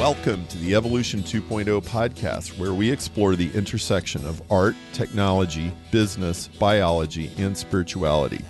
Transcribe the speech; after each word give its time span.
Welcome 0.00 0.46
to 0.46 0.56
the 0.56 0.74
Evolution 0.74 1.20
2.0 1.20 1.84
podcast, 1.84 2.58
where 2.58 2.72
we 2.72 2.90
explore 2.90 3.36
the 3.36 3.52
intersection 3.52 4.24
of 4.24 4.40
art, 4.50 4.74
technology, 4.94 5.74
business, 5.90 6.48
biology, 6.48 7.30
and 7.36 7.54
spirituality. 7.54 8.42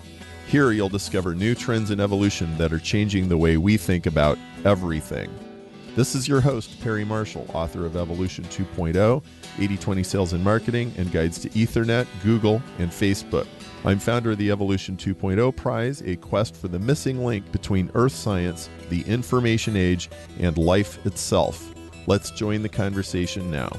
Here, 0.46 0.71
you'll 0.71 0.88
discover 0.88 1.34
new 1.34 1.56
trends 1.56 1.90
in 1.90 1.98
evolution 1.98 2.56
that 2.58 2.72
are 2.72 2.78
changing 2.78 3.28
the 3.28 3.36
way 3.36 3.56
we 3.56 3.76
think 3.76 4.07
about 4.07 4.39
everything. 4.64 5.29
This 5.96 6.14
is 6.14 6.29
your 6.29 6.41
host, 6.41 6.80
Perry 6.82 7.05
Marshall, 7.05 7.51
author 7.53 7.85
of 7.85 7.96
Evolution 7.96 8.45
2.0, 8.45 8.95
8020 8.95 10.03
Sales 10.05 10.32
and 10.32 10.45
Marketing, 10.45 10.95
and 10.98 11.11
Guides 11.11 11.41
to 11.41 11.48
Ethernet, 11.48 12.07
Google, 12.23 12.62
and 12.79 12.93
Facebook. 12.93 13.48
I'm 13.82 13.98
founder 13.98 14.32
of 14.32 14.36
the 14.36 14.50
Evolution 14.50 14.98
2.0 14.98 15.56
Prize, 15.56 16.02
a 16.02 16.14
quest 16.16 16.54
for 16.54 16.68
the 16.68 16.79
missing 16.79 17.24
link 17.24 17.50
between 17.50 17.90
Earth 17.94 18.12
science, 18.12 18.68
the 18.90 19.00
information 19.02 19.74
age, 19.74 20.11
and 20.38 20.58
life 20.58 21.04
itself. 21.07 21.75
Let's 22.07 22.30
join 22.30 22.61
the 22.61 22.68
conversation 22.68 23.50
now. 23.50 23.71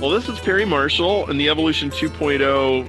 Well, 0.00 0.08
this 0.08 0.30
is 0.30 0.40
Perry 0.40 0.64
Marshall 0.64 1.28
and 1.28 1.38
the 1.38 1.50
Evolution 1.50 1.90
2.0 1.90 2.88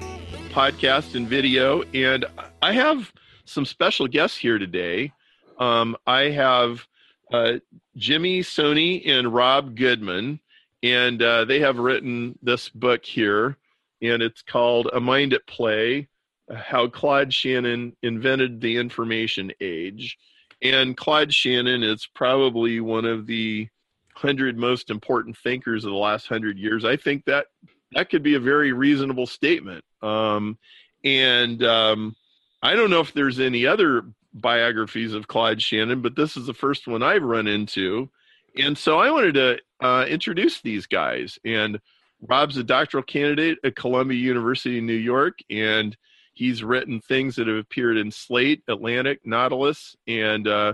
podcast 0.51 1.15
and 1.15 1.27
video, 1.27 1.83
and 1.93 2.25
I 2.61 2.71
have 2.71 3.11
some 3.43 3.65
special 3.65 4.07
guests 4.07 4.37
here 4.37 4.59
today. 4.59 5.11
Um, 5.59 5.97
I 6.07 6.29
have 6.29 6.87
uh, 7.33 7.55
Jimmy 7.97 8.39
Soni 8.39 9.05
and 9.09 9.33
Rob 9.33 9.75
Goodman, 9.75 10.39
and 10.81 11.21
uh, 11.21 11.43
they 11.43 11.59
have 11.59 11.79
written 11.79 12.39
this 12.41 12.69
book 12.69 13.03
here 13.03 13.57
and 14.03 14.21
it's 14.21 14.41
called 14.41 14.89
A 14.93 14.99
Mind 14.99 15.33
at 15.33 15.47
Play 15.47 16.09
How 16.53 16.87
Claude 16.87 17.33
Shannon 17.33 17.95
Invented 18.03 18.61
the 18.61 18.77
Information 18.77 19.51
Age. 19.61 20.17
And 20.61 20.95
Claude 20.95 21.33
Shannon 21.33 21.83
is 21.83 22.07
probably 22.13 22.79
one 22.79 23.05
of 23.05 23.25
the 23.25 23.67
hundred 24.13 24.57
most 24.57 24.89
important 24.89 25.37
thinkers 25.37 25.85
of 25.85 25.91
the 25.91 25.97
last 25.97 26.27
hundred 26.27 26.57
years. 26.59 26.85
I 26.85 26.97
think 26.97 27.25
that 27.25 27.47
that 27.93 28.09
could 28.09 28.23
be 28.23 28.35
a 28.35 28.39
very 28.39 28.73
reasonable 28.73 29.25
statement. 29.25 29.83
Um, 30.01 30.57
and 31.03 31.63
um, 31.63 32.15
I 32.61 32.75
don't 32.75 32.89
know 32.89 32.99
if 33.01 33.13
there's 33.13 33.39
any 33.39 33.65
other 33.65 34.03
biographies 34.33 35.13
of 35.13 35.27
Claude 35.27 35.61
Shannon, 35.61 36.01
but 36.01 36.15
this 36.15 36.37
is 36.37 36.45
the 36.45 36.53
first 36.53 36.87
one 36.87 37.03
I've 37.03 37.23
run 37.23 37.47
into. 37.47 38.09
And 38.57 38.77
so 38.77 38.99
I 38.99 39.11
wanted 39.11 39.33
to 39.35 39.59
uh, 39.85 40.05
introduce 40.07 40.61
these 40.61 40.87
guys. 40.87 41.39
And 41.43 41.79
Rob's 42.27 42.57
a 42.57 42.63
doctoral 42.63 43.03
candidate 43.03 43.57
at 43.63 43.75
Columbia 43.75 44.17
University 44.17 44.77
in 44.77 44.85
New 44.85 44.93
York, 44.93 45.39
and 45.49 45.95
he's 46.33 46.63
written 46.63 47.01
things 47.01 47.35
that 47.35 47.47
have 47.47 47.57
appeared 47.57 47.97
in 47.97 48.11
Slate, 48.11 48.63
Atlantic, 48.67 49.19
Nautilus, 49.25 49.95
and 50.07 50.47
uh, 50.47 50.73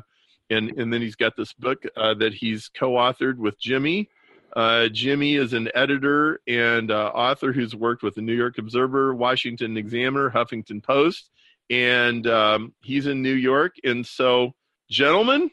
and 0.50 0.72
and 0.78 0.94
then 0.94 1.02
he's 1.02 1.16
got 1.16 1.36
this 1.36 1.54
book 1.54 1.84
uh, 1.96 2.14
that 2.16 2.34
he's 2.34 2.70
co-authored 2.70 3.38
with 3.38 3.60
Jimmy. 3.60 4.10
Uh, 4.56 4.88
Jimmy 4.90 5.36
is 5.36 5.54
an 5.54 5.70
editor 5.76 6.42
and 6.48 6.90
uh, 6.90 7.12
author 7.14 7.54
who's 7.54 7.76
worked 7.76 8.02
with 8.02 8.16
the 8.16 8.22
New 8.22 8.34
York 8.34 8.58
Observer, 8.58 9.14
Washington 9.14 9.78
Examiner, 9.78 10.30
Huffington 10.32 10.82
Post, 10.82 11.30
and 11.70 12.26
um, 12.26 12.74
he's 12.82 13.06
in 13.06 13.22
New 13.22 13.34
York. 13.34 13.76
And 13.84 14.06
so, 14.06 14.54
gentlemen, 14.90 15.52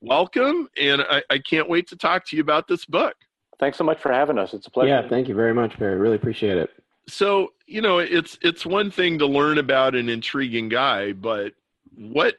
welcome, 0.00 0.68
and 0.76 1.02
I, 1.02 1.22
I 1.30 1.38
can't 1.38 1.68
wait 1.68 1.88
to 1.88 1.96
talk 1.96 2.26
to 2.26 2.36
you 2.36 2.42
about 2.42 2.66
this 2.66 2.84
book. 2.84 3.14
Thanks 3.58 3.78
so 3.78 3.84
much 3.84 4.00
for 4.00 4.12
having 4.12 4.38
us. 4.38 4.54
It's 4.54 4.66
a 4.66 4.70
pleasure. 4.70 4.88
Yeah, 4.88 5.08
thank 5.08 5.28
you 5.28 5.34
very 5.34 5.54
much, 5.54 5.76
Perry. 5.76 5.96
Really 5.96 6.16
appreciate 6.16 6.58
it. 6.58 6.70
So, 7.06 7.52
you 7.66 7.82
know, 7.82 7.98
it's 7.98 8.38
it's 8.42 8.64
one 8.64 8.90
thing 8.90 9.18
to 9.18 9.26
learn 9.26 9.58
about 9.58 9.94
an 9.94 10.08
intriguing 10.08 10.68
guy, 10.68 11.12
but 11.12 11.52
what 11.96 12.36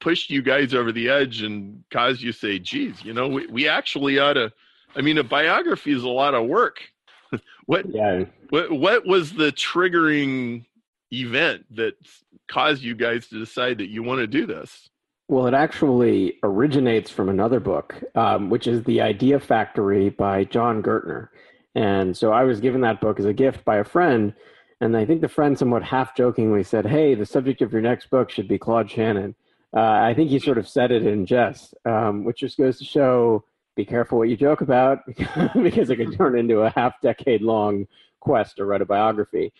pushed 0.00 0.30
you 0.30 0.42
guys 0.42 0.74
over 0.74 0.90
the 0.90 1.08
edge 1.08 1.42
and 1.42 1.84
caused 1.90 2.20
you 2.20 2.32
to 2.32 2.38
say, 2.38 2.58
geez, 2.58 3.04
you 3.04 3.12
know, 3.12 3.28
we, 3.28 3.46
we 3.46 3.68
actually 3.68 4.18
ought 4.18 4.32
to 4.32 4.52
I 4.96 5.02
mean, 5.02 5.18
a 5.18 5.24
biography 5.24 5.92
is 5.92 6.02
a 6.02 6.08
lot 6.08 6.34
of 6.34 6.46
work. 6.46 6.80
what 7.66 7.86
yeah. 7.88 8.24
what 8.48 8.70
what 8.72 9.06
was 9.06 9.32
the 9.32 9.52
triggering 9.52 10.64
event 11.12 11.64
that 11.76 11.94
caused 12.48 12.82
you 12.82 12.94
guys 12.94 13.28
to 13.28 13.38
decide 13.38 13.78
that 13.78 13.88
you 13.88 14.02
want 14.02 14.20
to 14.20 14.26
do 14.26 14.46
this? 14.46 14.88
Well, 15.30 15.46
it 15.46 15.54
actually 15.54 16.40
originates 16.42 17.08
from 17.08 17.28
another 17.28 17.60
book, 17.60 17.94
um, 18.16 18.50
which 18.50 18.66
is 18.66 18.82
The 18.82 19.00
Idea 19.00 19.38
Factory 19.38 20.10
by 20.10 20.42
Jon 20.42 20.82
Gertner. 20.82 21.28
And 21.76 22.16
so 22.16 22.32
I 22.32 22.42
was 22.42 22.58
given 22.58 22.80
that 22.80 23.00
book 23.00 23.20
as 23.20 23.26
a 23.26 23.32
gift 23.32 23.64
by 23.64 23.76
a 23.76 23.84
friend. 23.84 24.34
And 24.80 24.96
I 24.96 25.04
think 25.04 25.20
the 25.20 25.28
friend 25.28 25.56
somewhat 25.56 25.84
half 25.84 26.16
jokingly 26.16 26.64
said, 26.64 26.84
Hey, 26.84 27.14
the 27.14 27.24
subject 27.24 27.62
of 27.62 27.72
your 27.72 27.80
next 27.80 28.10
book 28.10 28.28
should 28.28 28.48
be 28.48 28.58
Claude 28.58 28.90
Shannon. 28.90 29.36
Uh, 29.72 30.00
I 30.02 30.14
think 30.14 30.30
he 30.30 30.40
sort 30.40 30.58
of 30.58 30.66
said 30.66 30.90
it 30.90 31.06
in 31.06 31.26
jest, 31.26 31.76
um, 31.84 32.24
which 32.24 32.40
just 32.40 32.58
goes 32.58 32.76
to 32.78 32.84
show 32.84 33.44
be 33.76 33.84
careful 33.84 34.18
what 34.18 34.28
you 34.28 34.36
joke 34.36 34.62
about 34.62 34.98
because 35.62 35.90
it 35.90 35.96
could 35.96 36.16
turn 36.16 36.36
into 36.36 36.62
a 36.62 36.70
half 36.70 37.00
decade 37.02 37.40
long 37.40 37.86
quest 38.18 38.56
to 38.56 38.64
write 38.64 38.82
a 38.82 38.84
biography. 38.84 39.52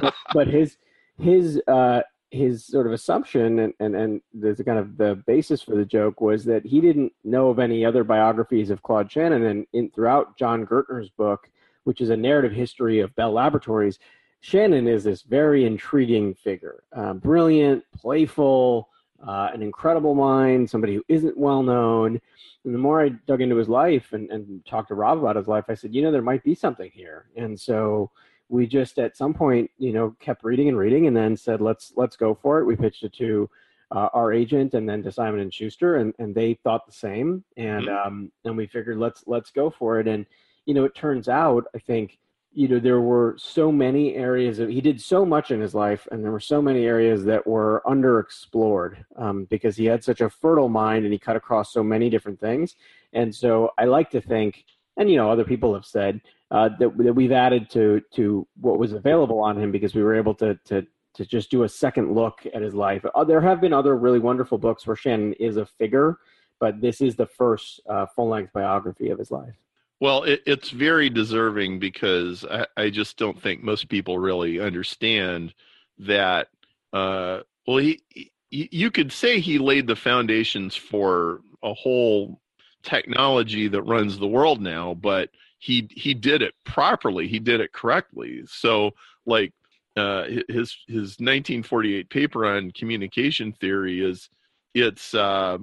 but, 0.00 0.14
but 0.34 0.48
his, 0.48 0.78
his 1.16 1.62
uh, 1.68 2.00
his 2.32 2.64
sort 2.64 2.86
of 2.86 2.92
assumption 2.94 3.58
and, 3.58 3.74
and, 3.78 3.94
and 3.94 4.20
the 4.32 4.64
kind 4.64 4.78
of 4.78 4.96
the 4.96 5.14
basis 5.26 5.60
for 5.60 5.76
the 5.76 5.84
joke 5.84 6.22
was 6.22 6.44
that 6.46 6.64
he 6.64 6.80
didn't 6.80 7.12
know 7.24 7.50
of 7.50 7.58
any 7.58 7.84
other 7.84 8.04
biographies 8.04 8.70
of 8.70 8.82
Claude 8.82 9.12
Shannon. 9.12 9.44
And 9.44 9.66
in, 9.74 9.90
throughout 9.90 10.38
Jon 10.38 10.66
Gertner's 10.66 11.10
book, 11.10 11.50
which 11.84 12.00
is 12.00 12.08
a 12.08 12.16
narrative 12.16 12.52
history 12.52 13.00
of 13.00 13.14
Bell 13.16 13.32
Laboratories, 13.32 13.98
Shannon 14.40 14.88
is 14.88 15.04
this 15.04 15.22
very 15.22 15.66
intriguing 15.66 16.34
figure, 16.34 16.82
uh, 16.96 17.12
brilliant, 17.12 17.84
playful, 17.94 18.88
uh, 19.24 19.50
an 19.52 19.62
incredible 19.62 20.14
mind, 20.14 20.68
somebody 20.68 20.94
who 20.94 21.04
isn't 21.08 21.36
well 21.36 21.62
known. 21.62 22.18
And 22.64 22.74
the 22.74 22.78
more 22.78 23.02
I 23.02 23.10
dug 23.10 23.42
into 23.42 23.56
his 23.56 23.68
life 23.68 24.14
and, 24.14 24.30
and 24.30 24.64
talked 24.64 24.88
to 24.88 24.94
Rob 24.94 25.18
about 25.18 25.36
his 25.36 25.48
life, 25.48 25.66
I 25.68 25.74
said, 25.74 25.94
you 25.94 26.00
know, 26.00 26.10
there 26.10 26.22
might 26.22 26.42
be 26.42 26.54
something 26.54 26.90
here. 26.92 27.26
And 27.36 27.60
so 27.60 28.10
we 28.52 28.66
just 28.66 28.98
at 28.98 29.16
some 29.16 29.32
point, 29.32 29.70
you 29.78 29.94
know, 29.94 30.14
kept 30.20 30.44
reading 30.44 30.68
and 30.68 30.76
reading, 30.76 31.06
and 31.06 31.16
then 31.16 31.36
said, 31.36 31.62
"Let's 31.62 31.94
let's 31.96 32.16
go 32.16 32.34
for 32.34 32.60
it." 32.60 32.66
We 32.66 32.76
pitched 32.76 33.02
it 33.02 33.14
to 33.14 33.48
uh, 33.90 34.08
our 34.12 34.30
agent 34.30 34.74
and 34.74 34.86
then 34.86 35.02
to 35.02 35.10
Simon 35.10 35.40
and 35.40 35.52
Schuster, 35.52 35.96
and, 35.96 36.12
and 36.18 36.34
they 36.34 36.54
thought 36.62 36.84
the 36.84 36.92
same, 36.92 37.42
and 37.56 37.86
mm-hmm. 37.86 38.06
um, 38.06 38.32
and 38.44 38.54
we 38.54 38.66
figured 38.66 38.98
let's 38.98 39.24
let's 39.26 39.50
go 39.50 39.70
for 39.70 40.00
it. 40.00 40.06
And 40.06 40.26
you 40.66 40.74
know, 40.74 40.84
it 40.84 40.94
turns 40.94 41.28
out, 41.30 41.64
I 41.74 41.78
think, 41.78 42.18
you 42.52 42.68
know, 42.68 42.78
there 42.78 43.00
were 43.00 43.36
so 43.38 43.72
many 43.72 44.14
areas 44.16 44.58
of 44.58 44.68
he 44.68 44.82
did 44.82 45.00
so 45.00 45.24
much 45.24 45.50
in 45.50 45.58
his 45.58 45.74
life, 45.74 46.06
and 46.12 46.22
there 46.22 46.30
were 46.30 46.38
so 46.38 46.60
many 46.60 46.84
areas 46.84 47.24
that 47.24 47.46
were 47.46 47.82
underexplored 47.86 49.02
um, 49.16 49.46
because 49.46 49.76
he 49.76 49.86
had 49.86 50.04
such 50.04 50.20
a 50.20 50.28
fertile 50.28 50.68
mind 50.68 51.04
and 51.04 51.12
he 51.14 51.18
cut 51.18 51.36
across 51.36 51.72
so 51.72 51.82
many 51.82 52.10
different 52.10 52.38
things. 52.38 52.76
And 53.14 53.34
so 53.34 53.72
I 53.78 53.86
like 53.86 54.10
to 54.10 54.20
think, 54.20 54.66
and 54.96 55.10
you 55.10 55.16
know, 55.16 55.30
other 55.30 55.44
people 55.44 55.74
have 55.74 55.84
said 55.84 56.20
uh, 56.50 56.68
that, 56.78 56.96
that 56.98 57.14
we've 57.14 57.32
added 57.32 57.70
to 57.70 58.02
to 58.14 58.46
what 58.60 58.78
was 58.78 58.92
available 58.92 59.40
on 59.40 59.58
him 59.58 59.72
because 59.72 59.94
we 59.94 60.02
were 60.02 60.14
able 60.14 60.34
to 60.34 60.58
to 60.66 60.86
to 61.14 61.26
just 61.26 61.50
do 61.50 61.64
a 61.64 61.68
second 61.68 62.14
look 62.14 62.46
at 62.54 62.62
his 62.62 62.74
life. 62.74 63.04
Uh, 63.14 63.24
there 63.24 63.40
have 63.40 63.60
been 63.60 63.72
other 63.72 63.96
really 63.96 64.18
wonderful 64.18 64.58
books 64.58 64.86
where 64.86 64.96
Shannon 64.96 65.34
is 65.34 65.56
a 65.56 65.66
figure, 65.66 66.18
but 66.58 66.80
this 66.80 67.00
is 67.00 67.16
the 67.16 67.26
first 67.26 67.80
uh, 67.88 68.06
full 68.06 68.28
length 68.28 68.52
biography 68.52 69.10
of 69.10 69.18
his 69.18 69.30
life. 69.30 69.54
Well, 70.00 70.24
it, 70.24 70.42
it's 70.46 70.70
very 70.70 71.10
deserving 71.10 71.78
because 71.78 72.44
I, 72.44 72.66
I, 72.76 72.90
just 72.90 73.16
don't 73.18 73.40
think 73.40 73.62
most 73.62 73.88
people 73.88 74.18
really 74.18 74.58
understand 74.58 75.54
that. 75.98 76.48
Uh, 76.92 77.40
well, 77.68 77.76
he, 77.76 78.00
he, 78.08 78.32
you 78.50 78.90
could 78.90 79.12
say 79.12 79.38
he 79.38 79.58
laid 79.58 79.86
the 79.86 79.94
foundations 79.94 80.74
for 80.74 81.40
a 81.62 81.72
whole 81.72 82.41
technology 82.82 83.68
that 83.68 83.82
runs 83.82 84.18
the 84.18 84.26
world 84.26 84.60
now, 84.60 84.94
but 84.94 85.30
he 85.58 85.88
he 85.90 86.14
did 86.14 86.42
it 86.42 86.54
properly. 86.64 87.28
He 87.28 87.38
did 87.38 87.60
it 87.60 87.72
correctly. 87.72 88.42
So 88.46 88.92
like 89.26 89.52
uh, 89.96 90.24
his 90.48 90.76
his 90.88 91.18
1948 91.20 92.10
paper 92.10 92.46
on 92.46 92.72
communication 92.72 93.52
theory 93.52 94.04
is 94.04 94.28
it's 94.74 95.14
uh, 95.14 95.58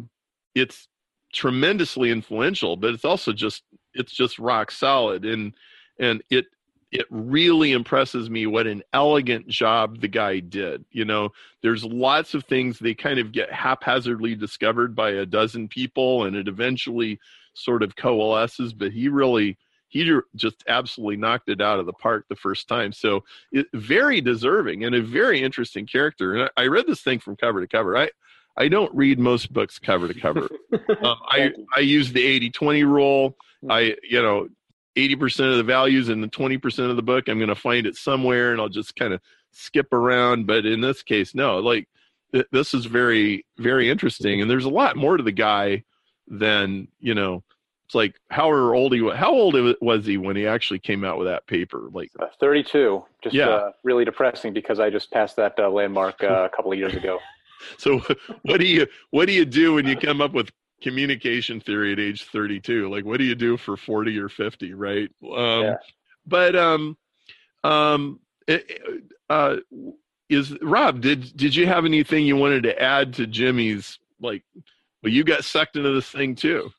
it's 0.55 0.87
tremendously 1.33 2.11
influential, 2.11 2.75
but 2.75 2.93
it's 2.93 3.05
also 3.05 3.33
just 3.33 3.63
it's 3.93 4.13
just 4.13 4.39
rock 4.39 4.71
solid 4.71 5.25
and 5.25 5.53
and 5.99 6.23
it 6.29 6.45
it 6.91 7.05
really 7.09 7.71
impresses 7.71 8.29
me 8.29 8.47
what 8.47 8.67
an 8.67 8.81
elegant 8.93 9.47
job 9.47 10.01
the 10.01 10.07
guy 10.07 10.39
did. 10.39 10.83
You 10.91 11.05
know, 11.05 11.29
there's 11.61 11.83
lots 11.83 12.33
of 12.33 12.45
things 12.45 12.79
they 12.79 12.95
kind 12.95 13.19
of 13.19 13.31
get 13.31 13.51
haphazardly 13.51 14.35
discovered 14.35 14.95
by 14.95 15.11
a 15.11 15.25
dozen 15.25 15.67
people 15.67 16.25
and 16.25 16.35
it 16.35 16.47
eventually 16.47 17.19
sort 17.53 17.83
of 17.83 17.95
coalesces, 17.95 18.73
but 18.73 18.91
he 18.91 19.07
really 19.07 19.57
he 19.89 20.19
just 20.35 20.63
absolutely 20.67 21.17
knocked 21.17 21.49
it 21.49 21.61
out 21.61 21.79
of 21.79 21.87
the 21.87 21.93
park 21.93 22.25
the 22.29 22.35
first 22.35 22.67
time. 22.67 22.91
So 22.91 23.23
it, 23.51 23.65
very 23.73 24.21
deserving 24.21 24.85
and 24.85 24.93
a 24.93 25.01
very 25.01 25.41
interesting 25.41 25.87
character. 25.87 26.35
And 26.35 26.49
I, 26.57 26.63
I 26.63 26.67
read 26.67 26.85
this 26.85 27.01
thing 27.01 27.19
from 27.19 27.35
cover 27.35 27.59
to 27.59 27.67
cover. 27.67 27.97
I 27.97 28.09
I 28.57 28.67
don't 28.67 28.93
read 28.93 29.19
most 29.19 29.53
books 29.53 29.79
cover 29.79 30.07
to 30.07 30.19
cover. 30.19 30.49
um, 31.03 31.17
I 31.27 31.51
I 31.75 31.79
use 31.81 32.11
the 32.11 32.51
80-20 32.51 32.83
rule. 32.83 33.35
Hmm. 33.61 33.71
I 33.71 33.95
you 34.07 34.21
know 34.21 34.47
80% 34.95 35.51
of 35.51 35.57
the 35.57 35.63
values 35.63 36.09
and 36.09 36.23
the 36.23 36.27
20% 36.27 36.89
of 36.89 36.95
the 36.95 37.01
book 37.01 37.27
I'm 37.27 37.37
going 37.37 37.49
to 37.49 37.55
find 37.55 37.85
it 37.85 37.95
somewhere 37.95 38.51
and 38.51 38.61
I'll 38.61 38.69
just 38.69 38.95
kind 38.95 39.13
of 39.13 39.21
skip 39.51 39.93
around. 39.93 40.47
But 40.47 40.65
in 40.65 40.81
this 40.81 41.03
case, 41.03 41.35
no. 41.35 41.59
Like 41.59 41.87
th- 42.33 42.47
this 42.51 42.73
is 42.73 42.85
very 42.85 43.45
very 43.57 43.89
interesting 43.89 44.41
and 44.41 44.49
there's 44.49 44.65
a 44.65 44.69
lot 44.69 44.95
more 44.95 45.17
to 45.17 45.23
the 45.23 45.31
guy 45.31 45.83
than, 46.27 46.87
you 46.99 47.15
know 47.15 47.43
it's 47.89 47.95
like 47.95 48.19
how 48.29 48.53
old 48.53 48.93
he 48.93 49.01
was. 49.01 49.15
How 49.15 49.31
old 49.31 49.55
was 49.81 50.05
he 50.05 50.17
when 50.17 50.35
he 50.35 50.45
actually 50.45 50.77
came 50.77 51.03
out 51.03 51.17
with 51.17 51.27
that 51.27 51.47
paper? 51.47 51.89
Like 51.91 52.11
uh, 52.19 52.27
32. 52.39 53.03
Just 53.23 53.35
yeah. 53.35 53.49
Uh, 53.49 53.71
really 53.83 54.05
depressing 54.05 54.53
because 54.53 54.79
I 54.79 54.91
just 54.91 55.09
passed 55.09 55.35
that 55.37 55.55
uh, 55.57 55.71
landmark 55.71 56.23
uh, 56.23 56.43
a 56.43 56.55
couple 56.55 56.71
of 56.71 56.77
years 56.77 56.93
ago. 56.93 57.17
so 57.79 57.99
what 58.43 58.59
do 58.59 58.67
you 58.67 58.85
what 59.09 59.25
do 59.25 59.33
you 59.33 59.43
do 59.43 59.73
when 59.73 59.87
you 59.87 59.97
come 59.97 60.21
up 60.21 60.33
with 60.33 60.51
communication 60.81 61.59
theory 61.59 61.93
at 61.93 61.99
age 61.99 62.25
32? 62.25 62.89
Like 62.89 63.05
what 63.05 63.17
do 63.17 63.23
you 63.23 63.35
do 63.35 63.57
for 63.57 63.77
40 63.77 64.17
or 64.19 64.29
50, 64.29 64.73
right? 64.73 65.09
Um, 65.23 65.63
yeah. 65.63 65.75
But 66.25 66.55
um, 66.55 66.97
um, 67.63 68.19
it, 68.47 68.81
uh, 69.29 69.57
is 70.29 70.55
Rob? 70.61 71.01
Did 71.01 71.35
did 71.35 71.55
you 71.55 71.65
have 71.65 71.85
anything 71.85 72.25
you 72.25 72.35
wanted 72.35 72.63
to 72.63 72.81
add 72.81 73.13
to 73.15 73.27
Jimmy's 73.27 73.97
like? 74.21 74.43
Well, 75.01 75.11
you 75.11 75.23
got 75.23 75.43
sucked 75.43 75.75
into 75.75 75.91
this 75.91 76.09
thing 76.09 76.35
too. 76.35 76.71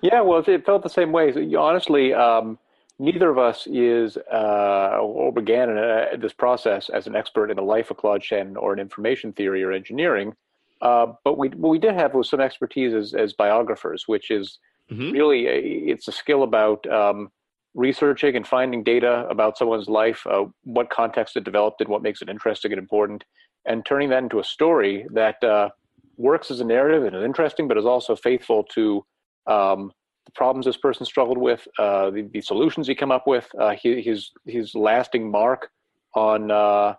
Yeah, 0.00 0.22
well, 0.22 0.42
it 0.44 0.66
felt 0.66 0.82
the 0.82 0.88
same 0.88 1.12
way. 1.12 1.32
So, 1.32 1.60
honestly, 1.60 2.12
um, 2.12 2.58
neither 2.98 3.30
of 3.30 3.38
us 3.38 3.66
is 3.66 4.16
uh, 4.16 4.98
or 5.00 5.32
began 5.32 5.76
uh, 5.76 6.06
this 6.18 6.32
process 6.32 6.88
as 6.88 7.06
an 7.06 7.14
expert 7.14 7.50
in 7.50 7.56
the 7.56 7.62
life 7.62 7.90
of 7.90 7.96
Claude 7.96 8.24
Shannon 8.24 8.56
or 8.56 8.72
in 8.72 8.78
information 8.78 9.32
theory 9.32 9.62
or 9.62 9.72
engineering. 9.72 10.34
Uh, 10.82 11.06
but 11.24 11.38
we 11.38 11.48
what 11.48 11.70
we 11.70 11.78
did 11.78 11.94
have 11.94 12.14
was 12.14 12.28
some 12.28 12.40
expertise 12.40 12.92
as, 12.92 13.14
as 13.14 13.32
biographers, 13.32 14.04
which 14.06 14.30
is 14.30 14.58
mm-hmm. 14.90 15.10
really 15.10 15.46
a, 15.46 15.58
it's 15.90 16.08
a 16.08 16.12
skill 16.12 16.42
about 16.42 16.86
um, 16.90 17.30
researching 17.74 18.36
and 18.36 18.46
finding 18.46 18.82
data 18.82 19.26
about 19.28 19.56
someone's 19.56 19.88
life, 19.88 20.26
uh, 20.26 20.44
what 20.64 20.90
context 20.90 21.36
it 21.36 21.44
developed 21.44 21.80
in, 21.80 21.88
what 21.88 22.02
makes 22.02 22.22
it 22.22 22.28
interesting 22.28 22.72
and 22.72 22.78
important, 22.78 23.24
and 23.66 23.84
turning 23.86 24.08
that 24.10 24.22
into 24.22 24.38
a 24.38 24.44
story 24.44 25.06
that 25.12 25.42
uh, 25.44 25.68
works 26.16 26.50
as 26.50 26.60
a 26.60 26.64
narrative 26.64 27.04
and 27.04 27.14
is 27.14 27.24
interesting, 27.24 27.68
but 27.68 27.78
is 27.78 27.84
also 27.84 28.16
faithful 28.16 28.64
to 28.64 29.04
um, 29.46 29.92
the 30.24 30.32
problems 30.32 30.66
this 30.66 30.76
person 30.76 31.06
struggled 31.06 31.38
with, 31.38 31.68
uh, 31.78 32.10
the, 32.10 32.22
the, 32.32 32.40
solutions 32.40 32.86
he 32.88 32.94
come 32.94 33.12
up 33.12 33.26
with, 33.26 33.48
uh, 33.60 33.74
his 33.80 34.32
his 34.44 34.74
lasting 34.74 35.30
mark 35.30 35.70
on 36.14 36.50
uh, 36.50 36.94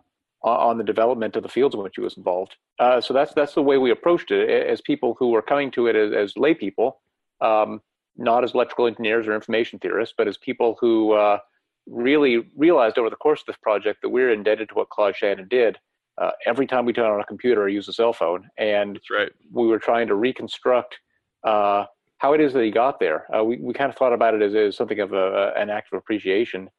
on 0.50 0.78
the 0.78 0.84
development 0.84 1.36
of 1.36 1.44
the 1.44 1.50
fields 1.50 1.76
in 1.76 1.82
which 1.82 1.96
he 1.96 2.02
was 2.02 2.18
involved. 2.18 2.56
Uh, 2.80 3.02
so 3.02 3.14
that's 3.14 3.34
that's 3.34 3.54
the 3.54 3.62
way 3.62 3.78
we 3.78 3.92
approached 3.92 4.32
it 4.32 4.50
as 4.68 4.82
people 4.82 5.16
who 5.20 5.30
were 5.30 5.42
coming 5.42 5.72
to 5.72 5.88
it 5.88 5.96
as, 5.96 6.14
as 6.14 6.38
lay 6.38 6.54
people. 6.54 7.02
Um, 7.42 7.82
not 8.18 8.44
as 8.44 8.54
electrical 8.54 8.88
engineers 8.88 9.28
or 9.28 9.36
information 9.36 9.78
theorists, 9.78 10.16
but 10.18 10.28
as 10.28 10.38
people 10.38 10.76
who 10.82 11.12
uh, 11.12 11.38
really 11.86 12.50
realized 12.56 12.98
over 12.98 13.10
the 13.10 13.16
course 13.16 13.42
of 13.42 13.46
this 13.46 13.58
project 13.62 14.02
that 14.02 14.10
we're 14.10 14.32
indebted 14.32 14.70
to 14.70 14.76
what 14.76 14.90
Claude 14.90 15.16
Shannon 15.16 15.48
did. 15.48 15.78
Uh, 16.20 16.32
every 16.48 16.66
time 16.66 16.84
we 16.84 16.94
turn 16.94 17.12
on 17.12 17.20
a 17.20 17.26
computer 17.26 17.62
or 17.62 17.70
use 17.70 17.88
a 17.88 17.94
cell 17.94 18.12
phone, 18.12 18.50
and 18.58 19.00
right. 19.12 19.30
we 19.52 19.68
were 19.68 19.78
trying 19.78 20.08
to 20.08 20.16
reconstruct 20.16 20.98
uh, 21.44 21.86
how 22.18 22.34
it 22.34 22.42
is 22.42 22.54
that 22.54 22.64
he 22.64 22.72
got 22.72 23.00
there. 23.00 23.28
Uh, 23.36 23.44
we 23.44 23.58
we 23.58 23.72
kind 23.72 23.92
of 23.92 23.96
thought 23.96 24.14
about 24.14 24.34
it 24.34 24.42
as, 24.42 24.56
as 24.56 24.76
something 24.76 25.00
of 25.00 25.14
a, 25.14 25.54
an 25.56 25.70
act 25.70 25.90
of 25.94 26.00
appreciation 26.00 26.70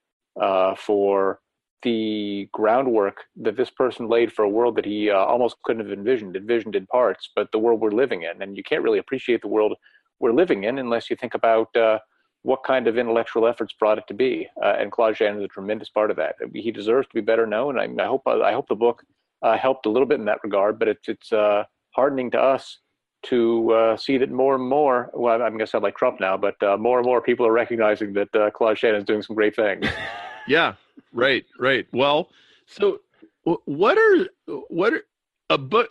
uh, 0.41 0.75
for 0.75 1.39
the 1.83 2.49
groundwork 2.53 3.25
that 3.37 3.57
this 3.57 3.71
person 3.71 4.09
laid 4.09 4.33
for 4.33 4.45
a 4.45 4.49
world 4.49 4.77
that 4.77 4.85
he 4.85 5.11
uh, 5.11 5.17
almost 5.17 5.57
couldn't 5.65 5.87
have 5.87 5.97
envisioned, 5.97 6.37
envisioned 6.37 6.75
in 6.75 6.87
parts, 6.87 7.31
but 7.37 7.51
the 7.53 7.59
world 7.59 7.81
we're 7.81 7.91
living 7.91 8.23
in. 8.23 8.43
And 8.43 8.57
you 8.57 8.63
can't 8.63 8.83
really 8.83 8.99
appreciate 8.99 9.43
the 9.43 9.49
world 9.49 9.75
we're 10.19 10.33
living 10.33 10.65
in 10.65 10.79
unless 10.79 11.09
you 11.09 11.17
think 11.17 11.35
about 11.35 11.75
uh, 11.77 11.99
what 12.43 12.65
kind 12.65 12.89
of 12.89 12.99
intellectual 12.99 13.47
efforts 13.47 13.75
brought 13.79 13.99
it 13.99 14.05
to 14.09 14.15
be. 14.15 14.49
Uh, 14.63 14.75
and 14.79 14.91
Claude 14.91 15.17
Shannon 15.17 15.39
is 15.39 15.45
a 15.45 15.49
tremendous 15.49 15.89
part 15.89 16.11
of 16.11 16.17
that. 16.17 16.37
He 16.53 16.71
deserves 16.71 17.07
to 17.09 17.15
be 17.15 17.21
better 17.21 17.47
known. 17.47 17.79
I, 17.79 17.89
I 18.03 18.07
hope 18.07 18.23
I 18.27 18.53
hope 18.53 18.69
the 18.69 18.75
book 18.75 19.05
uh, 19.43 19.57
helped 19.57 19.87
a 19.87 19.91
little 19.91 20.07
bit 20.07 20.19
in 20.19 20.27
that 20.27 20.41
regard. 20.43 20.79
But 20.79 20.89
it's 20.89 21.09
it's 21.09 21.33
uh, 21.33 21.65
heartening 21.91 22.31
to 22.33 22.41
us 22.41 22.79
to 23.25 23.73
uh, 23.73 23.97
see 23.97 24.19
that 24.19 24.31
more 24.31 24.55
and 24.55 24.69
more. 24.69 25.11
Well, 25.13 25.35
I'm 25.35 25.53
going 25.53 25.59
to 25.59 25.67
sound 25.67 25.83
like 25.83 25.97
Trump 25.97 26.21
now, 26.21 26.37
but 26.37 26.61
uh, 26.63 26.77
more 26.77 26.99
and 26.99 27.07
more 27.07 27.21
people 27.21 27.47
are 27.47 27.53
recognizing 27.53 28.13
that 28.15 28.53
Claude 28.55 28.79
Shannon 28.79 29.01
is 29.01 29.05
doing 29.05 29.23
some 29.23 29.37
great 29.37 29.57
things. 29.57 29.87
yeah. 30.49 30.75
Right. 31.13 31.45
Right. 31.59 31.87
Well, 31.93 32.31
so 32.67 33.01
what 33.65 33.97
are 33.99 34.29
what 34.69 34.93
are 34.93 35.03
a 35.51 35.59
book? 35.59 35.89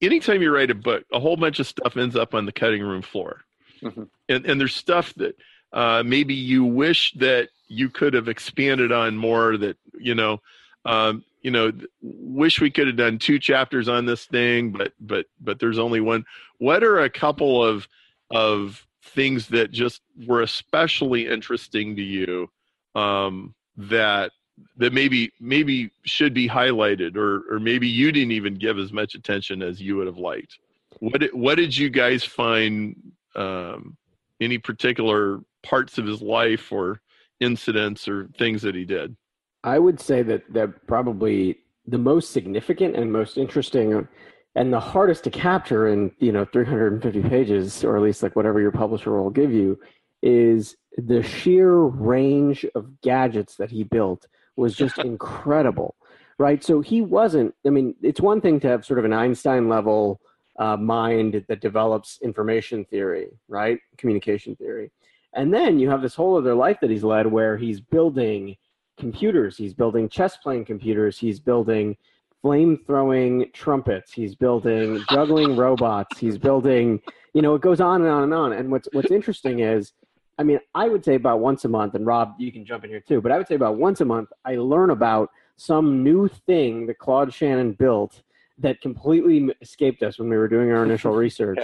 Anytime 0.00 0.42
you 0.42 0.54
write 0.54 0.70
a 0.70 0.74
book, 0.74 1.04
a 1.12 1.18
whole 1.18 1.36
bunch 1.36 1.58
of 1.58 1.66
stuff 1.66 1.96
ends 1.96 2.16
up 2.16 2.34
on 2.34 2.46
the 2.46 2.52
cutting 2.52 2.82
room 2.82 3.02
floor 3.02 3.44
mm-hmm. 3.82 4.04
and 4.28 4.46
and 4.46 4.60
there's 4.60 4.74
stuff 4.74 5.12
that 5.14 5.36
uh, 5.72 6.02
maybe 6.04 6.34
you 6.34 6.64
wish 6.64 7.12
that 7.14 7.48
you 7.68 7.90
could 7.90 8.14
have 8.14 8.28
expanded 8.28 8.92
on 8.92 9.16
more. 9.16 9.56
That 9.56 9.76
you 9.98 10.14
know, 10.14 10.40
um, 10.84 11.24
you 11.42 11.50
know, 11.50 11.72
wish 12.00 12.60
we 12.60 12.70
could 12.70 12.86
have 12.86 12.96
done 12.96 13.18
two 13.18 13.38
chapters 13.38 13.88
on 13.88 14.06
this 14.06 14.26
thing, 14.26 14.70
but 14.70 14.92
but 15.00 15.26
but 15.40 15.58
there's 15.58 15.78
only 15.78 16.00
one. 16.00 16.24
What 16.58 16.82
are 16.82 17.00
a 17.00 17.10
couple 17.10 17.64
of 17.64 17.88
of 18.30 18.84
things 19.02 19.48
that 19.48 19.70
just 19.70 20.02
were 20.26 20.42
especially 20.42 21.26
interesting 21.26 21.96
to 21.96 22.02
you 22.02 22.50
um, 22.94 23.54
that 23.78 24.32
that 24.76 24.92
maybe 24.92 25.32
maybe 25.40 25.90
should 26.04 26.34
be 26.34 26.48
highlighted 26.48 27.16
or 27.16 27.44
or 27.50 27.58
maybe 27.58 27.88
you 27.88 28.12
didn't 28.12 28.32
even 28.32 28.54
give 28.54 28.78
as 28.78 28.92
much 28.92 29.14
attention 29.14 29.62
as 29.62 29.80
you 29.80 29.96
would 29.96 30.06
have 30.06 30.18
liked 30.18 30.58
what 31.00 31.20
did, 31.20 31.32
what 31.32 31.56
did 31.56 31.76
you 31.76 31.90
guys 31.90 32.24
find 32.24 32.96
um, 33.34 33.96
any 34.40 34.58
particular 34.58 35.40
parts 35.62 35.98
of 35.98 36.06
his 36.06 36.22
life 36.22 36.72
or 36.72 37.00
incidents 37.40 38.08
or 38.08 38.28
things 38.38 38.62
that 38.62 38.74
he 38.74 38.84
did? 38.84 39.16
I 39.64 39.78
would 39.78 40.00
say 40.00 40.22
that 40.22 40.42
that 40.52 40.86
probably 40.86 41.58
the 41.86 41.98
most 41.98 42.32
significant 42.32 42.96
and 42.96 43.12
most 43.12 43.38
interesting 43.38 44.06
and 44.54 44.72
the 44.72 44.80
hardest 44.80 45.24
to 45.24 45.30
capture 45.30 45.88
in 45.88 46.10
you 46.18 46.32
know 46.32 46.44
350 46.44 47.22
pages 47.22 47.84
or 47.84 47.96
at 47.96 48.02
least 48.02 48.22
like 48.22 48.36
whatever 48.36 48.60
your 48.60 48.72
publisher 48.72 49.20
will 49.20 49.30
give 49.30 49.52
you 49.52 49.78
is 50.22 50.76
the 50.96 51.22
sheer 51.22 51.74
range 51.76 52.66
of 52.74 53.00
gadgets 53.02 53.56
that 53.56 53.70
he 53.70 53.84
built 53.84 54.26
was 54.56 54.74
just 54.74 54.98
incredible 55.12 55.94
right 56.38 56.64
so 56.64 56.80
he 56.80 57.00
wasn't 57.00 57.54
i 57.66 57.70
mean 57.70 57.94
it's 58.02 58.20
one 58.20 58.40
thing 58.40 58.58
to 58.60 58.68
have 58.68 58.84
sort 58.84 58.98
of 58.98 59.04
an 59.04 59.12
einstein 59.12 59.68
level 59.68 60.20
uh, 60.58 60.76
mind 60.76 61.44
that 61.48 61.60
develops 61.60 62.18
information 62.22 62.84
theory, 62.84 63.28
right? 63.48 63.78
Communication 63.96 64.56
theory. 64.56 64.90
And 65.34 65.52
then 65.54 65.78
you 65.78 65.88
have 65.90 66.02
this 66.02 66.14
whole 66.14 66.36
other 66.36 66.54
life 66.54 66.78
that 66.80 66.90
he's 66.90 67.04
led 67.04 67.26
where 67.26 67.56
he's 67.56 67.80
building 67.80 68.56
computers, 68.98 69.56
he's 69.56 69.74
building 69.74 70.08
chess 70.08 70.36
playing 70.36 70.64
computers, 70.64 71.18
he's 71.18 71.38
building 71.38 71.96
flame 72.42 72.78
throwing 72.86 73.46
trumpets, 73.52 74.12
he's 74.12 74.34
building 74.34 75.02
juggling 75.10 75.56
robots, 75.56 76.18
he's 76.18 76.38
building, 76.38 77.00
you 77.34 77.42
know, 77.42 77.54
it 77.54 77.62
goes 77.62 77.80
on 77.80 78.00
and 78.02 78.10
on 78.10 78.24
and 78.24 78.34
on. 78.34 78.52
And 78.52 78.70
what's 78.70 78.88
what's 78.92 79.12
interesting 79.12 79.60
is 79.60 79.92
I 80.38 80.44
mean, 80.44 80.60
I 80.74 80.88
would 80.88 81.04
say 81.04 81.16
about 81.16 81.40
once 81.40 81.64
a 81.64 81.68
month, 81.68 81.94
and 81.94 82.06
Rob, 82.06 82.34
you 82.38 82.52
can 82.52 82.64
jump 82.64 82.84
in 82.84 82.90
here 82.90 83.00
too, 83.00 83.20
but 83.20 83.32
I 83.32 83.38
would 83.38 83.48
say 83.48 83.56
about 83.56 83.76
once 83.76 84.00
a 84.00 84.04
month, 84.04 84.28
I 84.44 84.54
learn 84.54 84.90
about 84.90 85.30
some 85.56 86.04
new 86.04 86.28
thing 86.28 86.86
that 86.86 86.98
Claude 86.98 87.34
Shannon 87.34 87.72
built 87.72 88.22
that 88.58 88.80
completely 88.80 89.52
escaped 89.60 90.02
us 90.02 90.18
when 90.18 90.28
we 90.28 90.36
were 90.36 90.48
doing 90.48 90.70
our 90.70 90.84
initial 90.84 91.12
research. 91.14 91.58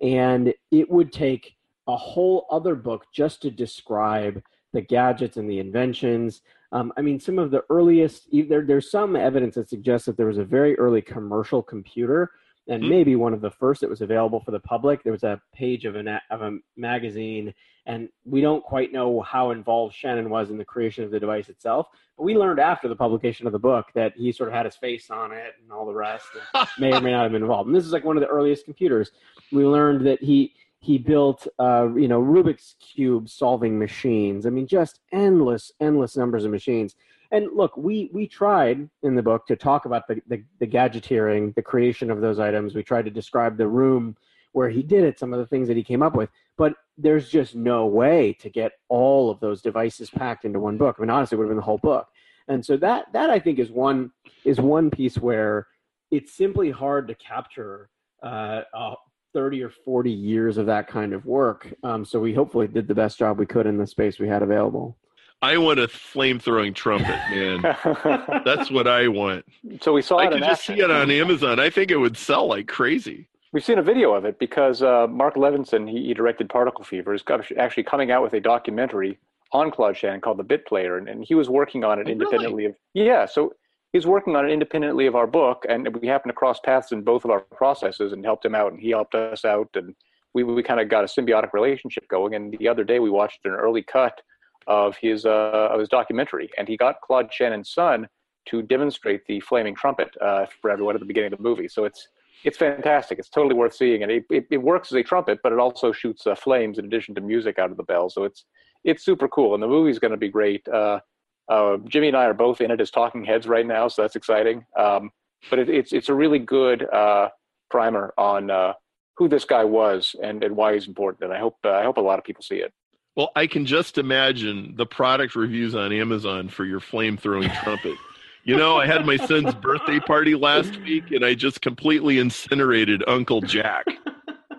And 0.00 0.54
it 0.70 0.90
would 0.90 1.12
take 1.12 1.54
a 1.86 1.96
whole 1.96 2.46
other 2.50 2.74
book 2.74 3.06
just 3.12 3.42
to 3.42 3.50
describe 3.50 4.42
the 4.72 4.80
gadgets 4.80 5.36
and 5.36 5.48
the 5.48 5.58
inventions. 5.58 6.40
Um, 6.72 6.92
I 6.96 7.02
mean, 7.02 7.20
some 7.20 7.38
of 7.38 7.50
the 7.50 7.62
earliest, 7.68 8.28
there, 8.48 8.62
there's 8.62 8.90
some 8.90 9.16
evidence 9.16 9.54
that 9.56 9.68
suggests 9.68 10.06
that 10.06 10.16
there 10.16 10.26
was 10.26 10.38
a 10.38 10.44
very 10.44 10.76
early 10.78 11.02
commercial 11.02 11.62
computer 11.62 12.30
and 12.68 12.82
mm-hmm. 12.82 12.90
maybe 12.90 13.16
one 13.16 13.34
of 13.34 13.40
the 13.40 13.50
first 13.50 13.80
that 13.80 13.90
was 13.90 14.00
available 14.00 14.40
for 14.40 14.50
the 14.50 14.60
public. 14.60 15.02
There 15.02 15.12
was 15.12 15.22
a 15.22 15.40
page 15.52 15.84
of, 15.84 15.96
an, 15.96 16.08
of 16.30 16.42
a 16.42 16.58
magazine, 16.76 17.52
and 17.86 18.08
we 18.24 18.40
don't 18.40 18.64
quite 18.64 18.92
know 18.92 19.20
how 19.20 19.50
involved 19.50 19.94
Shannon 19.94 20.30
was 20.30 20.50
in 20.50 20.56
the 20.56 20.64
creation 20.64 21.04
of 21.04 21.10
the 21.10 21.20
device 21.20 21.48
itself. 21.48 21.88
But 22.16 22.24
we 22.24 22.36
learned 22.36 22.60
after 22.60 22.88
the 22.88 22.96
publication 22.96 23.46
of 23.46 23.52
the 23.52 23.58
book 23.58 23.88
that 23.94 24.14
he 24.16 24.32
sort 24.32 24.48
of 24.48 24.54
had 24.54 24.64
his 24.64 24.76
face 24.76 25.10
on 25.10 25.32
it 25.32 25.54
and 25.62 25.70
all 25.72 25.84
the 25.84 25.94
rest, 25.94 26.26
may 26.78 26.94
or 26.94 27.00
may 27.00 27.10
not 27.10 27.24
have 27.24 27.32
been 27.32 27.42
involved. 27.42 27.66
And 27.66 27.76
this 27.76 27.84
is 27.84 27.92
like 27.92 28.04
one 28.04 28.16
of 28.16 28.22
the 28.22 28.28
earliest 28.28 28.64
computers. 28.64 29.10
We 29.52 29.64
learned 29.64 30.06
that 30.06 30.22
he 30.22 30.54
he 30.80 30.98
built 30.98 31.46
uh, 31.58 31.88
you 31.94 32.08
know 32.08 32.20
Rubik's 32.22 32.76
cube 32.78 33.28
solving 33.28 33.78
machines. 33.78 34.46
I 34.46 34.50
mean, 34.50 34.66
just 34.66 35.00
endless, 35.12 35.72
endless 35.80 36.16
numbers 36.16 36.44
of 36.44 36.50
machines 36.50 36.94
and 37.34 37.48
look, 37.52 37.76
we 37.76 38.10
we 38.12 38.28
tried 38.28 38.88
in 39.02 39.16
the 39.16 39.22
book 39.22 39.44
to 39.48 39.56
talk 39.56 39.86
about 39.86 40.06
the, 40.06 40.22
the, 40.28 40.44
the 40.60 40.66
gadgeteering, 40.68 41.52
the 41.56 41.62
creation 41.62 42.08
of 42.08 42.20
those 42.20 42.38
items. 42.38 42.76
We 42.76 42.84
tried 42.84 43.06
to 43.06 43.10
describe 43.10 43.56
the 43.56 43.66
room 43.66 44.16
where 44.52 44.70
he 44.70 44.84
did 44.84 45.02
it, 45.02 45.18
some 45.18 45.32
of 45.32 45.40
the 45.40 45.46
things 45.46 45.66
that 45.66 45.76
he 45.76 45.82
came 45.82 46.00
up 46.00 46.14
with. 46.14 46.30
But 46.56 46.74
there's 46.96 47.28
just 47.28 47.56
no 47.56 47.86
way 47.86 48.34
to 48.34 48.48
get 48.48 48.70
all 48.88 49.30
of 49.30 49.40
those 49.40 49.62
devices 49.62 50.10
packed 50.10 50.44
into 50.44 50.60
one 50.60 50.78
book. 50.78 50.94
I 50.96 51.02
mean, 51.02 51.10
honestly, 51.10 51.34
it 51.34 51.38
would 51.40 51.46
have 51.46 51.50
been 51.50 51.56
the 51.56 51.64
whole 51.64 51.78
book. 51.78 52.06
And 52.46 52.64
so 52.64 52.76
that 52.76 53.06
that 53.12 53.30
I 53.30 53.40
think 53.40 53.58
is 53.58 53.70
one 53.72 54.12
is 54.44 54.60
one 54.60 54.88
piece 54.88 55.18
where 55.18 55.66
it's 56.12 56.36
simply 56.36 56.70
hard 56.70 57.08
to 57.08 57.16
capture 57.16 57.90
uh, 58.22 58.62
uh, 58.72 58.94
30 59.32 59.64
or 59.64 59.70
40 59.70 60.12
years 60.12 60.56
of 60.56 60.66
that 60.66 60.86
kind 60.86 61.12
of 61.12 61.26
work. 61.26 61.74
Um, 61.82 62.04
so 62.04 62.20
we 62.20 62.32
hopefully 62.32 62.68
did 62.68 62.86
the 62.86 62.94
best 62.94 63.18
job 63.18 63.40
we 63.40 63.46
could 63.46 63.66
in 63.66 63.76
the 63.76 63.88
space 63.88 64.20
we 64.20 64.28
had 64.28 64.42
available. 64.42 64.96
I 65.44 65.58
want 65.58 65.78
a 65.78 65.88
flame 65.88 66.38
throwing 66.38 66.72
trumpet, 66.72 67.18
man. 67.30 67.60
That's 68.46 68.70
what 68.70 68.88
I 68.88 69.08
want. 69.08 69.44
So 69.82 69.92
we 69.92 70.00
saw 70.00 70.16
I 70.16 70.28
it. 70.28 70.32
could 70.32 70.42
just 70.42 70.64
see 70.64 70.80
it 70.80 70.90
on 70.90 71.10
Amazon. 71.10 71.60
I 71.60 71.68
think 71.68 71.90
it 71.90 71.96
would 71.96 72.16
sell 72.16 72.46
like 72.46 72.66
crazy. 72.66 73.28
We've 73.52 73.62
seen 73.62 73.78
a 73.78 73.82
video 73.82 74.14
of 74.14 74.24
it 74.24 74.38
because 74.38 74.82
uh, 74.82 75.06
Mark 75.06 75.34
Levinson, 75.34 75.88
he, 75.88 76.06
he, 76.06 76.14
directed 76.14 76.48
Particle 76.48 76.82
Fever, 76.82 77.12
is 77.12 77.22
actually 77.58 77.82
coming 77.82 78.10
out 78.10 78.22
with 78.22 78.32
a 78.32 78.40
documentary 78.40 79.18
on 79.52 79.70
Claude 79.70 79.98
Shannon 79.98 80.22
called 80.22 80.38
The 80.38 80.44
Bit 80.44 80.66
Player, 80.66 80.96
and, 80.96 81.10
and 81.10 81.22
he 81.22 81.34
was 81.34 81.50
working 81.50 81.84
on 81.84 81.98
it 81.98 82.06
oh, 82.08 82.12
independently. 82.12 82.64
Really? 82.64 82.70
Of, 82.70 82.76
yeah, 82.94 83.26
so 83.26 83.52
he's 83.92 84.06
working 84.06 84.34
on 84.36 84.48
it 84.48 84.50
independently 84.50 85.06
of 85.06 85.14
our 85.14 85.26
book, 85.26 85.66
and 85.68 85.94
we 85.94 86.08
happened 86.08 86.30
to 86.30 86.34
cross 86.34 86.58
paths 86.64 86.90
in 86.90 87.02
both 87.02 87.26
of 87.26 87.30
our 87.30 87.40
processes 87.40 88.14
and 88.14 88.24
helped 88.24 88.46
him 88.46 88.54
out, 88.54 88.72
and 88.72 88.80
he 88.80 88.90
helped 88.90 89.14
us 89.14 89.44
out, 89.44 89.68
and 89.74 89.94
we, 90.32 90.42
we 90.42 90.62
kind 90.62 90.80
of 90.80 90.88
got 90.88 91.04
a 91.04 91.06
symbiotic 91.06 91.52
relationship 91.52 92.08
going. 92.08 92.34
And 92.34 92.56
the 92.58 92.66
other 92.66 92.82
day 92.82 92.98
we 92.98 93.10
watched 93.10 93.40
an 93.44 93.52
early 93.52 93.82
cut 93.82 94.20
of 94.66 94.96
his 94.96 95.26
uh, 95.26 95.68
of 95.72 95.80
his 95.80 95.88
documentary, 95.88 96.50
and 96.58 96.68
he 96.68 96.76
got 96.76 97.00
Claude 97.02 97.32
Shannon's 97.32 97.70
son 97.70 98.08
to 98.46 98.62
demonstrate 98.62 99.24
the 99.26 99.40
flaming 99.40 99.74
trumpet 99.74 100.14
uh, 100.20 100.46
for 100.60 100.70
everyone 100.70 100.94
at 100.94 101.00
the 101.00 101.06
beginning 101.06 101.32
of 101.32 101.38
the 101.38 101.42
movie. 101.42 101.68
So 101.68 101.84
it's 101.84 102.08
it's 102.44 102.58
fantastic. 102.58 103.18
It's 103.18 103.30
totally 103.30 103.54
worth 103.54 103.74
seeing, 103.74 104.02
and 104.02 104.12
it, 104.12 104.24
it, 104.30 104.46
it 104.50 104.58
works 104.58 104.92
as 104.92 104.96
a 104.96 105.02
trumpet, 105.02 105.38
but 105.42 105.52
it 105.52 105.58
also 105.58 105.92
shoots 105.92 106.26
uh, 106.26 106.34
flames 106.34 106.78
in 106.78 106.84
addition 106.84 107.14
to 107.14 107.22
music 107.22 107.58
out 107.58 107.70
of 107.70 107.78
the 107.78 107.82
bell. 107.84 108.10
So 108.10 108.24
it's 108.24 108.44
it's 108.84 109.04
super 109.04 109.28
cool, 109.28 109.54
and 109.54 109.62
the 109.62 109.68
movie's 109.68 109.98
going 109.98 110.10
to 110.10 110.18
be 110.18 110.28
great. 110.28 110.66
Uh, 110.68 111.00
uh, 111.48 111.78
Jimmy 111.88 112.08
and 112.08 112.16
I 112.16 112.24
are 112.24 112.34
both 112.34 112.60
in 112.60 112.70
it 112.70 112.80
as 112.80 112.90
talking 112.90 113.24
heads 113.24 113.46
right 113.46 113.66
now, 113.66 113.88
so 113.88 114.02
that's 114.02 114.16
exciting. 114.16 114.64
Um, 114.78 115.10
but 115.50 115.58
it, 115.58 115.70
it's 115.70 115.92
it's 115.92 116.08
a 116.10 116.14
really 116.14 116.38
good 116.38 116.86
uh, 116.92 117.28
primer 117.70 118.12
on 118.18 118.74
who 119.16 119.28
this 119.28 119.44
guy 119.44 119.62
was 119.62 120.16
and, 120.22 120.42
and 120.42 120.56
why 120.56 120.74
he's 120.74 120.88
important, 120.88 121.24
and 121.24 121.32
I 121.32 121.38
hope 121.38 121.56
I 121.64 121.82
hope 121.82 121.96
a 121.96 122.02
lot 122.02 122.18
of 122.18 122.24
people 122.24 122.42
see 122.42 122.56
it. 122.56 122.72
Well, 123.16 123.30
I 123.36 123.46
can 123.46 123.64
just 123.64 123.98
imagine 123.98 124.74
the 124.76 124.86
product 124.86 125.36
reviews 125.36 125.74
on 125.74 125.92
Amazon 125.92 126.48
for 126.48 126.64
your 126.64 126.80
flame 126.80 127.16
throwing 127.16 127.50
trumpet. 127.62 127.96
You 128.42 128.56
know, 128.56 128.76
I 128.76 128.86
had 128.86 129.06
my 129.06 129.16
son's 129.16 129.54
birthday 129.54 130.00
party 130.00 130.34
last 130.34 130.78
week 130.80 131.12
and 131.12 131.24
I 131.24 131.34
just 131.34 131.62
completely 131.62 132.18
incinerated 132.18 133.02
Uncle 133.06 133.40
Jack. 133.40 133.86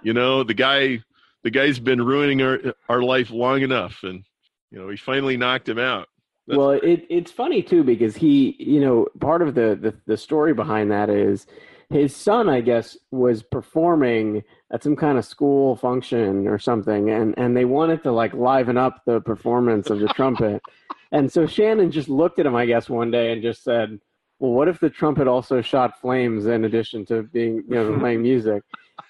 You 0.03 0.13
know, 0.13 0.43
the 0.43 0.53
guy 0.53 1.03
the 1.43 1.51
guy's 1.51 1.79
been 1.79 2.01
ruining 2.01 2.41
our 2.41 2.59
our 2.89 3.03
life 3.03 3.29
long 3.29 3.61
enough 3.61 4.03
and 4.03 4.23
you 4.71 4.79
know, 4.79 4.87
we 4.87 4.97
finally 4.97 5.37
knocked 5.37 5.69
him 5.69 5.77
out. 5.77 6.07
That's 6.47 6.57
well, 6.57 6.71
it, 6.71 7.05
it's 7.09 7.31
funny 7.31 7.61
too 7.61 7.83
because 7.83 8.15
he, 8.15 8.55
you 8.59 8.79
know, 8.79 9.07
part 9.19 9.41
of 9.41 9.55
the, 9.55 9.77
the 9.79 9.95
the 10.05 10.17
story 10.17 10.53
behind 10.53 10.91
that 10.91 11.09
is 11.09 11.45
his 11.95 12.15
son, 12.15 12.49
I 12.49 12.59
guess, 12.59 12.97
was 13.11 13.41
performing 13.41 14.43
at 14.71 14.83
some 14.83 14.95
kind 14.95 15.17
of 15.17 15.23
school 15.23 15.77
function 15.77 16.47
or 16.47 16.59
something, 16.59 17.09
and 17.09 17.33
and 17.37 17.55
they 17.55 17.65
wanted 17.65 18.03
to 18.03 18.11
like 18.11 18.33
liven 18.33 18.77
up 18.77 19.01
the 19.05 19.21
performance 19.21 19.89
of 19.89 19.99
the 19.99 20.07
trumpet, 20.09 20.61
and 21.11 21.31
so 21.31 21.47
Shannon 21.47 21.91
just 21.91 22.09
looked 22.09 22.37
at 22.39 22.45
him, 22.45 22.55
I 22.55 22.65
guess, 22.65 22.89
one 22.89 23.11
day 23.11 23.31
and 23.31 23.41
just 23.41 23.63
said, 23.63 23.99
"Well, 24.39 24.51
what 24.51 24.67
if 24.67 24.79
the 24.79 24.89
trumpet 24.89 25.27
also 25.27 25.61
shot 25.61 25.99
flames 26.01 26.45
in 26.47 26.65
addition 26.65 27.05
to 27.05 27.23
being, 27.23 27.63
you 27.67 27.75
know, 27.75 27.97
playing 27.97 28.21
music?" 28.21 28.63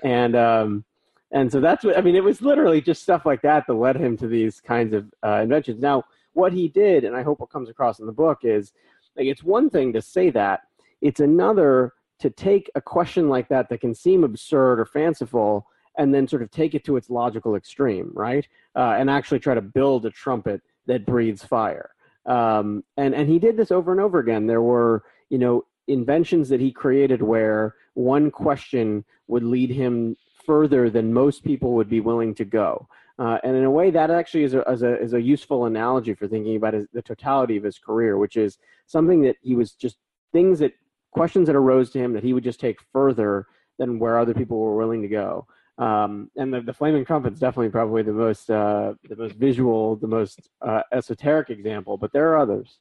And 0.04 0.36
um, 0.36 0.86
and 1.32 1.52
so 1.52 1.60
that's 1.60 1.84
what 1.84 1.98
I 1.98 2.02
mean. 2.02 2.16
It 2.16 2.24
was 2.24 2.42
literally 2.42 2.82
just 2.82 3.02
stuff 3.02 3.26
like 3.26 3.42
that 3.42 3.66
that 3.68 3.74
led 3.74 3.96
him 3.96 4.16
to 4.18 4.28
these 4.28 4.62
kinds 4.62 4.94
of 4.94 5.12
uh, 5.26 5.42
inventions. 5.42 5.82
Now, 5.82 6.04
what 6.34 6.54
he 6.54 6.68
did, 6.68 7.04
and 7.04 7.16
I 7.16 7.24
hope 7.24 7.40
what 7.40 7.50
comes 7.50 7.70
across 7.70 8.00
in 8.00 8.06
the 8.06 8.12
book 8.12 8.40
is, 8.44 8.74
like, 9.18 9.26
it's 9.26 9.44
one 9.44 9.72
thing 9.72 9.92
to 9.94 10.02
say 10.04 10.30
that; 10.30 10.62
it's 11.02 11.20
another 11.20 11.94
to 12.20 12.30
take 12.30 12.70
a 12.76 12.82
question 12.82 13.30
like 13.30 13.48
that 13.50 13.70
that 13.70 13.82
can 13.82 13.94
seem 13.94 14.24
absurd 14.24 14.80
or 14.80 14.86
fanciful 14.86 15.68
and 15.98 16.14
then 16.14 16.28
sort 16.28 16.42
of 16.42 16.52
take 16.52 16.76
it 16.76 16.84
to 16.86 16.98
its 16.98 17.10
logical 17.10 17.56
extreme, 17.56 18.12
right? 18.14 18.48
Uh, 18.76 18.96
and 18.98 19.10
actually 19.10 19.40
try 19.40 19.54
to 19.54 19.62
build 19.62 20.06
a 20.06 20.12
trumpet 20.12 20.62
that 20.88 21.06
breathes 21.06 21.44
fire. 21.44 21.92
Um, 22.26 22.84
and 22.98 23.14
and 23.14 23.30
he 23.30 23.40
did 23.40 23.56
this 23.56 23.72
over 23.72 23.92
and 23.92 24.02
over 24.02 24.20
again. 24.20 24.48
There 24.48 24.62
were 24.62 25.04
you 25.30 25.38
know 25.38 25.66
inventions 25.88 26.50
that 26.50 26.60
he 26.60 26.72
created 26.72 27.22
where 27.22 27.76
one 27.94 28.32
question 28.32 29.06
would 29.28 29.44
lead 29.44 29.70
him 29.70 30.16
further 30.46 30.90
than 30.90 31.14
most 31.14 31.44
people 31.44 31.74
would 31.74 31.90
be 31.90 32.02
willing 32.02 32.34
to 32.36 32.46
go. 32.46 32.88
Uh, 33.18 33.38
and 33.44 33.56
in 33.56 33.64
a 33.64 33.72
way, 33.72 33.92
that 33.92 34.12
actually 34.12 34.44
is 34.44 34.54
a, 34.54 34.62
is 34.70 34.84
a, 34.84 35.02
is 35.02 35.14
a 35.14 35.22
useful 35.22 35.66
analogy 35.66 36.14
for 36.14 36.28
thinking 36.28 36.58
about 36.58 36.74
his, 36.74 36.86
the 36.94 37.02
totality 37.02 37.56
of 37.56 37.64
his 37.64 37.80
career, 37.80 38.18
which 38.18 38.36
is 38.36 38.58
something 38.88 39.22
that 39.22 39.38
he 39.42 39.56
was 39.56 39.72
just 39.72 39.98
things 40.34 40.60
that 40.60 40.74
questions 41.16 41.48
that 41.48 41.56
arose 41.56 41.90
to 41.92 42.00
him 42.00 42.12
that 42.14 42.24
he 42.24 42.34
would 42.34 42.44
just 42.44 42.60
take 42.60 42.78
further 42.92 43.48
than 43.80 44.00
where 44.00 44.20
other 44.20 44.34
people 44.34 44.60
were 44.60 44.76
willing 44.76 45.02
to 45.02 45.08
go. 45.08 45.48
Um, 45.78 46.30
and 46.36 46.54
the, 46.54 46.62
the 46.62 46.74
flaming 46.74 47.06
trumpet's 47.06 47.40
definitely 47.40 47.70
probably 47.70 48.04
the 48.04 48.14
most 48.14 48.50
uh, 48.50 48.94
the 49.10 49.16
most 49.16 49.36
visual, 49.36 49.96
the 49.96 50.08
most 50.08 50.50
uh, 50.62 50.84
esoteric 50.92 51.50
example, 51.50 51.98
but 51.98 52.12
there 52.14 52.30
are 52.32 52.38
others. 52.38 52.78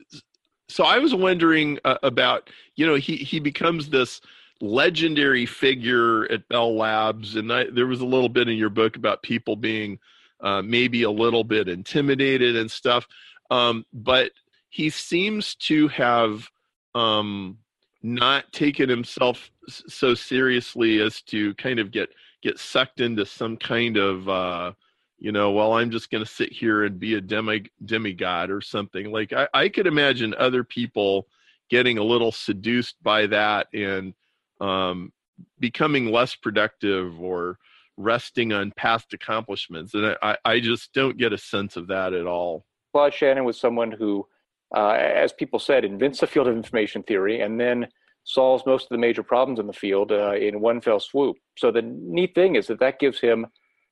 So 0.68 0.84
I 0.84 0.98
was 0.98 1.14
wondering 1.14 1.78
uh, 1.84 1.98
about 2.02 2.50
you 2.76 2.86
know 2.86 2.94
he 2.96 3.16
he 3.16 3.40
becomes 3.40 3.88
this 3.88 4.20
legendary 4.60 5.46
figure 5.46 6.30
at 6.30 6.48
Bell 6.48 6.76
Labs, 6.76 7.36
and 7.36 7.52
I, 7.52 7.64
there 7.70 7.86
was 7.86 8.00
a 8.00 8.06
little 8.06 8.28
bit 8.28 8.48
in 8.48 8.56
your 8.56 8.70
book 8.70 8.96
about 8.96 9.22
people 9.22 9.56
being 9.56 9.98
uh, 10.40 10.62
maybe 10.62 11.02
a 11.02 11.10
little 11.10 11.44
bit 11.44 11.68
intimidated 11.68 12.56
and 12.56 12.70
stuff, 12.70 13.06
um, 13.50 13.84
but 13.92 14.30
he 14.70 14.88
seems 14.90 15.54
to 15.56 15.88
have 15.88 16.48
um, 16.94 17.58
not 18.04 18.52
taken 18.52 18.86
himself 18.86 19.50
so 19.66 20.14
seriously 20.14 21.00
as 21.00 21.22
to 21.22 21.54
kind 21.54 21.78
of 21.78 21.90
get 21.90 22.10
get 22.42 22.58
sucked 22.58 23.00
into 23.00 23.24
some 23.24 23.56
kind 23.56 23.96
of 23.96 24.28
uh 24.28 24.72
you 25.18 25.32
know 25.32 25.50
well 25.52 25.72
i'm 25.72 25.90
just 25.90 26.10
going 26.10 26.22
to 26.22 26.30
sit 26.30 26.52
here 26.52 26.84
and 26.84 27.00
be 27.00 27.14
a 27.14 27.20
demi 27.20 27.64
demigod 27.86 28.50
or 28.50 28.60
something. 28.60 29.10
Like 29.10 29.32
I, 29.32 29.48
I 29.54 29.68
could 29.70 29.86
imagine 29.86 30.34
other 30.38 30.62
people 30.62 31.26
getting 31.70 31.96
a 31.96 32.04
little 32.04 32.30
seduced 32.30 33.02
by 33.02 33.26
that 33.28 33.68
and 33.72 34.12
um 34.60 35.10
becoming 35.58 36.12
less 36.12 36.34
productive 36.34 37.18
or 37.18 37.58
resting 37.96 38.52
on 38.52 38.70
past 38.76 39.14
accomplishments. 39.14 39.94
And 39.94 40.14
i 40.20 40.36
i 40.44 40.60
just 40.60 40.92
don't 40.92 41.16
get 41.16 41.32
a 41.32 41.38
sense 41.38 41.78
of 41.78 41.86
that 41.86 42.12
at 42.12 42.26
all. 42.26 42.66
Claude 42.92 43.14
shannon 43.14 43.44
was 43.44 43.58
someone 43.58 43.90
who 43.90 44.26
uh, 44.76 44.92
as 44.92 45.32
people 45.32 45.58
said, 45.58 45.84
invents 45.84 46.20
the 46.20 46.26
field 46.26 46.48
of 46.48 46.56
information 46.56 47.02
theory 47.02 47.40
and 47.40 47.60
then 47.60 47.86
solves 48.24 48.64
most 48.66 48.84
of 48.84 48.88
the 48.90 48.98
major 48.98 49.22
problems 49.22 49.60
in 49.60 49.66
the 49.66 49.72
field 49.72 50.10
uh, 50.10 50.34
in 50.34 50.60
one 50.60 50.80
fell 50.80 51.00
swoop. 51.00 51.36
So 51.58 51.70
the 51.70 51.82
neat 51.82 52.34
thing 52.34 52.56
is 52.56 52.66
that 52.68 52.80
that 52.80 52.98
gives 52.98 53.20
him 53.20 53.46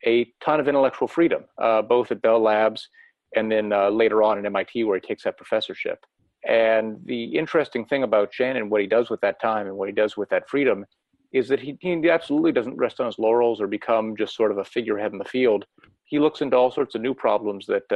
a 0.06 0.32
ton 0.44 0.58
of 0.58 0.68
intellectual 0.68 1.06
freedom, 1.06 1.44
uh, 1.60 1.82
both 1.82 2.10
at 2.10 2.22
Bell 2.22 2.40
Labs 2.40 2.88
and 3.34 3.50
then 3.50 3.72
uh, 3.72 3.88
later 3.90 4.22
on 4.22 4.38
at 4.38 4.46
MIT 4.46 4.84
where 4.84 4.98
he 4.98 5.06
takes 5.06 5.24
that 5.24 5.36
professorship. 5.36 6.04
And 6.48 6.98
the 7.04 7.24
interesting 7.36 7.84
thing 7.86 8.02
about 8.02 8.34
Shannon, 8.34 8.68
what 8.68 8.80
he 8.80 8.86
does 8.86 9.10
with 9.10 9.20
that 9.20 9.40
time 9.40 9.66
and 9.66 9.76
what 9.76 9.88
he 9.88 9.94
does 9.94 10.16
with 10.16 10.28
that 10.30 10.48
freedom, 10.48 10.84
is 11.32 11.48
that 11.48 11.60
he, 11.60 11.78
he 11.80 12.10
absolutely 12.10 12.52
doesn't 12.52 12.76
rest 12.76 13.00
on 13.00 13.06
his 13.06 13.18
laurels 13.18 13.60
or 13.60 13.66
become 13.66 14.16
just 14.16 14.34
sort 14.34 14.50
of 14.50 14.58
a 14.58 14.64
figurehead 14.64 15.12
in 15.12 15.18
the 15.18 15.24
field. 15.24 15.64
He 16.04 16.18
looks 16.18 16.40
into 16.40 16.56
all 16.56 16.70
sorts 16.70 16.94
of 16.94 17.00
new 17.00 17.14
problems 17.14 17.66
that 17.66 17.90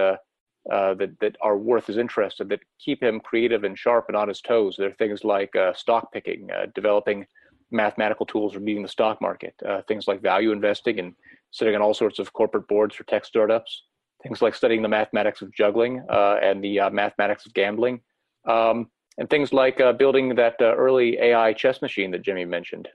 uh, 0.70 0.76
uh, 0.86 0.94
that 0.94 1.18
that 1.20 1.36
are 1.40 1.56
worth 1.56 1.86
his 1.86 1.96
interest 1.96 2.40
and 2.40 2.50
that 2.50 2.60
keep 2.78 3.02
him 3.02 3.20
creative 3.20 3.64
and 3.64 3.78
sharp 3.78 4.06
and 4.08 4.16
on 4.16 4.28
his 4.28 4.40
toes. 4.40 4.76
There 4.76 4.88
are 4.88 4.94
things 4.94 5.24
like 5.24 5.54
uh, 5.56 5.72
stock 5.74 6.12
picking, 6.12 6.48
uh, 6.50 6.66
developing 6.74 7.26
mathematical 7.70 8.26
tools 8.26 8.52
for 8.52 8.60
beating 8.60 8.82
the 8.82 8.88
stock 8.88 9.20
market, 9.20 9.54
uh, 9.66 9.82
things 9.88 10.06
like 10.06 10.22
value 10.22 10.52
investing 10.52 10.98
and 11.00 11.14
sitting 11.50 11.74
on 11.74 11.82
all 11.82 11.94
sorts 11.94 12.18
of 12.18 12.32
corporate 12.32 12.68
boards 12.68 12.94
for 12.94 13.04
tech 13.04 13.24
startups, 13.24 13.84
things 14.22 14.40
like 14.40 14.54
studying 14.54 14.82
the 14.82 14.88
mathematics 14.88 15.42
of 15.42 15.52
juggling 15.52 16.04
uh, 16.10 16.36
and 16.42 16.62
the 16.62 16.78
mathematics 16.92 17.46
of 17.46 17.54
gambling, 17.54 18.00
um, 18.48 18.88
and 19.18 19.28
things 19.28 19.52
like 19.52 19.80
building 19.98 20.34
that 20.34 20.54
early 20.60 21.18
AI 21.18 21.52
chess 21.52 21.82
machine 21.82 22.10
that 22.10 22.22
Jimmy 22.22 22.44
mentioned. 22.44 22.88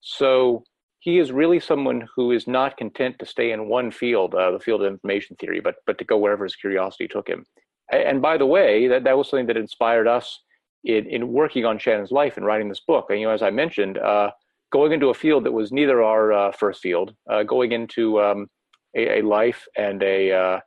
so 0.00 0.62
he 1.02 1.18
is 1.18 1.32
really 1.32 1.58
someone 1.58 2.06
who 2.14 2.30
is 2.30 2.46
not 2.46 2.76
content 2.76 3.18
to 3.18 3.26
stay 3.26 3.50
in 3.50 3.68
one 3.68 3.90
field, 3.90 4.36
uh, 4.36 4.52
the 4.52 4.60
field 4.60 4.82
of 4.82 4.92
information 4.92 5.34
theory, 5.34 5.58
but 5.58 5.74
but 5.84 5.98
to 5.98 6.04
go 6.04 6.16
wherever 6.16 6.44
his 6.44 6.54
curiosity 6.54 7.08
took 7.08 7.26
him. 7.28 7.44
And 7.90 8.22
by 8.22 8.38
the 8.38 8.46
way, 8.46 8.86
that, 8.86 9.02
that 9.02 9.18
was 9.18 9.28
something 9.28 9.48
that 9.48 9.56
inspired 9.56 10.06
us 10.06 10.38
in, 10.84 11.06
in 11.06 11.32
working 11.32 11.64
on 11.64 11.76
Shannon's 11.76 12.12
life 12.12 12.36
and 12.36 12.46
writing 12.46 12.68
this 12.68 12.84
book. 12.86 13.06
And 13.10 13.18
you 13.18 13.26
know, 13.26 13.32
as 13.32 13.42
I 13.42 13.50
mentioned, 13.50 13.98
uh, 13.98 14.30
going 14.70 14.92
into 14.92 15.08
a 15.08 15.14
field 15.14 15.42
that 15.44 15.52
was 15.52 15.72
neither 15.72 16.04
our 16.04 16.32
uh, 16.32 16.52
first 16.52 16.80
field, 16.80 17.12
uh, 17.28 17.42
going 17.42 17.72
into 17.72 18.22
um, 18.22 18.46
a, 18.96 19.18
a, 19.18 19.22
life 19.22 19.66
and 19.76 20.04
a 20.04 20.30
uh, 20.30 20.60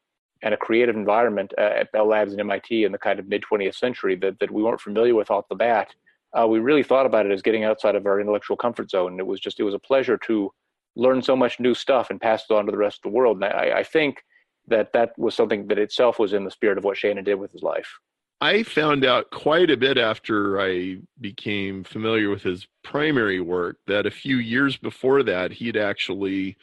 and 0.44 0.54
a 0.54 0.58
creative 0.58 0.98
environment 0.98 1.54
uh, 1.58 1.80
at 1.80 1.94
Bell 1.94 2.10
Labs 2.10 2.34
and 2.34 2.42
MIT 2.42 2.84
in 2.84 2.92
the 2.92 2.98
kind 2.98 3.20
of 3.20 3.30
mid 3.30 3.46
20th 3.50 3.75
century 3.75 4.18
that, 4.18 4.38
that 4.39 4.51
we 4.51 4.62
weren't 4.62 4.82
familiar 4.82 5.15
with 5.15 5.32
off 5.32 5.48
the 5.48 5.56
bat 5.56 5.96
uh, 6.38 6.48
we 6.48 6.60
really 6.60 6.84
thought 6.84 7.06
about 7.06 7.25
it 7.25 7.32
as 7.32 7.42
getting 7.42 7.63
outside 7.63 7.96
of 7.96 8.06
our 8.06 8.20
intellectual 8.20 8.58
comfort 8.58 8.89
zone. 8.89 9.13
And 9.13 9.20
it 9.20 9.27
was 9.27 9.39
just, 9.39 9.60
it 9.60 9.63
was 9.63 9.74
a 9.74 9.80
pleasure 9.80 10.18
to 10.25 10.51
learn 10.96 11.22
so 11.22 11.36
much 11.36 11.60
new 11.60 11.74
stuff 11.74 12.10
and 12.10 12.20
pass 12.20 12.46
it 12.50 12.54
on 12.54 12.65
to 12.65 12.72
the 12.72 12.77
rest 12.77 13.00
of 13.00 13.12
the 13.12 13.15
world. 13.18 13.38
And 13.38 13.46
I, 13.46 13.80
I 13.80 13.84
think 13.84 14.24
that 14.68 14.94
that 14.94 15.18
was 15.18 15.36
something 15.36 15.68
that 15.68 15.77
itself 15.77 16.20
was 16.20 16.34
in 16.34 16.44
the 16.44 16.51
spirit 16.51 16.77
of 16.77 16.84
what 16.84 16.98
Shannon 16.98 17.24
did 17.24 17.36
with 17.36 17.51
his 17.51 17.63
life. 17.63 18.00
I 18.42 18.63
found 18.63 19.06
out 19.06 19.32
quite 19.32 19.72
a 19.72 19.77
bit 19.77 19.98
after 19.98 20.60
I 20.60 20.98
became 21.22 21.84
familiar 21.84 22.30
with 22.30 22.44
his 22.44 22.68
primary 22.84 23.39
work 23.39 23.77
that 23.88 24.06
a 24.06 24.12
few 24.12 24.38
years 24.38 24.75
before 24.75 25.24
that, 25.24 25.51
he'd 25.51 25.77
actually 25.77 26.58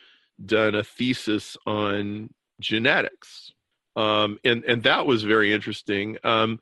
done 0.45 0.75
a 0.75 0.85
thesis 0.85 1.57
on 1.67 2.29
genetics. 2.61 3.53
Um, 3.97 4.39
and, 4.45 4.65
and 4.65 4.83
that 4.83 5.07
was 5.07 5.23
very 5.23 5.53
interesting. 5.53 6.19
Um, 6.25 6.61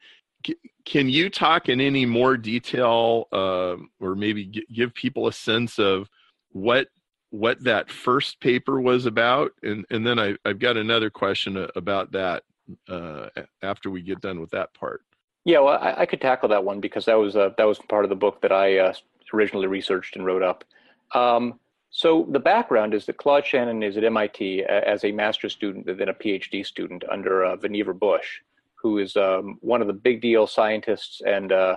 can 0.85 1.09
you 1.09 1.31
talk 1.31 1.69
in 1.69 1.81
any 1.81 2.07
more 2.07 2.37
detail 2.37 3.29
uh, 3.33 3.77
or 4.01 4.15
maybe 4.15 4.47
g- 4.47 4.67
give 4.73 4.95
people 4.95 5.27
a 5.27 5.33
sense 5.33 5.79
of 5.79 6.09
what 6.53 6.89
what 7.31 7.63
that 7.63 7.91
first 7.91 8.41
paper 8.41 8.81
was 8.81 9.07
about, 9.07 9.53
and 9.63 9.85
and 9.91 10.07
then 10.07 10.19
I, 10.19 10.35
I've 10.45 10.59
got 10.59 10.77
another 10.77 11.11
question 11.11 11.69
about 11.77 12.13
that 12.13 12.43
uh, 12.89 13.29
after 13.63 13.91
we 13.91 14.03
get 14.03 14.21
done 14.21 14.41
with 14.41 14.51
that 14.51 14.75
part. 14.75 15.03
Yeah, 15.45 15.61
well, 15.61 15.79
I, 15.81 16.03
I 16.03 16.07
could 16.07 16.21
tackle 16.21 16.49
that 16.51 16.65
one 16.65 16.81
because 16.81 17.05
that 17.07 17.15
was 17.15 17.37
uh, 17.37 17.51
that 17.57 17.65
was 17.65 17.79
part 17.79 18.05
of 18.05 18.09
the 18.09 18.17
book 18.17 18.41
that 18.43 18.53
I 18.53 18.79
uh, 18.79 18.93
originally 19.33 19.69
researched 19.69 20.17
and 20.17 20.27
wrote 20.27 20.43
up. 20.43 20.65
Um, 21.15 21.59
so 21.91 22.27
the 22.31 22.39
background 22.39 22.95
is 22.95 23.07
that 23.07 23.17
Claude 23.17 23.45
Shannon 23.45 23.83
is 23.83 23.97
at 23.97 24.05
MIT 24.05 24.65
as 24.65 25.05
a 25.05 25.11
master's 25.11 25.53
student 25.53 25.89
and 25.89 25.99
then 25.99 26.09
a 26.09 26.15
PhD 26.15 26.65
student 26.65 27.03
under 27.11 27.45
uh, 27.45 27.57
Vannevar 27.57 27.99
Bush, 27.99 28.41
who 28.83 28.99
is 28.99 29.17
um, 29.17 29.59
one 29.61 29.81
of 29.81 29.87
the 29.87 29.93
big 29.93 30.21
deal 30.21 30.47
scientists 30.47 31.21
and 31.27 31.53
uh, 31.53 31.77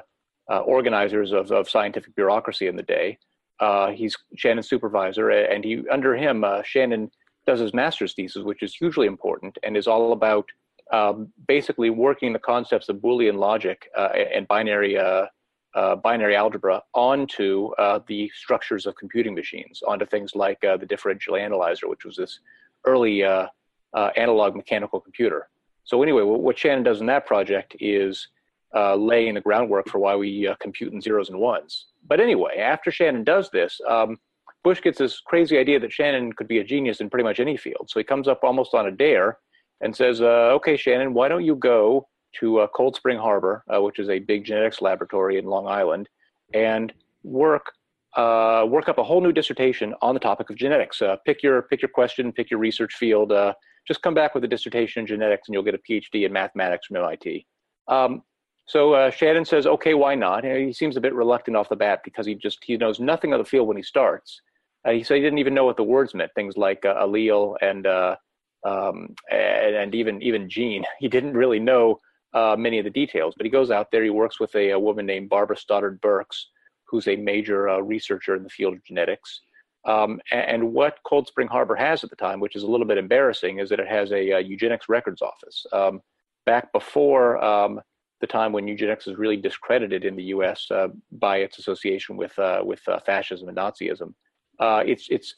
uh, 0.49 0.59
organizers 0.59 1.31
of, 1.31 1.51
of 1.51 1.69
scientific 1.69 2.15
bureaucracy 2.15 2.67
in 2.67 2.75
the 2.75 2.83
day. 2.83 3.17
Uh, 3.59 3.91
he's 3.91 4.15
Shannon's 4.35 4.67
supervisor, 4.67 5.29
and 5.29 5.63
he 5.63 5.83
under 5.89 6.15
him, 6.15 6.43
uh, 6.43 6.63
Shannon 6.63 7.11
does 7.45 7.59
his 7.59 7.73
master's 7.73 8.13
thesis, 8.13 8.43
which 8.43 8.63
is 8.63 8.75
hugely 8.75 9.07
important 9.07 9.57
and 9.63 9.77
is 9.77 9.87
all 9.87 10.13
about 10.13 10.45
um, 10.91 11.31
basically 11.47 11.89
working 11.89 12.33
the 12.33 12.39
concepts 12.39 12.89
of 12.89 12.97
Boolean 12.97 13.37
logic 13.37 13.89
uh, 13.97 14.09
and 14.33 14.47
binary 14.47 14.97
uh, 14.97 15.25
binary 16.03 16.35
algebra 16.35 16.81
onto 16.93 17.71
the 18.07 18.29
structures 18.35 18.85
of 18.85 18.95
computing 18.95 19.33
machines, 19.33 19.81
onto 19.87 20.05
things 20.05 20.35
like 20.35 20.59
the 20.61 20.85
differential 20.87 21.35
analyzer, 21.35 21.87
which 21.87 22.05
was 22.05 22.15
this 22.15 22.39
early 22.85 23.23
analog 23.93 24.55
mechanical 24.55 24.99
computer. 24.99 25.49
So 25.83 26.01
anyway, 26.01 26.23
what 26.23 26.57
Shannon 26.57 26.83
does 26.83 27.01
in 27.01 27.07
that 27.07 27.25
project 27.25 27.75
is 27.79 28.27
laying 28.73 29.35
the 29.35 29.41
groundwork 29.41 29.89
for 29.89 29.99
why 29.99 30.15
we 30.15 30.53
compute 30.59 30.93
in 30.93 31.01
zeros 31.01 31.29
and 31.29 31.39
ones. 31.39 31.87
But 32.07 32.19
anyway, 32.19 32.57
after 32.57 32.91
Shannon 32.91 33.23
does 33.23 33.49
this, 33.51 33.79
um, 33.87 34.17
Bush 34.63 34.81
gets 34.81 34.97
this 34.97 35.19
crazy 35.19 35.57
idea 35.57 35.79
that 35.79 35.91
Shannon 35.91 36.31
could 36.33 36.47
be 36.47 36.59
a 36.59 36.63
genius 36.63 37.01
in 37.01 37.09
pretty 37.09 37.23
much 37.23 37.39
any 37.39 37.57
field. 37.57 37.89
So 37.89 37.99
he 37.99 38.03
comes 38.03 38.27
up 38.27 38.43
almost 38.43 38.73
on 38.73 38.87
a 38.87 38.91
dare 38.91 39.37
and 39.81 39.95
says, 39.95 40.21
uh, 40.21 40.55
"Okay, 40.55 40.77
Shannon, 40.77 41.13
why 41.13 41.27
don't 41.27 41.43
you 41.43 41.55
go 41.55 42.07
to 42.39 42.59
uh, 42.59 42.67
Cold 42.67 42.95
Spring 42.95 43.17
Harbor, 43.17 43.63
uh, 43.73 43.81
which 43.81 43.99
is 43.99 44.09
a 44.09 44.19
big 44.19 44.45
genetics 44.45 44.81
laboratory 44.81 45.37
in 45.37 45.45
Long 45.45 45.67
Island, 45.67 46.07
and 46.53 46.93
work 47.23 47.73
uh, 48.15 48.65
work 48.69 48.87
up 48.87 48.99
a 48.99 49.03
whole 49.03 49.21
new 49.21 49.31
dissertation 49.31 49.93
on 50.01 50.13
the 50.13 50.19
topic 50.19 50.49
of 50.49 50.55
genetics. 50.55 51.01
Uh, 51.01 51.17
pick 51.25 51.43
your 51.43 51.63
pick 51.63 51.81
your 51.81 51.89
question, 51.89 52.31
pick 52.31 52.49
your 52.49 52.59
research 52.59 52.93
field. 52.95 53.33
Uh, 53.83 53.87
just 53.87 54.01
come 54.01 54.13
back 54.13 54.33
with 54.33 54.43
a 54.43 54.47
dissertation 54.47 55.01
in 55.01 55.07
genetics, 55.07 55.47
and 55.47 55.53
you'll 55.53 55.63
get 55.63 55.75
a 55.75 55.79
PhD 55.79 56.25
in 56.25 56.33
mathematics 56.33 56.87
from 56.87 56.97
MIT." 56.97 57.45
Um, 57.87 58.23
so 58.65 59.09
Shannon 59.09 59.45
says, 59.45 59.67
"Okay, 59.67 59.93
why 59.93 60.15
not?" 60.15 60.43
he 60.43 60.73
seems 60.73 60.97
a 60.97 61.01
bit 61.01 61.13
reluctant 61.13 61.57
off 61.57 61.69
the 61.69 61.75
bat 61.75 62.01
because 62.03 62.25
he 62.25 62.35
just 62.35 62.63
he 62.63 62.77
knows 62.77 62.99
nothing 62.99 63.33
of 63.33 63.39
the 63.39 63.45
field 63.45 63.67
when 63.67 63.77
he 63.77 63.83
starts. 63.83 64.41
he 64.85 65.03
said 65.03 65.15
he 65.15 65.21
didn't 65.21 65.39
even 65.39 65.53
know 65.53 65.65
what 65.65 65.77
the 65.77 65.83
words 65.83 66.13
meant, 66.13 66.31
things 66.33 66.57
like 66.57 66.81
allele 66.83 67.55
and 67.61 67.85
um, 68.65 69.13
and, 69.29 69.75
and, 69.75 69.95
even 69.95 70.21
even 70.21 70.49
gene. 70.49 70.85
He 70.99 71.07
didn't 71.07 71.33
really 71.33 71.59
know 71.59 71.99
uh, 72.33 72.55
many 72.57 72.79
of 72.79 72.85
the 72.85 72.89
details, 72.89 73.33
but 73.37 73.45
he 73.45 73.49
goes 73.49 73.71
out 73.71 73.91
there. 73.91 74.03
He 74.03 74.09
works 74.09 74.39
with 74.39 74.55
a, 74.55 74.71
a 74.71 74.79
woman 74.79 75.05
named 75.05 75.29
Barbara 75.29 75.57
Stoddard 75.57 76.01
Burks, 76.01 76.49
who's 76.85 77.07
a 77.07 77.15
major 77.15 77.69
uh, 77.69 77.79
researcher 77.79 78.35
in 78.35 78.43
the 78.43 78.49
field 78.49 78.73
of 78.73 78.83
genetics. 78.83 79.41
Um, 79.85 80.21
and, 80.31 80.73
what 80.73 80.99
Cold 81.03 81.27
Spring 81.27 81.47
Harbor 81.47 81.75
has 81.75 82.03
at 82.03 82.09
the 82.09 82.15
time, 82.15 82.39
which 82.39 82.55
is 82.55 82.63
a 82.63 82.67
little 82.67 82.87
bit 82.87 82.97
embarrassing, 82.97 83.59
is 83.59 83.69
that 83.69 83.81
it 83.81 83.87
has 83.87 84.11
a, 84.11 84.29
a 84.31 84.39
eugenics 84.39 84.87
records 84.87 85.21
office. 85.21 85.65
Um, 85.73 86.01
back 86.45 86.71
before 86.71 87.43
um, 87.43 87.81
the 88.21 88.27
time 88.27 88.53
when 88.53 88.65
eugenics 88.65 89.07
is 89.07 89.17
really 89.17 89.35
discredited 89.35 90.05
in 90.05 90.15
the 90.15 90.23
U.S. 90.35 90.67
Uh, 90.71 90.87
by 91.11 91.37
its 91.37 91.59
association 91.59 92.15
with 92.15 92.37
uh, 92.39 92.61
with 92.63 92.79
uh, 92.87 92.99
fascism 93.01 93.49
and 93.49 93.57
Nazism, 93.57 94.13
uh, 94.59 94.83
it's 94.85 95.09
it's 95.09 95.35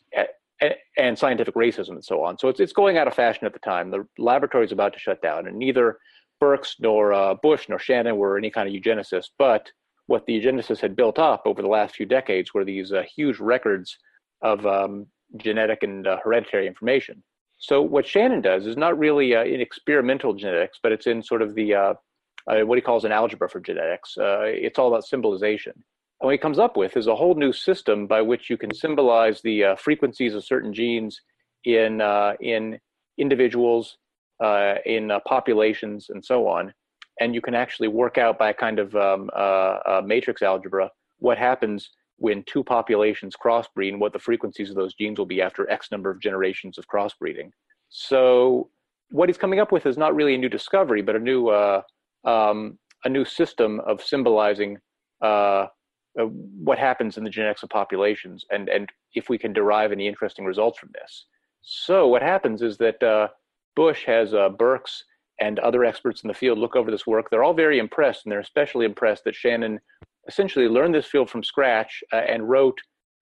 and 0.98 1.18
scientific 1.18 1.56
racism 1.56 1.90
and 1.90 2.06
so 2.06 2.24
on. 2.24 2.38
So 2.38 2.48
it's 2.48 2.60
it's 2.60 2.74
going 2.74 2.98
out 2.98 3.08
of 3.08 3.16
fashion 3.16 3.46
at 3.46 3.54
the 3.54 3.60
time. 3.60 3.90
The 3.90 4.08
laboratory 4.18 4.66
is 4.66 4.72
about 4.72 4.94
to 4.94 5.00
shut 5.00 5.22
down, 5.22 5.48
and 5.48 5.58
neither 5.58 5.98
Burks 6.40 6.76
nor 6.80 7.14
uh, 7.14 7.34
Bush 7.36 7.68
nor 7.70 7.80
Shannon 7.80 8.18
were 8.18 8.38
any 8.38 8.50
kind 8.50 8.68
of 8.68 8.74
eugenicists. 8.74 9.30
But 9.38 9.72
what 10.08 10.26
the 10.26 10.40
eugenicists 10.40 10.82
had 10.82 10.96
built 10.96 11.18
up 11.18 11.44
over 11.46 11.62
the 11.62 11.68
last 11.68 11.96
few 11.96 12.06
decades 12.06 12.54
were 12.54 12.64
these 12.64 12.94
uh, 12.94 13.04
huge 13.16 13.40
records 13.40 13.98
of 14.42 14.66
um, 14.66 15.08
genetic 15.38 15.84
and 15.84 16.08
uh, 16.08 16.18
hereditary 16.24 16.68
information. 16.68 17.24
So 17.58 17.82
what 17.82 18.06
Shannon 18.06 18.42
does 18.42 18.66
is 18.66 18.78
not 18.78 18.98
really 18.98 19.36
uh, 19.36 19.44
in 19.44 19.62
experimental 19.62 20.34
genetics, 20.34 20.80
but 20.82 20.92
it's 20.92 21.08
in 21.08 21.24
sort 21.24 21.42
of 21.42 21.56
the 21.56 21.74
uh, 21.74 21.94
uh, 22.48 22.62
what 22.62 22.78
he 22.78 22.82
calls 22.82 23.06
an 23.06 23.12
algebra 23.12 23.50
for 23.50 23.60
genetics. 23.60 24.16
it's 24.18 24.78
all 24.78 24.88
about 24.88 25.06
symbolization. 25.06 25.74
And 26.22 26.28
what 26.28 26.34
he 26.34 26.38
comes 26.38 26.60
up 26.60 26.78
with 26.78 26.96
is 26.96 27.08
a 27.08 27.16
whole 27.16 27.36
new 27.36 27.52
system 27.52 28.08
by 28.08 28.22
which 28.22 28.50
you 28.50 28.58
can 28.58 28.74
symbolize 28.74 29.42
the 29.42 29.64
uh, 29.64 29.76
frequencies 29.76 30.34
of 30.34 30.46
certain 30.46 30.74
genes 30.74 31.20
in 31.66 32.00
uh, 32.00 32.34
in 32.40 32.80
individuals, 33.18 33.98
uh, 34.44 34.76
in 34.86 35.12
uh, 35.12 35.20
populations, 35.28 36.10
and 36.10 36.24
so 36.24 36.48
on. 36.48 36.74
And 37.20 37.34
you 37.34 37.42
can 37.42 37.56
actually 37.56 37.88
work 37.88 38.18
out 38.18 38.38
by 38.38 38.50
a 38.50 38.54
kind 38.54 38.80
of 38.80 38.96
um, 38.96 39.30
uh, 39.36 40.02
matrix 40.06 40.42
algebra 40.42 40.90
what 41.20 41.38
happens 41.38 41.90
when 42.18 42.44
two 42.44 42.64
populations 42.64 43.36
crossbreed 43.36 43.90
and 43.90 44.00
what 44.00 44.14
the 44.14 44.20
frequencies 44.20 44.70
of 44.70 44.76
those 44.76 44.94
genes 44.94 45.20
will 45.20 45.26
be 45.26 45.42
after 45.42 45.70
X 45.70 45.92
number 45.92 46.10
of 46.10 46.22
generations 46.22 46.78
of 46.78 46.88
crossbreeding. 46.88 47.50
So 47.90 48.70
what 49.12 49.30
he's 49.30 49.38
coming 49.38 49.60
up 49.60 49.72
with 49.72 49.86
is 49.86 49.98
not 49.98 50.16
really 50.16 50.36
a 50.36 50.38
new 50.38 50.50
discovery, 50.50 51.02
but 51.02 51.16
a 51.16 51.20
new 51.20 51.50
uh, 51.50 51.82
um, 52.24 52.80
a 53.04 53.10
new 53.10 53.26
system 53.26 53.80
of 53.82 54.02
symbolizing 54.02 54.78
uh, 55.22 55.68
uh, 56.20 56.24
what 56.24 56.80
happens 56.80 57.18
in 57.18 57.24
the 57.24 57.30
genetics 57.30 57.62
of 57.62 57.70
populations 57.70 58.46
and, 58.50 58.70
and 58.70 58.90
if 59.14 59.30
we 59.30 59.38
can 59.38 59.54
derive 59.54 59.92
any 59.92 60.08
interesting 60.08 60.46
results 60.46 60.80
from 60.80 60.90
this. 60.94 61.26
So 61.62 62.08
what 62.08 62.22
happens 62.22 62.62
is 62.62 62.78
that 62.78 63.02
uh, 63.04 63.28
Bush 63.76 64.06
has 64.06 64.34
uh, 64.34 64.50
Burks 64.50 65.04
and 65.42 65.60
other 65.60 65.84
experts 65.84 66.24
in 66.24 66.30
the 66.30 66.34
field 66.34 66.58
look 66.58 66.76
over 66.76 66.90
this 66.90 67.06
work. 67.06 67.30
They're 67.30 67.44
all 67.44 67.54
very 67.54 67.80
impressed, 67.80 68.26
and 68.26 68.32
they're 68.32 68.40
especially 68.40 68.86
impressed 68.86 69.26
that 69.26 69.36
Shannon 69.36 69.80
essentially 70.28 70.68
learned 70.68 70.96
this 70.96 71.06
field 71.06 71.30
from 71.30 71.44
scratch 71.44 72.04
uh, 72.14 72.18
and 72.18 72.50
wrote 72.50 72.78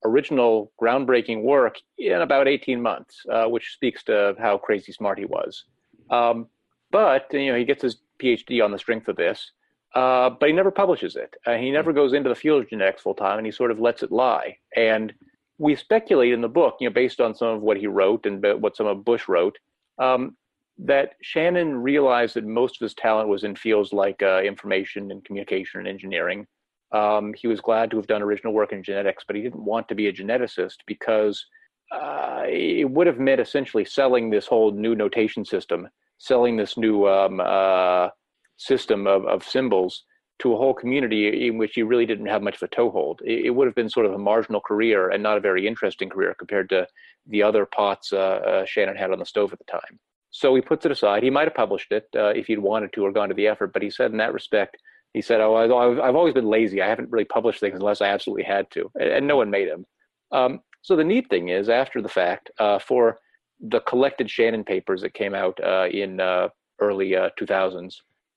original 0.05 0.71
groundbreaking 0.81 1.43
work 1.43 1.77
in 1.97 2.21
about 2.21 2.47
18 2.47 2.81
months, 2.81 3.21
uh, 3.31 3.45
which 3.45 3.73
speaks 3.73 4.03
to 4.03 4.35
how 4.39 4.57
crazy 4.57 4.91
smart 4.91 5.17
he 5.17 5.25
was. 5.25 5.63
Um, 6.09 6.47
but 6.91 7.27
you 7.31 7.51
know, 7.51 7.57
he 7.57 7.65
gets 7.65 7.81
his 7.81 7.97
PhD 8.21 8.63
on 8.63 8.71
the 8.71 8.79
strength 8.79 9.07
of 9.07 9.15
this. 9.15 9.51
Uh, 9.95 10.31
but 10.39 10.49
he 10.49 10.55
never 10.55 10.71
publishes 10.71 11.15
it. 11.15 11.35
Uh, 11.45 11.53
he 11.53 11.69
never 11.69 11.93
goes 11.93 12.13
into 12.13 12.29
the 12.29 12.35
field 12.35 12.63
of 12.63 12.69
genetics 12.69 13.03
full 13.03 13.13
time, 13.13 13.37
and 13.37 13.45
he 13.45 13.51
sort 13.51 13.69
of 13.69 13.79
lets 13.79 14.01
it 14.01 14.11
lie. 14.11 14.57
And 14.75 15.13
we 15.59 15.75
speculate 15.75 16.33
in 16.33 16.41
the 16.41 16.47
book, 16.47 16.77
you 16.79 16.89
know, 16.89 16.93
based 16.93 17.21
on 17.21 17.35
some 17.35 17.49
of 17.49 17.61
what 17.61 17.77
he 17.77 17.85
wrote 17.85 18.25
and 18.25 18.43
what 18.59 18.75
some 18.75 18.87
of 18.87 19.05
Bush 19.05 19.27
wrote, 19.27 19.57
um, 19.99 20.35
that 20.79 21.11
Shannon 21.21 21.75
realized 21.77 22.35
that 22.35 22.45
most 22.45 22.81
of 22.81 22.85
his 22.85 22.95
talent 22.95 23.29
was 23.29 23.43
in 23.43 23.55
fields 23.55 23.93
like 23.93 24.23
uh, 24.23 24.41
information 24.41 25.11
and 25.11 25.23
communication 25.23 25.79
and 25.79 25.87
engineering. 25.87 26.47
Um, 26.93 27.33
he 27.35 27.47
was 27.47 27.59
glad 27.59 27.89
to 27.91 27.97
have 27.97 28.07
done 28.07 28.21
original 28.21 28.53
work 28.53 28.71
in 28.71 28.83
genetics, 28.83 29.23
but 29.25 29.35
he 29.35 29.41
didn't 29.41 29.65
want 29.65 29.87
to 29.89 29.95
be 29.95 30.07
a 30.07 30.13
geneticist 30.13 30.77
because 30.85 31.43
uh, 31.91 32.43
it 32.45 32.89
would 32.89 33.07
have 33.07 33.19
meant 33.19 33.41
essentially 33.41 33.83
selling 33.83 34.29
this 34.29 34.47
whole 34.47 34.71
new 34.71 34.95
notation 34.95 35.43
system, 35.43 35.87
selling 36.19 36.55
this 36.55 36.77
new 36.77 37.07
um, 37.07 37.41
uh, 37.43 38.09
system 38.57 39.07
of, 39.07 39.25
of 39.25 39.43
symbols 39.43 40.03
to 40.39 40.53
a 40.53 40.57
whole 40.57 40.73
community 40.73 41.47
in 41.47 41.57
which 41.57 41.77
you 41.77 41.85
really 41.85 42.05
didn't 42.05 42.25
have 42.25 42.41
much 42.41 42.55
of 42.55 42.63
a 42.63 42.67
toehold. 42.67 43.21
It, 43.23 43.45
it, 43.45 43.49
would 43.51 43.67
have 43.67 43.75
been 43.75 43.89
sort 43.89 44.05
of 44.05 44.13
a 44.13 44.17
marginal 44.17 44.61
career 44.61 45.09
and 45.09 45.21
not 45.21 45.37
a 45.37 45.41
very 45.41 45.67
interesting 45.67 46.09
career 46.09 46.35
compared 46.37 46.69
to 46.69 46.87
the 47.27 47.43
other 47.43 47.65
pots 47.65 48.11
uh, 48.11 48.17
uh, 48.17 48.65
Shannon 48.65 48.95
had 48.95 49.11
on 49.11 49.19
the 49.19 49.25
stove 49.25 49.53
at 49.53 49.59
the 49.59 49.65
time. 49.65 49.99
So 50.31 50.55
he 50.55 50.61
puts 50.61 50.85
it 50.85 50.91
aside. 50.91 51.21
He 51.21 51.29
might 51.29 51.47
have 51.47 51.53
published 51.53 51.91
it 51.91 52.07
uh, 52.15 52.29
if 52.29 52.47
he'd 52.47 52.59
wanted 52.59 52.91
to 52.93 53.05
or 53.05 53.11
gone 53.11 53.29
to 53.29 53.35
the 53.35 53.47
effort, 53.47 53.71
but 53.71 53.83
he 53.83 53.91
said 53.91 54.11
in 54.11 54.17
that 54.17 54.33
respect, 54.33 54.77
he 55.13 55.21
said, 55.21 55.41
"Oh, 55.41 55.55
I've, 55.55 55.99
I've 55.99 56.15
always 56.15 56.33
been 56.33 56.49
lazy. 56.49 56.81
I 56.81 56.87
haven't 56.87 57.11
really 57.11 57.25
published 57.25 57.59
things 57.59 57.75
unless 57.75 58.01
I 58.01 58.07
absolutely 58.07 58.43
had 58.43 58.69
to," 58.71 58.91
and, 58.95 59.09
and 59.09 59.27
no 59.27 59.37
one 59.37 59.49
made 59.49 59.67
him. 59.67 59.85
Um, 60.31 60.61
so 60.81 60.95
the 60.95 61.03
neat 61.03 61.29
thing 61.29 61.49
is, 61.49 61.69
after 61.69 62.01
the 62.01 62.09
fact, 62.09 62.51
uh, 62.59 62.79
for 62.79 63.19
the 63.59 63.79
collected 63.81 64.29
Shannon 64.29 64.63
papers 64.63 65.01
that 65.01 65.13
came 65.13 65.33
out 65.33 65.57
uh, 65.63 65.87
in 65.89 66.19
uh, 66.19 66.49
early 66.81 67.11
2000s, 67.11 67.95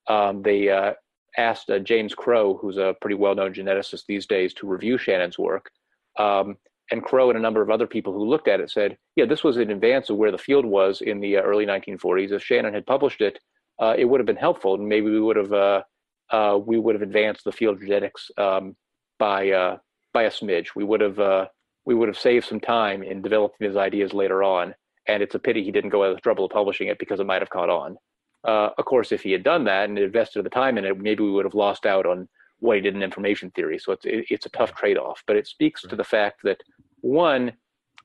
um, 0.08 0.42
they 0.42 0.68
uh, 0.68 0.92
asked 1.36 1.70
uh, 1.70 1.78
James 1.78 2.14
Crow, 2.14 2.56
who's 2.56 2.76
a 2.76 2.94
pretty 3.00 3.16
well-known 3.16 3.52
geneticist 3.52 4.04
these 4.06 4.26
days, 4.26 4.54
to 4.54 4.66
review 4.66 4.98
Shannon's 4.98 5.38
work. 5.38 5.70
Um, 6.18 6.56
and 6.90 7.02
Crow 7.02 7.30
and 7.30 7.38
a 7.38 7.42
number 7.42 7.62
of 7.62 7.70
other 7.70 7.86
people 7.86 8.12
who 8.12 8.28
looked 8.28 8.48
at 8.48 8.60
it 8.60 8.70
said, 8.70 8.96
yeah, 9.16 9.24
this 9.24 9.42
was 9.42 9.56
in 9.56 9.70
advance 9.70 10.08
of 10.08 10.16
where 10.16 10.30
the 10.30 10.38
field 10.38 10.64
was 10.64 11.00
in 11.00 11.20
the 11.20 11.36
uh, 11.36 11.42
early 11.42 11.66
1940s. 11.66 12.30
If 12.30 12.44
Shannon 12.44 12.74
had 12.74 12.86
published 12.86 13.20
it, 13.20 13.38
uh, 13.80 13.94
it 13.98 14.04
would 14.04 14.20
have 14.20 14.26
been 14.26 14.36
helpful, 14.36 14.74
and 14.74 14.88
maybe 14.88 15.10
we 15.10 15.20
would 15.20 15.36
have 15.36 15.84
uh, 16.32 16.54
uh, 16.54 16.58
we 16.58 16.78
would 16.78 16.94
have 16.94 17.02
advanced 17.02 17.44
the 17.44 17.52
field 17.52 17.76
of 17.76 17.82
genetics 17.82 18.30
um, 18.38 18.76
by 19.18 19.78
by 20.12 20.22
a 20.24 20.30
smidge. 20.30 20.68
We 20.74 20.84
would 20.84 21.00
have 21.00 21.48
we 21.84 21.94
would 21.94 22.08
have 22.08 22.18
saved 22.18 22.46
some 22.46 22.60
time 22.60 23.02
in 23.02 23.22
developing 23.22 23.66
his 23.66 23.76
ideas 23.76 24.12
later 24.12 24.42
on. 24.42 24.74
And 25.08 25.22
it's 25.22 25.36
a 25.36 25.38
pity 25.38 25.62
he 25.62 25.70
didn't 25.70 25.90
go 25.90 26.08
to 26.08 26.14
the 26.14 26.20
trouble 26.20 26.44
of 26.44 26.50
publishing 26.50 26.88
it 26.88 26.98
because 26.98 27.20
it 27.20 27.26
might 27.26 27.40
have 27.40 27.50
caught 27.50 27.70
on. 27.70 27.96
Uh, 28.44 28.70
of 28.76 28.84
course, 28.84 29.12
if 29.12 29.22
he 29.22 29.30
had 29.30 29.44
done 29.44 29.64
that 29.64 29.88
and 29.88 29.98
invested 29.98 30.44
the 30.44 30.50
time 30.50 30.78
in 30.78 30.84
it, 30.84 30.98
maybe 30.98 31.22
we 31.22 31.30
would 31.30 31.44
have 31.44 31.54
lost 31.54 31.86
out 31.86 32.06
on 32.06 32.28
what 32.58 32.76
he 32.76 32.82
did 32.82 32.94
in 32.94 33.02
information 33.02 33.50
theory. 33.52 33.78
So 33.78 33.92
it's 33.92 34.04
it, 34.04 34.26
it's 34.30 34.46
a 34.46 34.50
tough 34.50 34.74
trade-off, 34.74 35.22
but 35.26 35.36
it 35.36 35.46
speaks 35.46 35.82
to 35.82 35.96
the 35.96 36.04
fact 36.04 36.40
that 36.42 36.60
one, 37.00 37.52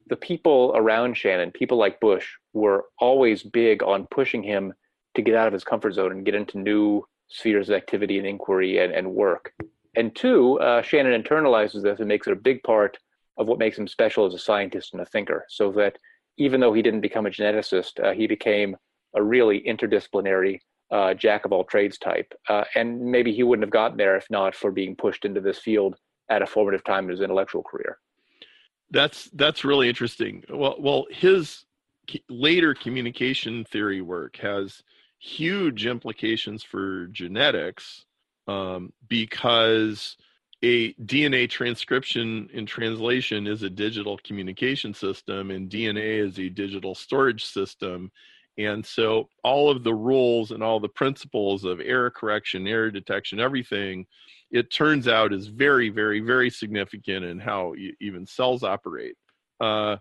the 0.07 0.15
people 0.15 0.73
around 0.75 1.17
Shannon, 1.17 1.51
people 1.51 1.77
like 1.77 1.99
Bush, 1.99 2.27
were 2.53 2.85
always 2.99 3.43
big 3.43 3.81
on 3.81 4.07
pushing 4.11 4.43
him 4.43 4.73
to 5.15 5.21
get 5.21 5.35
out 5.35 5.47
of 5.47 5.53
his 5.53 5.63
comfort 5.63 5.93
zone 5.93 6.11
and 6.11 6.25
get 6.25 6.35
into 6.35 6.59
new 6.59 7.03
spheres 7.31 7.69
of 7.69 7.75
activity 7.75 8.17
and 8.17 8.27
inquiry 8.27 8.79
and, 8.79 8.93
and 8.93 9.11
work. 9.11 9.53
And 9.95 10.15
two, 10.15 10.59
uh, 10.59 10.81
Shannon 10.81 11.21
internalizes 11.21 11.81
this 11.81 11.99
and 11.99 12.07
makes 12.07 12.27
it 12.27 12.33
a 12.33 12.37
big 12.37 12.61
part 12.63 12.97
of 13.37 13.47
what 13.47 13.59
makes 13.59 13.77
him 13.77 13.87
special 13.87 14.25
as 14.25 14.33
a 14.33 14.39
scientist 14.39 14.93
and 14.93 15.01
a 15.01 15.05
thinker. 15.05 15.45
So 15.49 15.71
that 15.73 15.97
even 16.37 16.59
though 16.59 16.73
he 16.73 16.81
didn't 16.81 17.01
become 17.01 17.25
a 17.25 17.29
geneticist, 17.29 18.03
uh, 18.03 18.13
he 18.13 18.27
became 18.27 18.75
a 19.15 19.23
really 19.23 19.61
interdisciplinary 19.61 20.59
uh, 20.91 21.13
jack 21.13 21.45
of 21.45 21.51
all 21.51 21.63
trades 21.63 21.97
type. 21.97 22.31
Uh, 22.49 22.63
and 22.75 23.01
maybe 23.01 23.33
he 23.33 23.43
wouldn't 23.43 23.63
have 23.63 23.71
gotten 23.71 23.97
there 23.97 24.17
if 24.17 24.27
not 24.29 24.55
for 24.55 24.71
being 24.71 24.95
pushed 24.95 25.25
into 25.25 25.41
this 25.41 25.59
field 25.59 25.95
at 26.29 26.41
a 26.41 26.47
formative 26.47 26.83
time 26.83 27.05
in 27.05 27.11
his 27.11 27.21
intellectual 27.21 27.63
career. 27.63 27.97
That's 28.91 29.29
that's 29.33 29.63
really 29.63 29.87
interesting. 29.87 30.43
Well, 30.49 30.75
well, 30.79 31.05
his 31.09 31.65
later 32.29 32.73
communication 32.73 33.63
theory 33.65 34.01
work 34.01 34.35
has 34.37 34.81
huge 35.21 35.85
implications 35.85 36.63
for 36.63 37.05
genetics 37.07 38.05
um, 38.47 38.91
because 39.07 40.17
a 40.63 40.93
DNA 40.93 41.49
transcription 41.49 42.49
and 42.53 42.67
translation 42.67 43.47
is 43.47 43.61
a 43.63 43.69
digital 43.69 44.19
communication 44.23 44.93
system, 44.93 45.51
and 45.51 45.69
DNA 45.69 46.27
is 46.27 46.39
a 46.39 46.49
digital 46.49 46.95
storage 46.95 47.45
system. 47.45 48.11
And 48.57 48.85
so, 48.85 49.29
all 49.43 49.69
of 49.69 49.83
the 49.83 49.93
rules 49.93 50.51
and 50.51 50.61
all 50.61 50.79
the 50.79 50.89
principles 50.89 51.63
of 51.63 51.79
error 51.79 52.11
correction, 52.11 52.67
error 52.67 52.91
detection, 52.91 53.39
everything, 53.39 54.05
it 54.51 54.71
turns 54.71 55.07
out 55.07 55.33
is 55.33 55.47
very, 55.47 55.89
very, 55.89 56.19
very 56.19 56.49
significant 56.49 57.25
in 57.25 57.39
how 57.39 57.73
even 57.99 58.25
cells 58.25 58.63
operate. 58.63 59.15
Uh, 59.59 59.97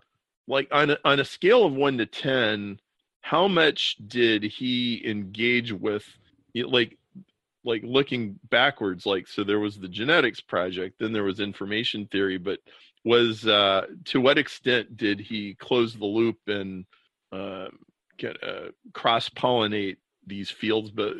like 0.47 0.67
on 0.71 0.89
a, 0.89 0.97
on 1.05 1.19
a 1.19 1.25
scale 1.25 1.63
of 1.63 1.73
one 1.73 1.97
to 1.97 2.05
10, 2.05 2.79
how 3.21 3.47
much 3.47 3.97
did 4.07 4.43
he 4.43 5.01
engage 5.07 5.71
with, 5.71 6.05
like, 6.55 6.97
like 7.63 7.83
looking 7.85 8.39
backwards 8.49 9.05
like 9.05 9.27
so 9.27 9.43
there 9.43 9.59
was 9.59 9.77
the 9.77 9.87
genetics 9.87 10.41
project 10.41 10.95
then 10.99 11.13
there 11.13 11.23
was 11.23 11.39
information 11.39 12.07
theory 12.07 12.39
but 12.39 12.57
was 13.05 13.45
uh 13.45 13.85
to 14.03 14.19
what 14.19 14.39
extent 14.39 14.97
did 14.97 15.19
he 15.19 15.53
close 15.53 15.93
the 15.93 16.03
loop 16.03 16.37
and 16.47 16.85
uh, 17.31 17.67
get 18.17 18.35
uh, 18.43 18.69
cross 18.93 19.29
pollinate 19.29 19.97
these 20.25 20.49
fields 20.49 20.89
but 20.89 21.13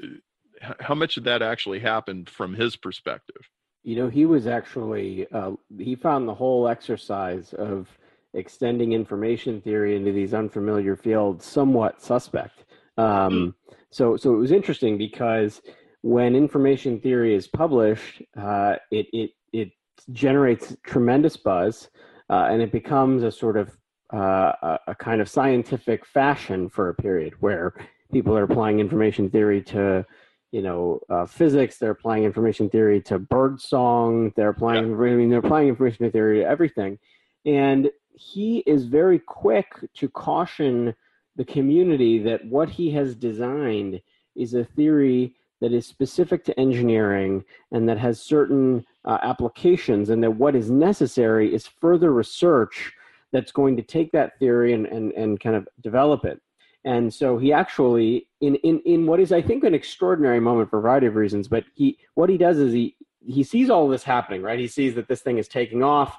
how 0.80 0.96
much 0.96 1.18
of 1.18 1.24
that 1.24 1.42
actually 1.42 1.80
happened 1.80 2.30
from 2.30 2.54
his 2.54 2.76
perspective? 2.76 3.42
You 3.84 3.96
know 3.96 4.10
he 4.10 4.26
was 4.26 4.46
actually 4.46 5.28
uh, 5.32 5.54
he 5.80 5.96
found 5.96 6.28
the 6.28 6.36
whole 6.36 6.68
exercise 6.68 7.54
of 7.54 7.88
extending 8.34 8.94
information 8.94 9.62
theory 9.62 9.96
into 9.96 10.12
these 10.12 10.34
unfamiliar 10.34 10.96
fields 10.96 11.46
somewhat 11.46 12.02
suspect 12.02 12.66
um, 12.98 13.08
mm. 13.08 13.54
so 13.90 14.16
so 14.16 14.34
it 14.34 14.38
was 14.38 14.52
interesting 14.52 14.98
because 14.98 15.62
when 16.02 16.36
information 16.36 17.00
theory 17.00 17.36
is 17.36 17.48
published, 17.48 18.22
uh, 18.38 18.76
it, 18.90 19.08
it, 19.14 19.32
it 19.54 19.72
generates 20.12 20.76
tremendous 20.84 21.38
buzz 21.38 21.90
uh, 22.30 22.48
and 22.50 22.62
it 22.62 22.72
becomes 22.72 23.24
a 23.24 23.32
sort 23.32 23.58
of 23.58 23.70
uh, 24.14 24.52
a, 24.62 24.80
a, 24.88 24.96
kind 24.96 25.22
of 25.22 25.30
scientific 25.30 26.06
fashion 26.06 26.70
for 26.70 26.90
a 26.90 26.96
period 26.96 27.34
where 27.40 27.74
people 28.12 28.36
are 28.36 28.44
applying 28.44 28.80
information 28.80 29.30
theory 29.30 29.62
to 29.62 30.06
you 30.52 30.62
know 30.62 31.00
uh, 31.10 31.26
physics 31.26 31.78
they're 31.78 31.92
applying 31.92 32.26
information 32.26 32.70
theory 32.70 33.00
to 33.00 33.18
bird 33.18 33.62
song 33.62 34.34
they're 34.36 34.50
applying 34.50 34.90
yeah. 34.90 35.06
I 35.06 35.16
mean, 35.16 35.30
they're 35.30 35.40
applying 35.40 35.70
information 35.70 36.12
theory 36.12 36.40
to 36.40 36.46
everything 36.46 37.00
and 37.46 37.90
he 38.14 38.60
is 38.60 38.86
very 38.86 39.20
quick 39.20 39.74
to 39.96 40.10
caution 40.10 40.94
the 41.36 41.46
community 41.46 42.20
that 42.20 42.46
what 42.46 42.70
he 42.70 42.92
has 42.92 43.16
designed 43.16 44.02
is 44.36 44.54
a 44.54 44.64
theory 44.64 45.36
that 45.62 45.72
is 45.72 45.86
specific 45.86 46.44
to 46.44 46.60
engineering 46.60 47.44
and 47.72 47.88
that 47.88 47.98
has 47.98 48.22
certain 48.22 48.86
uh, 49.06 49.18
applications, 49.22 50.10
and 50.10 50.24
that 50.24 50.32
what 50.32 50.56
is 50.56 50.70
necessary 50.70 51.54
is 51.54 51.68
further 51.68 52.12
research 52.12 52.92
that's 53.32 53.52
going 53.52 53.78
to 53.78 53.84
take 53.84 54.12
that 54.12 54.38
theory 54.40 54.74
and, 54.74 54.86
and, 54.88 55.12
and 55.14 55.40
kind 55.40 55.56
of 55.56 55.68
develop 55.82 56.26
it. 56.26 56.42
And 56.84 57.14
so 57.14 57.38
he 57.38 57.54
actually, 57.54 58.28
in, 58.42 58.56
in, 58.56 58.82
in 58.86 59.06
what 59.06 59.20
is, 59.20 59.32
I 59.32 59.42
think, 59.42 59.64
an 59.64 59.76
extraordinary 59.76 60.40
moment 60.40 60.70
for 60.70 60.80
a 60.80 60.82
variety 60.82 61.08
of 61.08 61.16
reasons, 61.16 61.48
but 61.48 61.64
he, 61.76 61.98
what 62.16 62.30
he 62.30 62.38
does 62.38 62.58
is 62.58 62.74
he, 62.74 62.96
he 63.24 63.44
sees 63.44 63.70
all 63.70 63.88
this 63.88 64.04
happening, 64.04 64.42
right? 64.42 64.58
He 64.60 64.68
sees 64.68 64.96
that 64.96 65.08
this 65.08 65.22
thing 65.22 65.38
is 65.38 65.48
taking 65.48 65.84
off. 65.84 66.18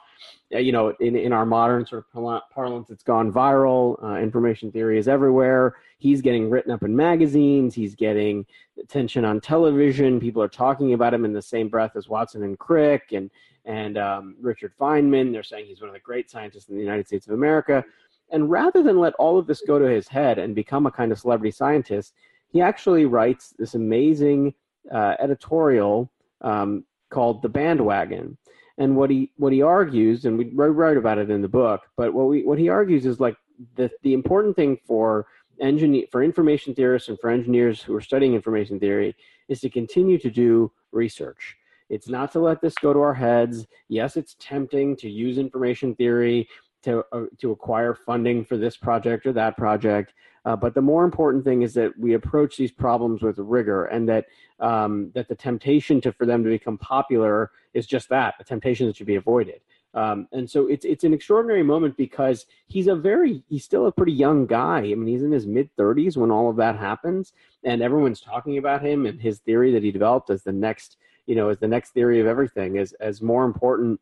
Uh, 0.55 0.59
you 0.59 0.73
know, 0.73 0.91
in, 1.01 1.17
in 1.17 1.33
our 1.33 1.47
modern 1.47 1.87
sort 1.87 2.05
of 2.05 2.43
parlance, 2.51 2.91
it's 2.91 3.03
gone 3.03 3.33
viral. 3.33 4.03
Uh, 4.03 4.19
information 4.19 4.71
theory 4.71 4.99
is 4.99 5.09
everywhere. 5.09 5.77
He's 5.99 6.21
getting 6.21 6.51
written 6.51 6.73
up 6.73 6.83
in 6.83 6.95
magazines. 6.95 7.75
He's 7.75 7.95
getting 7.95 8.45
attention 8.79 9.25
on 9.25 9.41
television. 9.41 10.21
People 10.21 10.43
are 10.43 10.49
talking 10.49 10.95
about 10.95 11.15
him 11.15 11.25
in 11.25 11.33
the 11.33 11.43
same 11.43 11.69
breath 11.69 11.97
as 11.97 12.09
Watson 12.09 12.43
and 12.43 12.59
Crick 12.59 13.13
and 13.13 13.31
and 13.65 13.97
um, 13.97 14.35
Richard 14.41 14.73
Feynman. 14.79 15.33
They're 15.33 15.45
saying 15.45 15.67
he's 15.67 15.81
one 15.81 15.89
of 15.89 15.95
the 15.95 16.01
great 16.01 16.31
scientists 16.31 16.69
in 16.69 16.75
the 16.75 16.83
United 16.83 17.07
States 17.07 17.27
of 17.29 17.35
America. 17.35 17.85
And 18.31 18.51
rather 18.51 18.83
than 18.83 18.99
let 18.99 19.15
all 19.15 19.39
of 19.39 19.47
this 19.47 19.63
go 19.67 19.79
to 19.79 19.85
his 19.85 20.09
head 20.09 20.39
and 20.39 20.55
become 20.55 20.87
a 20.87 20.91
kind 20.91 21.13
of 21.13 21.19
celebrity 21.19 21.53
scientist, 21.53 22.15
he 22.49 22.61
actually 22.61 23.05
writes 23.05 23.55
this 23.59 23.75
amazing 23.75 24.55
uh, 24.91 25.15
editorial 25.21 26.11
um, 26.41 26.85
called 27.11 27.43
The 27.43 27.49
Bandwagon 27.49 28.37
and 28.79 28.97
what 28.97 29.11
he 29.11 29.31
what 29.37 29.53
he 29.53 29.63
argues, 29.63 30.25
and 30.25 30.39
we 30.39 30.51
write 30.51 30.97
about 30.97 31.19
it 31.19 31.31
in 31.31 31.43
the 31.43 31.49
book, 31.49 31.83
but 31.97 32.13
what 32.13 32.29
we 32.29 32.45
what 32.45 32.59
he 32.59 32.69
argues 32.69 33.07
is 33.07 33.21
like 33.21 33.37
the 33.77 33.91
the 34.03 34.15
important 34.15 34.57
thing 34.57 34.79
for 34.87 35.27
engineer 35.61 36.07
for 36.11 36.23
information 36.23 36.75
theorists 36.75 37.09
and 37.09 37.19
for 37.21 37.31
engineers 37.31 37.83
who 37.83 37.95
are 37.95 38.01
studying 38.01 38.35
information 38.35 38.81
theory 38.81 39.15
is 39.49 39.61
to 39.61 39.71
continue 39.71 40.19
to 40.19 40.31
do 40.31 40.73
research. 40.93 41.57
It's 41.89 42.09
not 42.09 42.33
to 42.33 42.41
let 42.41 42.63
this 42.63 42.75
go 42.75 42.93
to 42.93 43.01
our 43.01 43.15
heads. 43.15 43.67
Yes, 43.89 44.17
it's 44.17 44.37
tempting 44.39 44.97
to 44.97 45.11
use 45.11 45.37
information 45.37 45.95
theory 45.95 46.49
to 46.83 47.05
uh, 47.12 47.25
to 47.38 47.51
acquire 47.51 47.95
funding 47.95 48.45
for 48.45 48.57
this 48.57 48.77
project 48.77 49.27
or 49.27 49.33
that 49.33 49.57
project. 49.57 50.12
Uh, 50.45 50.57
but 50.57 50.75
the 50.75 50.83
more 50.83 51.05
important 51.05 51.45
thing 51.45 51.62
is 51.62 51.73
that 51.75 51.97
we 51.99 52.14
approach 52.14 52.57
these 52.57 52.73
problems 52.73 53.23
with 53.23 53.38
rigor, 53.38 53.85
and 53.87 54.09
that 54.09 54.27
um, 54.61 55.11
that 55.14 55.29
the 55.29 55.35
temptation 55.35 56.01
to 56.01 56.12
for 56.12 56.27
them 56.27 56.42
to 56.42 56.51
become 56.51 56.79
popular 56.79 57.51
is 57.75 57.87
just 57.87 58.09
that 58.09 58.35
a 58.40 58.45
temptation 58.45 58.87
that 58.87 58.97
should 58.97 59.07
be 59.07 59.16
avoided. 59.16 59.61
Um, 59.95 60.27
and 60.33 60.51
so 60.51 60.68
it's 60.68 60.85
it's 60.85 61.05
an 61.05 61.12
extraordinary 61.12 61.62
moment 61.62 61.97
because 61.97 62.47
he's 62.66 62.87
a 62.87 62.95
very 62.95 63.42
he's 63.49 63.64
still 63.64 63.87
a 63.87 63.92
pretty 63.92 64.12
young 64.12 64.47
guy. 64.47 64.79
I 64.79 64.95
mean, 64.95 65.07
he's 65.07 65.23
in 65.23 65.33
his 65.33 65.47
mid 65.47 65.68
30s 65.77 66.16
when 66.16 66.31
all 66.31 66.49
of 66.49 66.57
that 66.57 66.79
happens, 66.79 67.33
and 67.62 67.83
everyone's 67.83 68.21
talking 68.21 68.59
about 68.59 68.83
him 68.83 69.05
and 69.07 69.21
his 69.21 69.38
theory 69.40 69.73
that 69.73 69.83
he 69.83 69.92
developed 69.92 70.31
as 70.31 70.42
the 70.42 70.53
next 70.53 70.97
you 71.27 71.35
know 71.35 71.51
as 71.51 71.59
the 71.59 71.68
next 71.68 71.90
theory 71.90 72.21
of 72.21 72.27
everything 72.27 72.79
as 72.79 72.95
as 72.95 73.21
more 73.21 73.45
important 73.45 74.01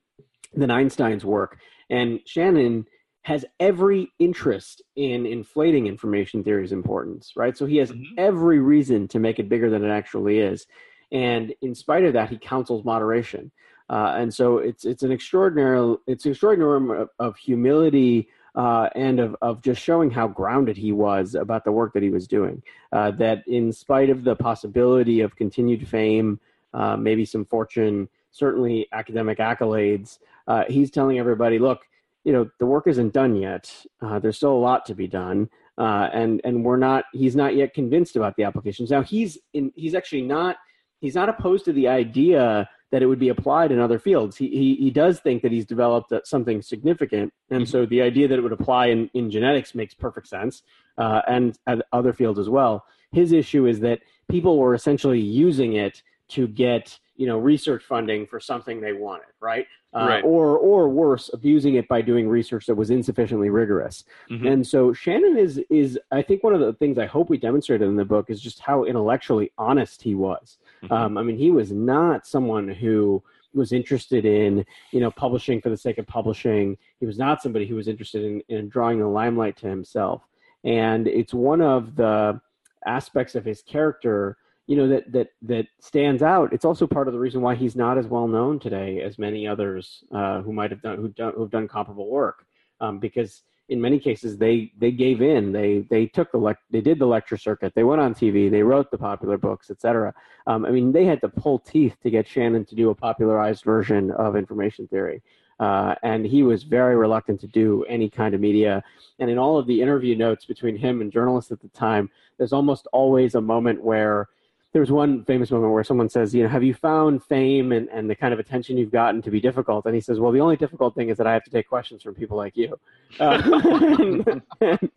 than 0.54 0.70
Einstein's 0.70 1.24
work. 1.24 1.58
And 1.90 2.20
Shannon 2.24 2.87
has 3.22 3.44
every 3.59 4.11
interest 4.18 4.83
in 4.96 5.26
inflating 5.26 5.87
information 5.87 6.42
theory's 6.42 6.72
importance, 6.72 7.33
right? 7.37 7.57
So 7.57 7.66
he 7.66 7.76
has 7.76 7.92
mm-hmm. 7.92 8.14
every 8.16 8.61
reason 8.61 9.09
to 9.09 9.18
make 9.18 9.38
it 9.38 9.48
bigger 9.48 9.68
than 9.68 9.85
it 9.85 9.90
actually 9.90 10.38
is. 10.38 10.66
And 11.12 11.53
in 11.61 11.74
spite 11.74 12.05
of 12.05 12.14
that, 12.14 12.31
he 12.31 12.38
counsels 12.38 12.85
moderation. 12.85 13.50
Uh, 13.90 14.14
and 14.16 14.33
so 14.33 14.59
it's 14.59 14.85
it's 14.85 15.03
an 15.03 15.11
extraordinary 15.11 15.96
it's 16.07 16.24
an 16.24 16.31
extraordinary 16.31 17.03
of, 17.03 17.09
of 17.18 17.37
humility 17.37 18.29
uh, 18.55 18.88
and 18.94 19.18
of, 19.18 19.37
of 19.42 19.62
just 19.62 19.83
showing 19.83 20.11
how 20.11 20.29
grounded 20.29 20.76
he 20.76 20.92
was 20.92 21.35
about 21.35 21.64
the 21.64 21.72
work 21.72 21.92
that 21.92 22.03
he 22.03 22.11
was 22.11 22.26
doing. 22.26 22.62
Uh, 22.92 23.11
that 23.11 23.46
in 23.48 23.72
spite 23.72 24.09
of 24.09 24.24
the 24.24 24.37
possibility 24.37 25.20
of 25.20 25.35
continued 25.37 25.87
fame, 25.87 26.38
uh, 26.72 26.96
maybe 26.96 27.24
some 27.24 27.44
fortune, 27.44 28.09
certainly 28.31 28.87
academic 28.92 29.38
accolades, 29.38 30.18
uh, 30.50 30.64
he's 30.68 30.90
telling 30.90 31.16
everybody, 31.18 31.60
look, 31.60 31.80
you 32.24 32.32
know 32.32 32.50
the 32.58 32.66
work 32.66 32.86
isn't 32.88 33.12
done 33.12 33.36
yet. 33.36 33.72
Uh, 34.02 34.18
there's 34.18 34.36
still 34.36 34.52
a 34.52 34.64
lot 34.70 34.84
to 34.86 34.94
be 34.94 35.06
done, 35.06 35.48
uh, 35.78 36.08
and 36.12 36.40
and 36.44 36.64
we're 36.64 36.76
not. 36.76 37.04
He's 37.12 37.36
not 37.36 37.54
yet 37.54 37.72
convinced 37.72 38.16
about 38.16 38.34
the 38.36 38.42
applications. 38.42 38.90
Now 38.90 39.02
he's 39.02 39.38
in. 39.54 39.72
He's 39.76 39.94
actually 39.94 40.22
not. 40.22 40.56
He's 41.00 41.14
not 41.14 41.28
opposed 41.28 41.64
to 41.66 41.72
the 41.72 41.88
idea 41.88 42.68
that 42.90 43.00
it 43.00 43.06
would 43.06 43.20
be 43.20 43.28
applied 43.28 43.70
in 43.70 43.78
other 43.78 44.00
fields. 44.00 44.36
He 44.36 44.48
he, 44.48 44.74
he 44.74 44.90
does 44.90 45.20
think 45.20 45.42
that 45.42 45.52
he's 45.52 45.64
developed 45.64 46.12
something 46.24 46.60
significant, 46.62 47.32
and 47.48 47.66
so 47.66 47.86
the 47.86 48.02
idea 48.02 48.26
that 48.26 48.36
it 48.36 48.42
would 48.42 48.52
apply 48.60 48.86
in, 48.86 49.08
in 49.14 49.30
genetics 49.30 49.74
makes 49.74 49.94
perfect 49.94 50.26
sense, 50.26 50.62
uh, 50.98 51.22
and 51.28 51.56
at 51.68 51.86
other 51.92 52.12
fields 52.12 52.40
as 52.40 52.48
well. 52.48 52.84
His 53.12 53.32
issue 53.32 53.66
is 53.66 53.80
that 53.80 54.00
people 54.28 54.58
were 54.58 54.74
essentially 54.74 55.20
using 55.20 55.74
it 55.74 56.02
to 56.30 56.48
get 56.48 56.98
you 57.20 57.26
know 57.26 57.38
research 57.38 57.85
funding 57.85 58.26
for 58.26 58.40
something 58.40 58.80
they 58.80 58.94
wanted 58.94 59.26
right, 59.40 59.66
uh, 59.94 60.06
right. 60.09 60.24
or 60.24 60.56
or 60.56 60.88
worse 60.88 61.28
abusing 61.35 61.74
it 61.74 61.87
by 61.87 62.00
doing 62.00 62.26
research 62.26 62.64
that 62.64 62.74
was 62.74 62.90
insufficiently 62.90 63.50
rigorous 63.50 64.04
mm-hmm. 64.30 64.46
and 64.46 64.66
so 64.66 64.92
shannon 64.92 65.37
is 65.37 65.61
is 65.68 65.98
i 66.11 66.22
think 66.22 66.42
one 66.42 66.54
of 66.54 66.61
the 66.61 66.72
things 66.74 66.98
i 66.98 67.04
hope 67.04 67.28
we 67.28 67.37
demonstrated 67.37 67.87
in 67.87 67.94
the 67.94 68.04
book 68.04 68.30
is 68.30 68.40
just 68.40 68.59
how 68.61 68.85
intellectually 68.85 69.52
honest 69.59 70.00
he 70.02 70.14
was 70.14 70.56
mm-hmm. 70.83 70.92
um, 70.92 71.18
i 71.18 71.22
mean 71.22 71.37
he 71.37 71.50
was 71.50 71.70
not 71.70 72.26
someone 72.26 72.66
who 72.66 73.22
was 73.52 73.72
interested 73.72 74.24
in 74.24 74.64
you 74.92 75.00
know 75.00 75.11
publishing 75.11 75.61
for 75.61 75.70
the 75.70 75.76
sake 75.76 75.98
of 75.98 76.06
publishing. 76.06 76.76
He 77.00 77.06
was 77.06 77.18
not 77.18 77.42
somebody 77.42 77.66
who 77.66 77.74
was 77.74 77.88
interested 77.88 78.24
in, 78.24 78.42
in 78.48 78.68
drawing 78.68 79.00
the 79.00 79.06
limelight 79.06 79.56
to 79.59 79.66
himself. 79.66 80.22
And 80.64 81.09
it's 81.09 81.35
one 81.35 81.61
of 81.61 81.96
the 81.96 82.40
aspects 82.87 83.35
of 83.35 83.44
his 83.44 83.62
character 83.62 84.37
you 84.70 84.76
know 84.76 84.87
that 84.87 85.11
that 85.11 85.28
that 85.42 85.66
stands 85.80 86.22
out. 86.22 86.52
It's 86.52 86.64
also 86.64 86.87
part 86.87 87.09
of 87.09 87.12
the 87.12 87.18
reason 87.18 87.40
why 87.40 87.56
he's 87.56 87.74
not 87.74 87.98
as 87.98 88.06
well 88.06 88.28
known 88.28 88.61
today 88.61 89.00
as 89.02 89.18
many 89.18 89.44
others 89.44 90.04
uh, 90.12 90.42
who 90.42 90.52
might 90.52 90.70
have 90.70 90.80
done 90.80 90.96
who 90.96 91.09
done 91.09 91.33
who've 91.37 91.50
done 91.50 91.66
comparable 91.66 92.09
work, 92.09 92.46
um, 92.80 93.00
because 93.00 93.42
in 93.68 93.80
many 93.80 93.98
cases 93.98 94.38
they 94.38 94.70
they 94.78 94.92
gave 94.92 95.22
in. 95.22 95.50
They 95.50 95.80
they 95.90 96.06
took 96.06 96.30
the 96.30 96.38
lec- 96.38 96.68
they 96.70 96.80
did 96.80 97.00
the 97.00 97.06
lecture 97.06 97.37
circuit. 97.37 97.72
They 97.74 97.83
went 97.83 98.00
on 98.00 98.14
TV. 98.14 98.48
They 98.48 98.62
wrote 98.62 98.92
the 98.92 98.98
popular 98.98 99.38
books, 99.38 99.70
etc. 99.70 100.14
Um, 100.46 100.64
I 100.64 100.70
mean, 100.70 100.92
they 100.92 101.04
had 101.04 101.20
to 101.22 101.28
pull 101.28 101.59
teeth 101.59 101.96
to 102.04 102.11
get 102.11 102.28
Shannon 102.28 102.64
to 102.66 102.76
do 102.76 102.90
a 102.90 102.94
popularized 102.94 103.64
version 103.64 104.12
of 104.12 104.37
information 104.37 104.87
theory. 104.87 105.20
Uh, 105.59 105.96
and 106.04 106.24
he 106.24 106.44
was 106.44 106.62
very 106.62 106.94
reluctant 106.94 107.40
to 107.40 107.48
do 107.48 107.85
any 107.88 108.09
kind 108.09 108.37
of 108.37 108.40
media. 108.40 108.85
And 109.18 109.28
in 109.28 109.37
all 109.37 109.59
of 109.59 109.66
the 109.66 109.83
interview 109.83 110.14
notes 110.14 110.44
between 110.44 110.76
him 110.76 111.00
and 111.00 111.11
journalists 111.11 111.50
at 111.50 111.61
the 111.61 111.68
time, 111.68 112.09
there's 112.38 112.52
almost 112.52 112.87
always 112.92 113.35
a 113.35 113.40
moment 113.40 113.83
where 113.83 114.28
there 114.72 114.80
was 114.80 114.92
one 114.92 115.24
famous 115.24 115.50
moment 115.50 115.72
where 115.72 115.83
someone 115.83 116.09
says, 116.09 116.33
you 116.33 116.44
know, 116.44 116.48
have 116.48 116.62
you 116.62 116.74
found 116.74 117.24
fame 117.24 117.72
and, 117.72 117.88
and 117.88 118.09
the 118.09 118.14
kind 118.14 118.33
of 118.33 118.38
attention 118.38 118.76
you've 118.76 118.92
gotten 118.92 119.20
to 119.22 119.30
be 119.30 119.40
difficult? 119.40 119.85
And 119.85 119.94
he 119.94 120.00
says, 120.00 120.20
well, 120.20 120.30
the 120.30 120.40
only 120.40 120.56
difficult 120.56 120.94
thing 120.94 121.09
is 121.09 121.16
that 121.18 121.26
I 121.26 121.33
have 121.33 121.42
to 121.44 121.50
take 121.50 121.68
questions 121.68 122.02
from 122.02 122.14
people 122.14 122.37
like 122.37 122.56
you. 122.56 122.78
Uh, 123.18 123.42
and, 123.98 124.42
and, 124.61 124.90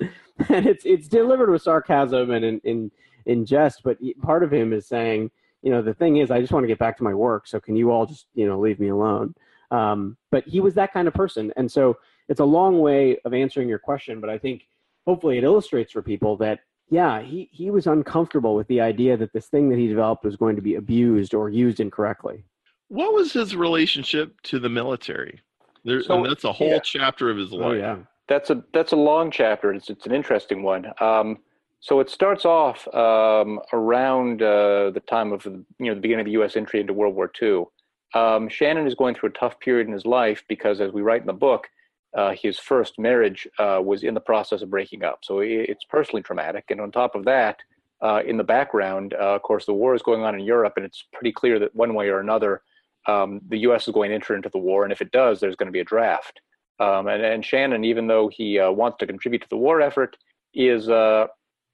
and, 0.49 0.67
it's, 0.67 0.85
it's 0.85 1.07
delivered 1.07 1.49
with 1.49 1.63
sarcasm 1.63 2.29
and 2.31 2.45
in, 2.45 2.59
in, 2.63 2.91
in 3.25 3.45
jest, 3.45 3.81
but 3.83 3.97
part 4.21 4.43
of 4.43 4.53
him 4.53 4.73
is 4.73 4.85
saying, 4.85 5.31
you 5.63 5.71
know, 5.71 5.81
the 5.81 5.93
thing 5.93 6.17
is, 6.17 6.29
I 6.29 6.39
just 6.39 6.51
want 6.53 6.63
to 6.63 6.67
get 6.67 6.77
back 6.77 6.97
to 6.97 7.03
my 7.03 7.13
work. 7.13 7.47
So 7.47 7.59
can 7.59 7.75
you 7.75 7.89
all 7.89 8.05
just, 8.05 8.27
you 8.35 8.47
know, 8.47 8.59
leave 8.59 8.79
me 8.79 8.89
alone? 8.89 9.33
Um, 9.71 10.17
but 10.29 10.47
he 10.47 10.59
was 10.59 10.75
that 10.75 10.93
kind 10.93 11.07
of 11.07 11.15
person. 11.15 11.51
And 11.55 11.71
so 11.71 11.97
it's 12.29 12.41
a 12.41 12.45
long 12.45 12.79
way 12.79 13.17
of 13.25 13.33
answering 13.33 13.69
your 13.69 13.79
question, 13.79 14.21
but 14.21 14.29
I 14.29 14.37
think 14.37 14.67
hopefully 15.07 15.39
it 15.39 15.43
illustrates 15.43 15.91
for 15.91 16.03
people 16.03 16.37
that 16.37 16.59
yeah, 16.89 17.21
he, 17.21 17.49
he 17.51 17.71
was 17.71 17.87
uncomfortable 17.87 18.55
with 18.55 18.67
the 18.67 18.81
idea 18.81 19.17
that 19.17 19.33
this 19.33 19.47
thing 19.47 19.69
that 19.69 19.77
he 19.77 19.87
developed 19.87 20.23
was 20.23 20.35
going 20.35 20.55
to 20.55 20.61
be 20.61 20.75
abused 20.75 21.33
or 21.33 21.49
used 21.49 21.79
incorrectly. 21.79 22.45
What 22.89 23.13
was 23.13 23.33
his 23.33 23.55
relationship 23.55 24.39
to 24.43 24.59
the 24.59 24.69
military? 24.69 25.41
There, 25.85 26.03
so, 26.03 26.23
that's 26.23 26.43
a 26.43 26.53
whole 26.53 26.69
yeah. 26.69 26.79
chapter 26.79 27.29
of 27.29 27.37
his 27.37 27.51
oh, 27.51 27.57
life. 27.57 27.71
Oh, 27.71 27.73
yeah. 27.73 27.97
That's 28.27 28.49
a 28.49 28.63
that's 28.73 28.93
a 28.93 28.95
long 28.95 29.31
chapter. 29.31 29.73
It's 29.73 29.89
it's 29.89 30.05
an 30.05 30.13
interesting 30.13 30.63
one. 30.63 30.85
Um, 31.01 31.39
so 31.81 31.99
it 31.99 32.09
starts 32.09 32.45
off 32.45 32.87
um, 32.95 33.59
around 33.73 34.41
uh, 34.41 34.91
the 34.91 35.01
time 35.09 35.33
of 35.33 35.45
you 35.45 35.65
know 35.79 35.93
the 35.93 35.99
beginning 35.99 36.21
of 36.21 36.25
the 36.27 36.31
U.S. 36.33 36.55
entry 36.55 36.79
into 36.79 36.93
World 36.93 37.15
War 37.15 37.29
II. 37.41 37.65
Um, 38.13 38.47
Shannon 38.47 38.87
is 38.87 38.95
going 38.95 39.15
through 39.15 39.29
a 39.29 39.33
tough 39.33 39.59
period 39.59 39.87
in 39.87 39.93
his 39.93 40.05
life 40.05 40.43
because, 40.47 40.79
as 40.79 40.93
we 40.93 41.01
write 41.01 41.21
in 41.21 41.27
the 41.27 41.33
book, 41.33 41.67
uh, 42.15 42.33
his 42.39 42.59
first 42.59 42.99
marriage 42.99 43.47
uh, 43.59 43.81
was 43.83 44.03
in 44.03 44.13
the 44.13 44.19
process 44.19 44.61
of 44.61 44.69
breaking 44.69 45.03
up. 45.03 45.19
So 45.23 45.39
it's 45.39 45.83
personally 45.85 46.21
traumatic. 46.21 46.65
And 46.69 46.79
on 46.79 46.91
top 46.91 47.15
of 47.15 47.25
that, 47.25 47.59
uh, 48.01 48.21
in 48.25 48.37
the 48.37 48.43
background, 48.43 49.13
uh, 49.13 49.35
of 49.35 49.41
course, 49.41 49.65
the 49.65 49.73
war 49.73 49.95
is 49.95 50.01
going 50.01 50.21
on 50.21 50.35
in 50.35 50.41
Europe, 50.41 50.73
and 50.75 50.85
it's 50.85 51.05
pretty 51.13 51.31
clear 51.31 51.57
that 51.57 51.73
one 51.73 51.93
way 51.93 52.09
or 52.09 52.19
another, 52.19 52.61
um, 53.07 53.41
the 53.49 53.59
U.S. 53.59 53.87
is 53.87 53.93
going 53.93 54.09
to 54.09 54.15
enter 54.15 54.35
into 54.35 54.49
the 54.49 54.57
war. 54.57 54.83
And 54.83 54.91
if 54.91 55.01
it 55.01 55.11
does, 55.11 55.39
there's 55.39 55.55
going 55.55 55.67
to 55.67 55.73
be 55.73 55.79
a 55.79 55.85
draft. 55.85 56.39
Um, 56.79 57.07
and, 57.07 57.23
and, 57.23 57.45
Shannon, 57.45 57.85
even 57.85 58.07
though 58.07 58.27
he 58.27 58.59
uh, 58.59 58.71
wants 58.71 58.97
to 58.99 59.07
contribute 59.07 59.41
to 59.43 59.49
the 59.49 59.57
war 59.57 59.79
effort, 59.79 60.17
is 60.53 60.89
uh, 60.89 61.27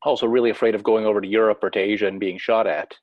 also 0.04 0.28
really 0.28 0.50
afraid 0.50 0.76
of 0.76 0.84
going 0.84 1.06
over 1.06 1.20
to 1.20 1.28
Europe 1.28 1.64
or 1.64 1.70
to 1.72 1.80
Asia 1.80 2.08
and 2.08 2.20
being 2.20 2.38
shot 2.38 2.68
at. 2.68 2.94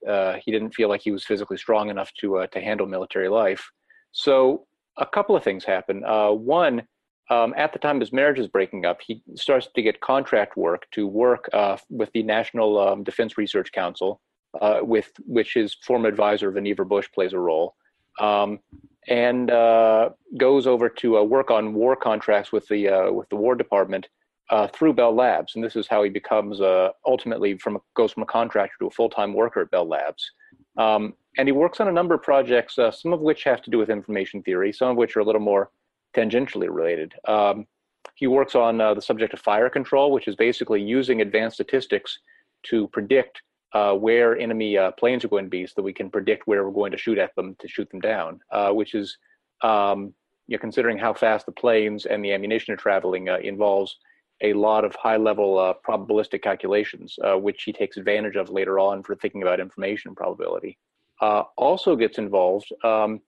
he 0.44 0.52
didn't 0.52 0.74
feel 0.74 0.88
like 0.88 1.00
he 1.00 1.10
was 1.10 1.24
physically 1.24 1.56
strong 1.56 1.90
enough 1.90 2.12
to 2.20 2.46
to 2.52 2.60
handle 2.60 2.86
military 2.86 3.28
life. 3.28 3.70
So 4.12 4.66
a 4.98 5.06
couple 5.06 5.34
of 5.34 5.42
things 5.42 5.64
happen. 5.64 6.02
one, 6.02 6.86
um, 7.28 7.54
at 7.56 7.72
the 7.72 7.78
time 7.78 7.98
his 7.98 8.12
marriage 8.12 8.38
is 8.38 8.46
breaking 8.46 8.84
up, 8.84 9.00
he 9.04 9.22
starts 9.34 9.68
to 9.74 9.82
get 9.82 10.00
contract 10.00 10.56
work 10.56 10.86
to 10.92 11.06
work 11.06 11.48
uh, 11.52 11.76
with 11.90 12.10
the 12.12 12.22
National 12.22 12.78
um, 12.78 13.02
Defense 13.02 13.36
Research 13.36 13.72
Council, 13.72 14.20
uh, 14.60 14.80
with 14.82 15.10
which 15.26 15.54
his 15.54 15.74
former 15.74 16.08
advisor 16.08 16.52
Vannevar 16.52 16.88
Bush 16.88 17.08
plays 17.12 17.32
a 17.32 17.38
role, 17.38 17.74
um, 18.20 18.60
and 19.08 19.50
uh, 19.50 20.10
goes 20.36 20.68
over 20.68 20.88
to 20.88 21.18
uh, 21.18 21.22
work 21.22 21.50
on 21.50 21.74
war 21.74 21.96
contracts 21.96 22.52
with 22.52 22.66
the 22.68 22.88
uh, 22.88 23.10
with 23.10 23.28
the 23.28 23.36
War 23.36 23.56
Department 23.56 24.08
uh, 24.50 24.68
through 24.68 24.94
Bell 24.94 25.14
Labs, 25.14 25.56
and 25.56 25.64
this 25.64 25.74
is 25.74 25.88
how 25.88 26.04
he 26.04 26.10
becomes 26.10 26.60
ultimately 27.04 27.58
from 27.58 27.76
a, 27.76 27.80
goes 27.96 28.12
from 28.12 28.22
a 28.22 28.26
contractor 28.26 28.76
to 28.78 28.86
a 28.86 28.90
full 28.90 29.10
time 29.10 29.34
worker 29.34 29.62
at 29.62 29.70
Bell 29.72 29.88
Labs. 29.88 30.30
Um, 30.78 31.14
and 31.38 31.48
he 31.48 31.52
works 31.52 31.80
on 31.80 31.88
a 31.88 31.92
number 31.92 32.14
of 32.14 32.22
projects, 32.22 32.76
some 32.76 33.12
of 33.12 33.20
which 33.20 33.44
have 33.44 33.60
to 33.62 33.70
do 33.70 33.78
with 33.78 33.90
information 33.90 34.42
theory, 34.42 34.72
some 34.72 34.90
of 34.90 34.96
which 34.96 35.16
are 35.16 35.20
a 35.20 35.24
little 35.24 35.40
more 35.40 35.70
tangentially 36.16 36.68
related. 36.68 37.14
Um, 37.28 37.66
he 38.14 38.26
works 38.26 38.54
on 38.54 38.80
uh, 38.80 38.94
the 38.94 39.02
subject 39.02 39.34
of 39.34 39.40
fire 39.40 39.68
control, 39.68 40.10
which 40.10 40.28
is 40.28 40.36
basically 40.36 40.82
using 40.82 41.20
advanced 41.20 41.56
statistics 41.56 42.18
to 42.64 42.88
predict 42.88 43.42
uh, 43.74 43.92
where 43.92 44.38
enemy 44.38 44.78
uh, 44.78 44.90
planes 44.92 45.24
are 45.24 45.28
going 45.28 45.44
to 45.44 45.50
be 45.50 45.66
so 45.66 45.72
that 45.76 45.82
we 45.82 45.92
can 45.92 46.08
predict 46.08 46.46
where 46.46 46.64
we're 46.64 46.72
going 46.72 46.92
to 46.92 46.98
shoot 46.98 47.18
at 47.18 47.34
them 47.34 47.54
to 47.58 47.68
shoot 47.68 47.88
them 47.90 48.00
down, 48.00 48.40
uh, 48.50 48.70
which 48.70 48.94
is, 48.94 49.18
um, 49.62 50.14
you 50.46 50.56
know, 50.56 50.60
considering 50.60 50.96
how 50.96 51.12
fast 51.12 51.44
the 51.44 51.52
planes 51.52 52.06
and 52.06 52.24
the 52.24 52.32
ammunition 52.32 52.72
are 52.72 52.78
traveling, 52.78 53.28
uh, 53.28 53.36
involves 53.38 53.98
a 54.42 54.52
lot 54.52 54.84
of 54.84 54.94
high 54.94 55.16
level 55.16 55.58
uh, 55.58 55.74
probabilistic 55.86 56.42
calculations, 56.42 57.18
which 57.36 57.62
he 57.64 57.72
takes 57.72 57.96
advantage 57.96 58.36
of 58.36 58.50
later 58.50 58.78
on 58.78 59.02
for 59.02 59.16
thinking 59.16 59.42
about 59.42 59.60
information 59.60 60.14
probability. 60.14 60.78
also 61.20 61.96
gets 61.96 62.18
involved 62.18 62.70
um, 62.84 63.20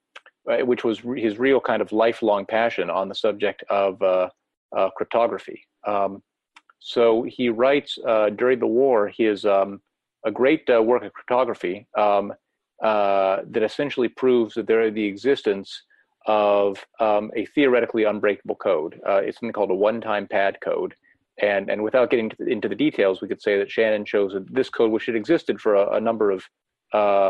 which 0.63 0.83
was 0.83 0.99
his 1.15 1.37
real 1.37 1.59
kind 1.59 1.81
of 1.81 1.91
lifelong 1.91 2.45
passion 2.45 2.89
on 2.89 3.07
the 3.07 3.15
subject 3.15 3.63
of 3.69 4.01
uh, 4.01 4.29
uh, 4.75 4.89
cryptography. 4.91 5.65
Um, 5.85 6.23
so 6.79 7.23
he 7.23 7.49
writes 7.49 7.97
uh, 8.07 8.29
during 8.29 8.59
the 8.59 8.67
war 8.67 9.11
his 9.15 9.45
um, 9.45 9.81
a 10.25 10.31
great 10.31 10.69
uh, 10.69 10.81
work 10.81 11.03
of 11.03 11.13
cryptography 11.13 11.87
um, 11.97 12.33
uh, 12.83 13.37
that 13.49 13.63
essentially 13.63 14.07
proves 14.07 14.53
that 14.55 14.67
there 14.67 14.83
is 14.83 14.93
the 14.93 15.05
existence 15.05 15.83
of 16.25 16.83
um, 16.99 17.31
a 17.35 17.45
theoretically 17.47 18.03
unbreakable 18.03 18.55
code. 18.55 18.99
it's 19.05 19.39
something 19.39 19.53
called 19.53 19.71
a 19.71 19.75
one-time 19.75 20.27
pad 20.27 20.57
code. 20.61 20.93
And, 21.41 21.69
and 21.69 21.81
without 21.81 22.09
getting 22.09 22.31
into 22.47 22.67
the 22.67 22.75
details, 22.75 23.21
we 23.21 23.29
could 23.29 23.41
say 23.41 23.57
that 23.57 23.71
Shannon 23.71 24.03
shows 24.03 24.33
that 24.33 24.53
this 24.53 24.69
code, 24.69 24.91
which 24.91 25.05
had 25.05 25.15
existed 25.15 25.61
for 25.61 25.75
a, 25.75 25.95
a 25.95 26.01
number 26.01 26.31
of 26.31 26.43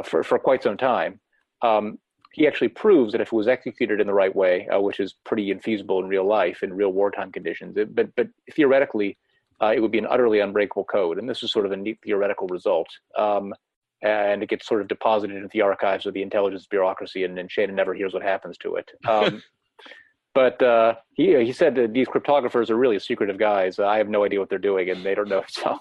for, 0.06 0.24
for 0.24 0.40
quite 0.40 0.64
some 0.64 0.78
time, 0.78 1.20
um, 1.62 2.00
he 2.40 2.48
actually 2.48 2.70
proves 2.70 3.12
that 3.12 3.20
if 3.20 3.28
it 3.28 3.36
was 3.36 3.50
executed 3.50 4.00
in 4.00 4.08
the 4.08 4.14
right 4.14 4.34
way, 4.34 4.66
uh, 4.70 4.80
which 4.80 5.02
is 5.02 5.14
pretty 5.26 5.54
infeasible 5.54 6.02
in 6.02 6.08
real 6.08 6.26
life 6.26 6.64
in 6.64 6.72
real 6.72 6.94
wartime 6.94 7.34
conditions, 7.34 7.76
it, 7.76 7.94
but 7.94 8.16
but 8.16 8.30
theoretically, 8.56 9.18
uh, 9.62 9.74
it 9.76 9.82
would 9.82 9.92
be 9.92 9.98
an 9.98 10.08
utterly 10.10 10.40
unbreakable 10.40 10.86
code. 10.86 11.20
And 11.20 11.30
this 11.30 11.44
is 11.44 11.52
sort 11.52 11.66
of 11.66 11.74
a 11.74 11.76
neat 11.76 12.00
theoretical 12.02 12.48
result. 12.48 12.88
Um, 13.18 13.54
and 14.02 14.42
it 14.42 14.48
gets 14.48 14.66
sort 14.66 14.80
of 14.80 14.88
deposited 14.88 15.36
into 15.36 15.50
the 15.52 15.60
archives 15.60 16.06
of 16.06 16.14
the 16.14 16.22
intelligence 16.22 16.66
bureaucracy, 16.66 17.26
and, 17.26 17.38
and 17.38 17.52
Shannon 17.52 17.76
never 17.76 17.94
hears 17.94 18.14
what 18.14 18.24
happens 18.24 18.58
to 18.60 18.78
it. 18.78 18.90
Um, 19.10 19.44
but 20.34 20.62
uh, 20.64 20.94
he 21.16 21.44
he 21.44 21.52
said 21.52 21.76
that 21.76 21.92
these 21.92 22.08
cryptographers 22.08 22.70
are 22.70 22.78
really 22.78 23.00
secretive 23.00 23.38
guys. 23.38 23.80
I 23.80 23.98
have 23.98 24.08
no 24.08 24.24
idea 24.24 24.40
what 24.40 24.50
they're 24.50 24.60
doing, 24.60 24.90
and 24.90 25.04
they 25.04 25.14
don't 25.14 25.28
know. 25.28 25.44
So. 25.50 25.80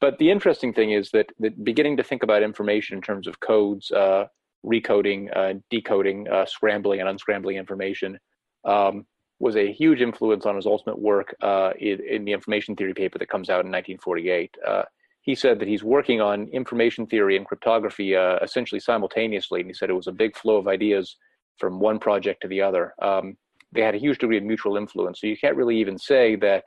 But 0.00 0.18
the 0.18 0.30
interesting 0.30 0.72
thing 0.74 0.92
is 0.92 1.10
that, 1.10 1.26
that 1.40 1.62
beginning 1.62 1.98
to 1.98 2.02
think 2.02 2.22
about 2.22 2.42
information 2.42 2.96
in 2.96 3.02
terms 3.02 3.26
of 3.26 3.40
codes 3.40 3.90
uh, 3.90 4.24
recoding, 4.64 5.34
uh, 5.34 5.54
decoding, 5.70 6.28
uh, 6.28 6.46
scrambling, 6.46 7.00
and 7.00 7.08
unscrambling 7.08 7.56
information 7.56 8.18
um, 8.64 9.06
was 9.38 9.56
a 9.56 9.72
huge 9.72 10.02
influence 10.02 10.44
on 10.44 10.56
his 10.56 10.66
ultimate 10.66 10.98
work 10.98 11.34
uh, 11.42 11.70
in, 11.78 11.98
in, 12.08 12.24
the 12.24 12.32
information 12.32 12.76
theory 12.76 12.92
paper 12.92 13.18
that 13.18 13.30
comes 13.30 13.48
out 13.48 13.64
in 13.64 13.72
1948. 13.72 14.54
Uh, 14.66 14.82
he 15.22 15.34
said 15.34 15.58
that 15.58 15.68
he's 15.68 15.82
working 15.82 16.20
on 16.20 16.48
information 16.48 17.06
theory 17.06 17.36
and 17.36 17.46
cryptography 17.46 18.14
uh, 18.14 18.36
essentially 18.42 18.80
simultaneously, 18.80 19.60
and 19.60 19.68
he 19.68 19.74
said 19.74 19.90
it 19.90 19.94
was 19.94 20.06
a 20.06 20.12
big 20.12 20.36
flow 20.36 20.56
of 20.56 20.68
ideas 20.68 21.16
from 21.58 21.80
one 21.80 21.98
project 21.98 22.42
to 22.42 22.48
the 22.48 22.60
other. 22.60 22.94
Um, 23.02 23.36
they 23.72 23.82
had 23.82 23.94
a 23.94 23.98
huge 23.98 24.18
degree 24.18 24.36
of 24.36 24.44
mutual 24.44 24.76
influence, 24.76 25.20
so 25.20 25.26
you 25.26 25.36
can't 25.36 25.56
really 25.56 25.78
even 25.78 25.98
say 25.98 26.36
that 26.36 26.64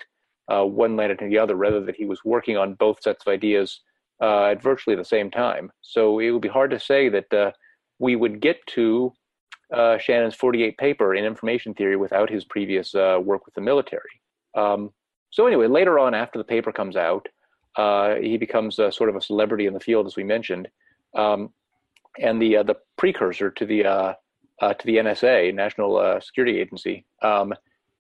uh, 0.52 0.64
one 0.64 0.96
led 0.96 1.12
into 1.12 1.28
the 1.28 1.38
other, 1.38 1.56
rather 1.56 1.82
that 1.86 1.96
he 1.96 2.06
was 2.06 2.24
working 2.26 2.58
on 2.58 2.76
both 2.76 3.02
sets 3.02 3.24
of 3.26 3.32
ideas 3.32 3.82
at 4.22 4.64
virtually 4.64 4.96
the 4.96 5.04
same 5.04 5.30
time. 5.30 5.70
So 5.82 6.20
it 6.20 6.32
would 6.32 6.42
be 6.42 6.48
hard 6.48 6.72
to 6.72 6.80
say 6.80 7.10
that 7.10 7.54
we 8.04 8.18
would 8.18 8.42
get 8.42 8.58
to 8.68 9.14
uh, 9.74 9.98
Shannon's 9.98 10.36
48 10.36 10.78
paper 10.78 11.16
in 11.16 11.24
information 11.24 11.74
theory 11.74 11.96
without 11.96 12.30
his 12.30 12.44
previous 12.44 12.94
uh, 12.94 13.18
work 13.24 13.46
with 13.46 13.56
the 13.56 13.62
military. 13.62 14.22
Um, 14.56 14.92
so 15.32 15.48
anyway, 15.48 15.68
later 15.68 15.98
on, 15.98 16.14
after 16.14 16.38
the 16.38 16.44
paper 16.44 16.74
comes 16.74 16.98
out, 16.98 17.28
uh, 17.78 18.16
he 18.16 18.38
becomes 18.38 18.76
sort 18.76 19.10
of 19.10 19.16
a 19.16 19.22
celebrity 19.22 19.68
in 19.68 19.74
the 19.74 19.80
field, 19.80 20.06
as 20.06 20.18
we 20.18 20.24
mentioned, 20.26 20.68
um, 21.16 21.52
and 22.20 22.42
the 22.42 22.58
uh, 22.58 22.64
the 22.64 22.76
precursor 22.98 23.50
to 23.50 23.66
the 23.66 23.86
uh, 23.86 24.14
uh, 24.62 24.74
to 24.74 24.86
the 24.86 24.98
NSA, 24.98 25.56
National 25.56 26.20
Security 26.22 26.60
Agency, 26.60 27.06
um, 27.24 27.54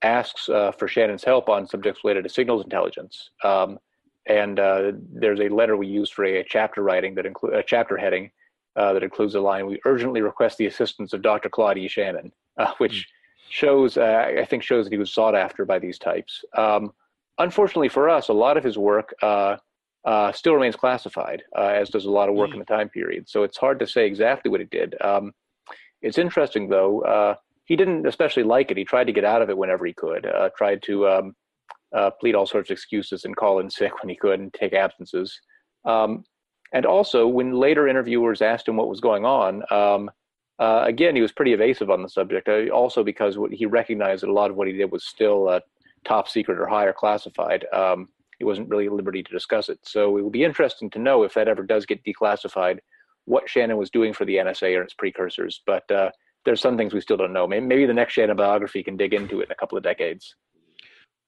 asks 0.04 0.46
for 0.78 0.88
Shannon's 0.88 1.24
help 1.24 1.50
on 1.50 1.66
subjects 1.66 2.02
related 2.04 2.24
to 2.26 2.30
signals 2.30 2.64
intelligence. 2.64 3.32
Um, 3.44 3.80
and 4.28 4.58
there's 4.58 5.40
a 5.40 5.50
letter 5.50 5.76
we 5.76 5.88
use 5.88 6.12
for 6.12 6.26
a, 6.26 6.42
a 6.42 6.44
chapter 6.44 6.84
writing 6.84 7.16
that 7.16 7.26
include 7.26 7.56
a 7.56 7.64
chapter 7.64 7.98
heading 7.98 8.30
uh, 8.76 8.94
that 8.94 9.04
includes 9.04 9.36
a 9.36 9.40
line, 9.40 9.68
we 9.68 9.80
urgently 9.86 10.22
request 10.22 10.58
the 10.58 10.66
assistance 10.66 11.14
of 11.14 11.22
Dr. 11.22 11.50
Claude 11.50 11.78
E. 11.78 11.88
Shannon, 11.88 12.32
uh, 12.58 12.74
which 12.78 12.94
mm. 12.94 13.50
shows, 13.50 13.98
uh, 13.98 14.32
I 14.40 14.46
think 14.46 14.64
shows 14.64 14.86
that 14.86 14.94
he 14.94 14.98
was 14.98 15.14
sought 15.14 15.36
after 15.36 15.66
by 15.66 15.80
these 15.80 16.00
types. 16.00 16.44
Um, 16.58 16.92
unfortunately 17.38 17.90
for 17.90 18.10
us, 18.10 18.30
a 18.30 18.34
lot 18.34 18.58
of 18.58 18.64
his 18.64 18.78
work 18.78 19.14
uh, 19.22 19.58
uh, 20.06 20.32
still 20.32 20.54
remains 20.54 20.76
classified, 20.76 21.44
uh, 21.58 21.68
as 21.68 21.90
does 21.90 22.06
a 22.06 22.12
lot 22.12 22.30
of 22.30 22.36
work 22.36 22.50
mm. 22.50 22.54
in 22.54 22.60
the 22.60 22.66
time 22.66 22.90
period. 22.90 23.30
So 23.30 23.44
it's 23.44 23.58
hard 23.58 23.80
to 23.80 23.88
say 23.88 24.06
exactly 24.08 24.50
what 24.50 24.60
he 24.60 24.66
did. 24.66 24.96
Um, 25.02 25.34
it's 26.02 26.18
interesting, 26.18 26.68
though. 26.68 27.38
he 27.66 27.76
didn't 27.76 28.06
especially 28.06 28.44
like 28.44 28.72
it. 28.72 28.78
He 28.78 28.84
tried 28.84 29.06
to 29.06 29.14
get 29.14 29.24
out 29.24 29.42
of 29.42 29.50
it 29.50 29.58
whenever 29.58 29.86
he 29.86 29.94
could. 29.94 30.28
tried 30.58 30.82
to 30.84 31.08
um, 31.08 31.36
plead 32.20 32.36
all 32.36 32.46
sorts 32.48 32.70
of 32.70 32.74
excuses 32.74 33.24
and 33.24 33.36
call 33.36 33.60
in 33.60 33.70
sick 33.70 34.02
when 34.02 34.10
he 34.10 34.16
could 34.16 34.40
and 34.40 34.54
take 34.54 34.74
absences. 34.74 35.40
Um, 35.86 36.26
and 36.74 36.86
also, 36.88 37.28
when 37.28 37.54
later 37.54 37.88
interviewers 37.88 38.42
asked 38.42 38.68
him 38.68 38.78
what 38.78 38.90
was 38.90 39.00
going 39.00 39.26
on, 39.26 39.64
um, 39.72 40.10
uh, 40.60 40.84
again, 40.86 41.16
he 41.16 41.22
was 41.22 41.32
pretty 41.32 41.54
evasive 41.54 41.92
on 41.92 42.02
the 42.02 42.10
subject. 42.10 42.50
Uh, 42.50 42.68
also, 42.70 43.04
because 43.04 43.38
he 43.52 43.68
recognized 43.68 44.24
that 44.24 44.30
a 44.30 44.34
lot 44.34 44.50
of 44.50 44.58
what 44.58 44.68
he 44.68 44.74
did 44.74 44.92
was 44.92 45.06
still 45.06 45.48
uh, 45.48 45.60
top 46.04 46.28
secret 46.28 46.60
or 46.60 46.66
higher 46.66 46.94
classified. 46.94 47.66
Um, 47.72 48.10
he 48.40 48.44
wasn't 48.44 48.70
really 48.70 48.88
at 48.88 48.92
liberty 48.92 49.22
to 49.22 49.32
discuss 49.32 49.70
it. 49.70 49.80
So 49.84 50.18
it 50.18 50.22
will 50.22 50.32
be 50.32 50.44
interesting 50.44 50.90
to 50.92 51.00
know 51.00 51.24
if 51.24 51.36
that 51.36 51.48
ever 51.48 51.64
does 51.64 51.86
get 51.86 52.04
declassified, 52.04 52.80
what 53.26 53.48
Shannon 53.48 53.78
was 53.78 53.92
doing 53.92 54.12
for 54.12 54.26
the 54.26 54.38
NSA 54.38 54.78
or 54.78 54.82
its 54.82 54.96
precursors. 54.96 55.62
But 55.68 55.90
uh, 55.92 56.10
there's 56.44 56.62
some 56.62 56.76
things 56.76 56.94
we 56.94 57.02
still 57.02 57.18
don't 57.18 57.34
know. 57.34 57.48
Maybe, 57.48 57.66
maybe 57.66 57.86
the 57.86 57.94
next 57.94 58.14
Shannon 58.14 58.36
biography 58.36 58.82
can 58.84 58.98
dig 58.98 59.14
into 59.14 59.42
it 59.42 59.46
in 59.46 59.52
a 59.52 59.56
couple 59.56 59.78
of 59.78 59.84
decades. 59.84 60.36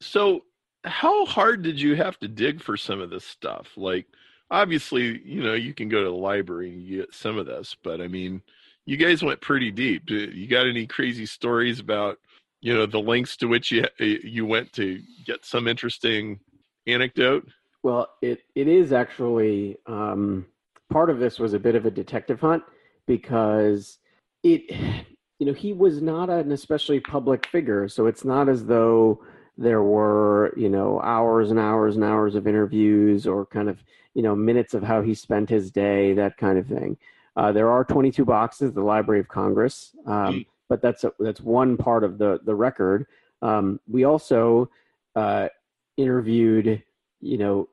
So, 0.01 0.41
how 0.83 1.25
hard 1.25 1.61
did 1.61 1.79
you 1.79 1.95
have 1.95 2.19
to 2.19 2.27
dig 2.27 2.61
for 2.61 2.77
some 2.77 2.99
of 2.99 3.09
this 3.09 3.25
stuff? 3.25 3.69
Like, 3.75 4.07
obviously, 4.51 5.21
you 5.23 5.43
know, 5.43 5.53
you 5.53 5.73
can 5.73 5.89
go 5.89 6.03
to 6.03 6.09
the 6.09 6.15
library 6.15 6.71
and 6.71 6.87
get 6.87 7.13
some 7.13 7.37
of 7.37 7.45
this, 7.45 7.75
but 7.83 8.01
I 8.01 8.07
mean, 8.07 8.41
you 8.85 8.97
guys 8.97 9.23
went 9.23 9.41
pretty 9.41 9.71
deep. 9.71 10.09
You 10.09 10.47
got 10.47 10.67
any 10.67 10.85
crazy 10.85 11.25
stories 11.25 11.79
about, 11.79 12.19
you 12.61 12.73
know, 12.73 12.85
the 12.85 12.99
lengths 12.99 13.35
to 13.37 13.47
which 13.47 13.71
you 13.71 13.85
you 13.99 14.45
went 14.45 14.71
to 14.73 15.01
get 15.25 15.43
some 15.45 15.67
interesting 15.67 16.39
anecdote? 16.87 17.47
Well, 17.83 18.09
it 18.21 18.41
it 18.55 18.67
is 18.67 18.93
actually 18.93 19.77
um, 19.87 20.45
part 20.91 21.09
of 21.09 21.19
this 21.19 21.39
was 21.39 21.53
a 21.53 21.59
bit 21.59 21.75
of 21.75 21.85
a 21.85 21.91
detective 21.91 22.39
hunt 22.39 22.63
because 23.07 23.99
it, 24.43 24.71
you 25.39 25.45
know, 25.45 25.53
he 25.53 25.73
was 25.73 26.01
not 26.01 26.29
an 26.29 26.51
especially 26.51 26.99
public 26.99 27.45
figure, 27.47 27.87
so 27.87 28.05
it's 28.05 28.23
not 28.23 28.49
as 28.49 28.65
though 28.65 29.21
there 29.57 29.83
were 29.83 30.53
you 30.57 30.69
know 30.69 30.99
hours 31.01 31.51
and 31.51 31.59
hours 31.59 31.95
and 31.95 32.03
hours 32.03 32.35
of 32.35 32.47
interviews 32.47 33.25
or 33.25 33.45
kind 33.45 33.69
of 33.69 33.83
you 34.13 34.21
know 34.21 34.35
minutes 34.35 34.73
of 34.73 34.83
how 34.83 35.01
he 35.01 35.13
spent 35.13 35.49
his 35.49 35.71
day 35.71 36.13
that 36.13 36.37
kind 36.37 36.57
of 36.57 36.67
thing. 36.67 36.97
Uh, 37.37 37.51
there 37.51 37.69
are 37.69 37.83
22 37.83 38.23
boxes 38.23 38.71
the 38.71 38.81
library 38.81 39.19
of 39.19 39.27
congress 39.27 39.93
um, 40.05 40.33
hmm. 40.33 40.39
but 40.69 40.81
that's 40.81 41.03
a, 41.03 41.11
that's 41.19 41.41
one 41.41 41.77
part 41.77 42.03
of 42.03 42.17
the 42.17 42.39
the 42.43 42.55
record. 42.55 43.05
Um, 43.41 43.79
we 43.87 44.05
also 44.05 44.69
uh, 45.15 45.49
interviewed 45.97 46.81
you 47.21 47.37
know 47.37 47.69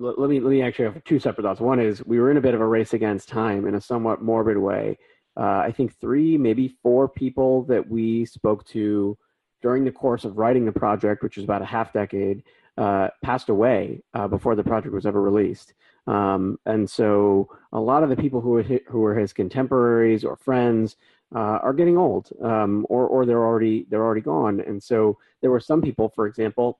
l- 0.00 0.14
let 0.16 0.30
me 0.30 0.40
let 0.40 0.50
me 0.50 0.62
actually 0.62 0.86
have 0.86 1.04
two 1.04 1.18
separate 1.18 1.44
thoughts. 1.44 1.60
One 1.60 1.80
is 1.80 2.04
we 2.04 2.18
were 2.18 2.30
in 2.30 2.36
a 2.36 2.42
bit 2.42 2.54
of 2.54 2.60
a 2.60 2.66
race 2.66 2.94
against 2.94 3.28
time 3.28 3.66
in 3.66 3.74
a 3.74 3.80
somewhat 3.80 4.22
morbid 4.22 4.58
way. 4.58 4.98
Uh, 5.38 5.58
i 5.66 5.70
think 5.70 5.94
three 6.00 6.38
maybe 6.38 6.74
four 6.82 7.06
people 7.06 7.62
that 7.64 7.86
we 7.86 8.24
spoke 8.24 8.64
to 8.64 9.18
during 9.62 9.84
the 9.84 9.92
course 9.92 10.24
of 10.24 10.38
writing 10.38 10.64
the 10.64 10.72
project, 10.72 11.22
which 11.22 11.36
was 11.36 11.44
about 11.44 11.62
a 11.62 11.66
half 11.66 11.92
decade, 11.92 12.42
uh, 12.78 13.08
passed 13.22 13.48
away 13.48 14.02
uh, 14.14 14.28
before 14.28 14.54
the 14.54 14.62
project 14.62 14.94
was 14.94 15.06
ever 15.06 15.22
released. 15.22 15.74
Um, 16.06 16.58
and 16.66 16.88
so 16.88 17.48
a 17.72 17.80
lot 17.80 18.02
of 18.02 18.10
the 18.10 18.16
people 18.16 18.40
who 18.40 18.50
were, 18.50 18.62
who 18.62 19.00
were 19.00 19.14
his 19.14 19.32
contemporaries 19.32 20.24
or 20.24 20.36
friends 20.36 20.96
uh, 21.34 21.58
are 21.62 21.72
getting 21.72 21.98
old, 21.98 22.30
um, 22.42 22.86
or 22.88 23.06
or 23.08 23.26
they're 23.26 23.44
already 23.44 23.86
they're 23.90 24.04
already 24.04 24.20
gone. 24.20 24.60
And 24.60 24.80
so 24.80 25.18
there 25.40 25.50
were 25.50 25.60
some 25.60 25.82
people, 25.82 26.08
for 26.14 26.26
example, 26.26 26.78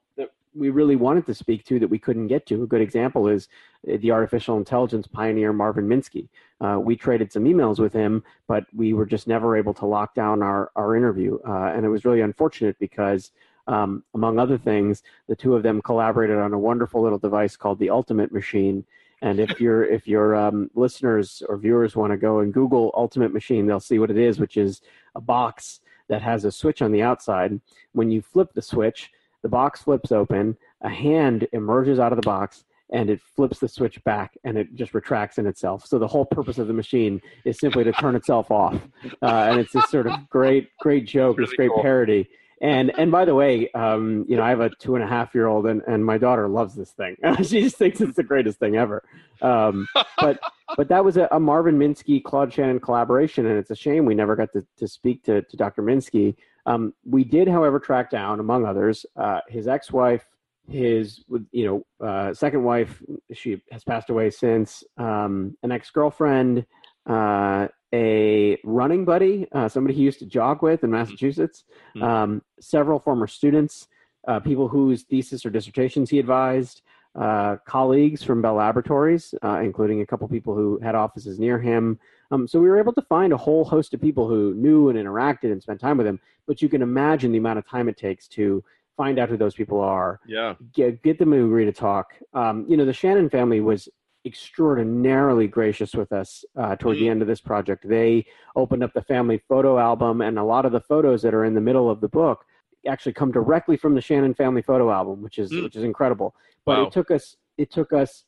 we 0.57 0.71
really 0.71 0.97
wanted 0.97 1.27
to 1.27 1.35
speak 1.35 1.65
to 1.67 1.79
that 1.79 1.89
we 1.89 1.99
couldn't 1.99 2.29
get 2.29 2.47
to. 2.47 2.63
A 2.63 2.67
good 2.67 2.81
example 2.81 3.29
is 3.29 3.49
uh, 3.93 3.97
the 4.01 4.11
artificial 4.11 4.57
intelligence 4.57 5.07
pioneer 5.07 5.53
Marvin 5.53 5.87
Minsky. 5.87 6.29
Uh, 6.61 6.79
we 6.81 6.97
traded 6.97 7.33
some 7.33 7.45
emails 7.45 7.79
with 7.79 7.93
him, 7.93 8.25
but 8.49 8.65
we 8.75 8.93
were 8.95 9.07
just 9.07 9.27
never 9.27 9.57
able 9.57 9.75
to 9.75 9.87
lock 9.87 10.15
down 10.15 10.43
our, 10.43 10.71
our 10.77 10.97
interview. 10.97 11.39
Uh, 11.47 11.73
and 11.75 11.85
it 11.85 11.89
was 11.89 12.05
really 12.05 12.23
unfortunate 12.23 12.79
because, 12.79 13.33
um, 13.67 14.03
among 14.15 14.39
other 14.39 14.57
things, 14.57 15.03
the 15.29 15.37
two 15.37 15.55
of 15.55 15.63
them 15.63 15.83
collaborated 15.83 16.39
on 16.39 16.55
a 16.55 16.59
wonderful 16.59 17.03
little 17.03 17.19
device 17.19 17.57
called 17.57 17.79
the 17.79 17.91
Ultimate 17.91 18.33
Machine. 18.33 18.85
And 19.23 19.41
if 19.41 19.61
your 19.61 19.85
if 19.85 20.07
your 20.07 20.37
um, 20.37 20.71
listeners 20.75 21.43
or 21.49 21.57
viewers 21.57 21.97
want 21.97 22.13
to 22.13 22.19
go 22.19 22.41
and 22.41 22.53
Google 22.53 22.93
Ultimate 22.95 23.33
Machine, 23.33 23.67
they'll 23.67 23.81
see 23.81 23.99
what 23.99 24.11
it 24.11 24.19
is, 24.19 24.39
which 24.39 24.57
is 24.57 24.83
a 25.15 25.21
box 25.21 25.81
that 26.09 26.23
has 26.23 26.45
a 26.45 26.53
switch 26.53 26.83
on 26.83 26.93
the 26.93 27.03
outside. 27.03 27.59
When 27.93 28.11
you 28.11 28.21
flip 28.21 28.53
the 28.53 28.63
switch, 28.63 29.11
the 29.47 29.51
box 29.51 29.83
flips 29.83 30.11
open, 30.11 30.57
a 30.81 30.89
hand 30.89 31.47
emerges 31.53 32.01
out 32.01 32.11
of 32.11 32.17
the 32.17 32.27
box, 32.27 32.65
and 32.91 33.09
it 33.09 33.21
flips 33.37 33.61
the 33.61 33.69
switch 33.69 34.03
back 34.03 34.37
and 34.43 34.59
it 34.59 34.75
just 34.75 34.93
retracts 34.93 35.39
in 35.39 35.47
itself. 35.47 35.87
So 35.87 36.01
the 36.01 36.09
whole 36.09 36.25
purpose 36.25 36.59
of 36.59 36.67
the 36.67 36.73
machine 36.73 37.23
is 37.45 37.61
simply 37.61 37.85
to 37.85 37.93
turn 37.93 38.17
itself 38.17 38.51
off. 38.51 38.75
Uh, 39.23 39.47
and 39.49 39.61
it's 39.61 39.73
this 39.73 39.89
sort 39.89 40.09
of 40.09 40.29
great, 40.29 40.71
great 40.81 41.07
joke, 41.07 41.39
really 41.39 41.47
this 41.49 41.57
great 41.57 41.71
cool. 41.71 41.81
parody. 41.81 42.29
And 42.63 42.91
and 42.99 43.13
by 43.13 43.27
the 43.27 43.35
way, 43.35 43.71
um, 43.73 44.25
you 44.29 44.37
know, 44.37 44.43
I 44.43 44.49
have 44.49 44.61
a 44.61 44.71
two 44.71 44.95
and 44.95 45.05
a 45.05 45.07
half 45.07 45.35
year 45.35 45.47
old, 45.47 45.67
and, 45.67 45.83
and 45.87 46.05
my 46.05 46.17
daughter 46.17 46.49
loves 46.49 46.75
this 46.75 46.91
thing. 46.93 47.17
she 47.43 47.63
just 47.63 47.77
thinks 47.77 48.01
it's 48.01 48.17
the 48.17 48.23
greatest 48.23 48.59
thing 48.59 48.77
ever. 48.77 49.05
Um, 49.43 49.87
but 50.19 50.41
but 50.77 50.89
that 50.89 51.05
was 51.05 51.19
a, 51.19 51.29
a, 51.33 51.39
Marvin 51.39 51.79
Minsky 51.79 52.23
Claude 52.23 52.53
Shannon 52.53 52.81
collaboration, 52.81 53.45
and 53.47 53.59
it's 53.59 53.71
a 53.71 53.77
shame 53.77 54.07
we 54.07 54.15
never 54.15 54.35
got 54.35 54.53
to, 54.55 54.65
to 54.79 54.89
speak 54.89 55.23
to, 55.25 55.43
to 55.43 55.57
Dr. 55.57 55.83
Minsky. 55.83 56.35
Um, 56.65 56.95
we 57.05 57.25
did, 57.25 57.47
however, 57.47 57.79
track 57.79 58.11
down, 58.11 58.41
among 58.41 58.65
others, 58.65 59.05
uh, 59.17 59.41
his 59.49 59.69
ex-wife, 59.69 60.27
his 60.69 61.25
you 61.53 61.85
know 62.01 62.07
uh, 62.07 62.33
second 62.33 62.65
wife. 62.65 63.03
She 63.35 63.63
has 63.71 63.85
passed 63.85 64.09
away 64.09 64.31
since. 64.31 64.83
Um, 64.97 65.57
an 65.63 65.73
ex-girlfriend, 65.73 66.65
uh, 67.07 67.69
a 67.97 68.59
running 68.65 69.05
buddy, 69.05 69.35
uh, 69.53 69.69
somebody 69.69 69.95
he 69.95 70.03
used 70.03 70.21
to 70.25 70.27
jog 70.27 70.63
with 70.63 70.85
in 70.85 70.91
Massachusetts, 70.91 71.65
mm-hmm. 71.97 72.03
um, 72.03 72.43
several 72.61 72.99
former 72.99 73.27
students, 73.27 73.89
uh, 74.29 74.41
people 74.41 74.67
whose 74.69 75.01
thesis 75.11 75.47
or 75.47 75.51
dissertations 75.51 76.11
he 76.11 76.19
advised. 76.19 76.83
Uh, 77.27 77.57
colleagues 77.67 78.23
from 78.23 78.43
Bell 78.43 78.57
Laboratories, 78.57 79.35
including 79.43 80.03
a 80.03 80.07
couple 80.07 80.29
people 80.29 80.55
who 80.55 80.79
had 80.83 80.95
offices 80.95 81.39
near 81.39 81.59
him, 81.59 81.99
um, 82.31 82.49
so 82.49 82.61
we 82.61 82.69
were 82.69 82.79
able 82.79 82.93
to 82.95 83.03
find 83.03 83.33
a 83.33 83.37
whole 83.37 83.65
host 83.65 83.95
of 83.95 84.01
people 84.01 84.29
who 84.29 84.55
knew 84.55 84.89
and 84.89 84.99
interacted 84.99 85.53
and 85.53 85.63
spent 85.63 85.81
time 85.81 85.97
with 85.97 86.07
him. 86.07 86.21
But 86.47 86.61
you 86.61 86.69
can 86.69 86.83
imagine 86.83 87.33
the 87.33 87.39
amount 87.39 87.59
of 87.59 87.69
time 87.69 87.89
it 87.89 87.97
takes 87.97 88.29
to 88.29 88.65
find 88.97 89.19
out 89.19 89.29
who 89.29 89.37
those 89.37 89.55
people 89.55 89.81
are. 89.81 90.21
Yeah. 90.27 90.55
Get, 90.73 91.03
get 91.03 91.19
them 91.19 91.31
to 91.33 91.45
agree 91.45 91.65
to 91.65 91.73
talk. 91.73 92.15
Um, 92.35 92.65
you 92.69 92.77
know, 92.77 92.85
the 92.85 92.93
Shannon 92.93 93.31
family 93.31 93.61
was 93.61 93.89
extraordinarily 94.27 95.47
gracious 95.47 95.95
with 95.95 96.13
us 96.13 96.45
uh, 96.57 96.77
toward 96.77 96.99
the 96.99 97.09
end 97.09 97.23
of 97.23 97.29
this 97.29 97.41
project. 97.41 97.89
They 97.89 98.27
opened 98.57 98.83
up 98.83 98.93
the 98.93 99.03
family 99.03 99.41
photo 99.49 99.79
album, 99.79 100.21
and 100.21 100.39
a 100.39 100.45
lot 100.45 100.67
of 100.67 100.73
the 100.73 100.81
photos 100.81 101.23
that 101.23 101.33
are 101.33 101.45
in 101.45 101.55
the 101.55 101.61
middle 101.61 101.89
of 101.89 102.01
the 102.01 102.09
book 102.09 102.45
actually 102.87 103.13
come 103.13 103.33
directly 103.33 103.77
from 103.77 103.95
the 103.95 104.01
Shannon 104.01 104.35
family 104.35 104.63
photo 104.63 104.91
album, 104.91 105.23
which 105.23 105.39
is 105.39 105.51
mm. 105.53 105.63
which 105.63 105.77
is 105.77 105.85
incredible. 105.85 106.35
But 106.65 106.79
wow. 106.79 106.87
it 106.87 106.93
took 106.93 107.11
us 107.11 107.37
it 107.57 107.71
took 107.71 107.93
us 107.93 108.25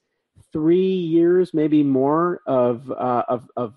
three 0.52 0.94
years, 0.94 1.52
maybe 1.52 1.82
more, 1.82 2.40
of 2.46 2.90
uh, 2.90 3.24
of 3.28 3.50
of 3.56 3.74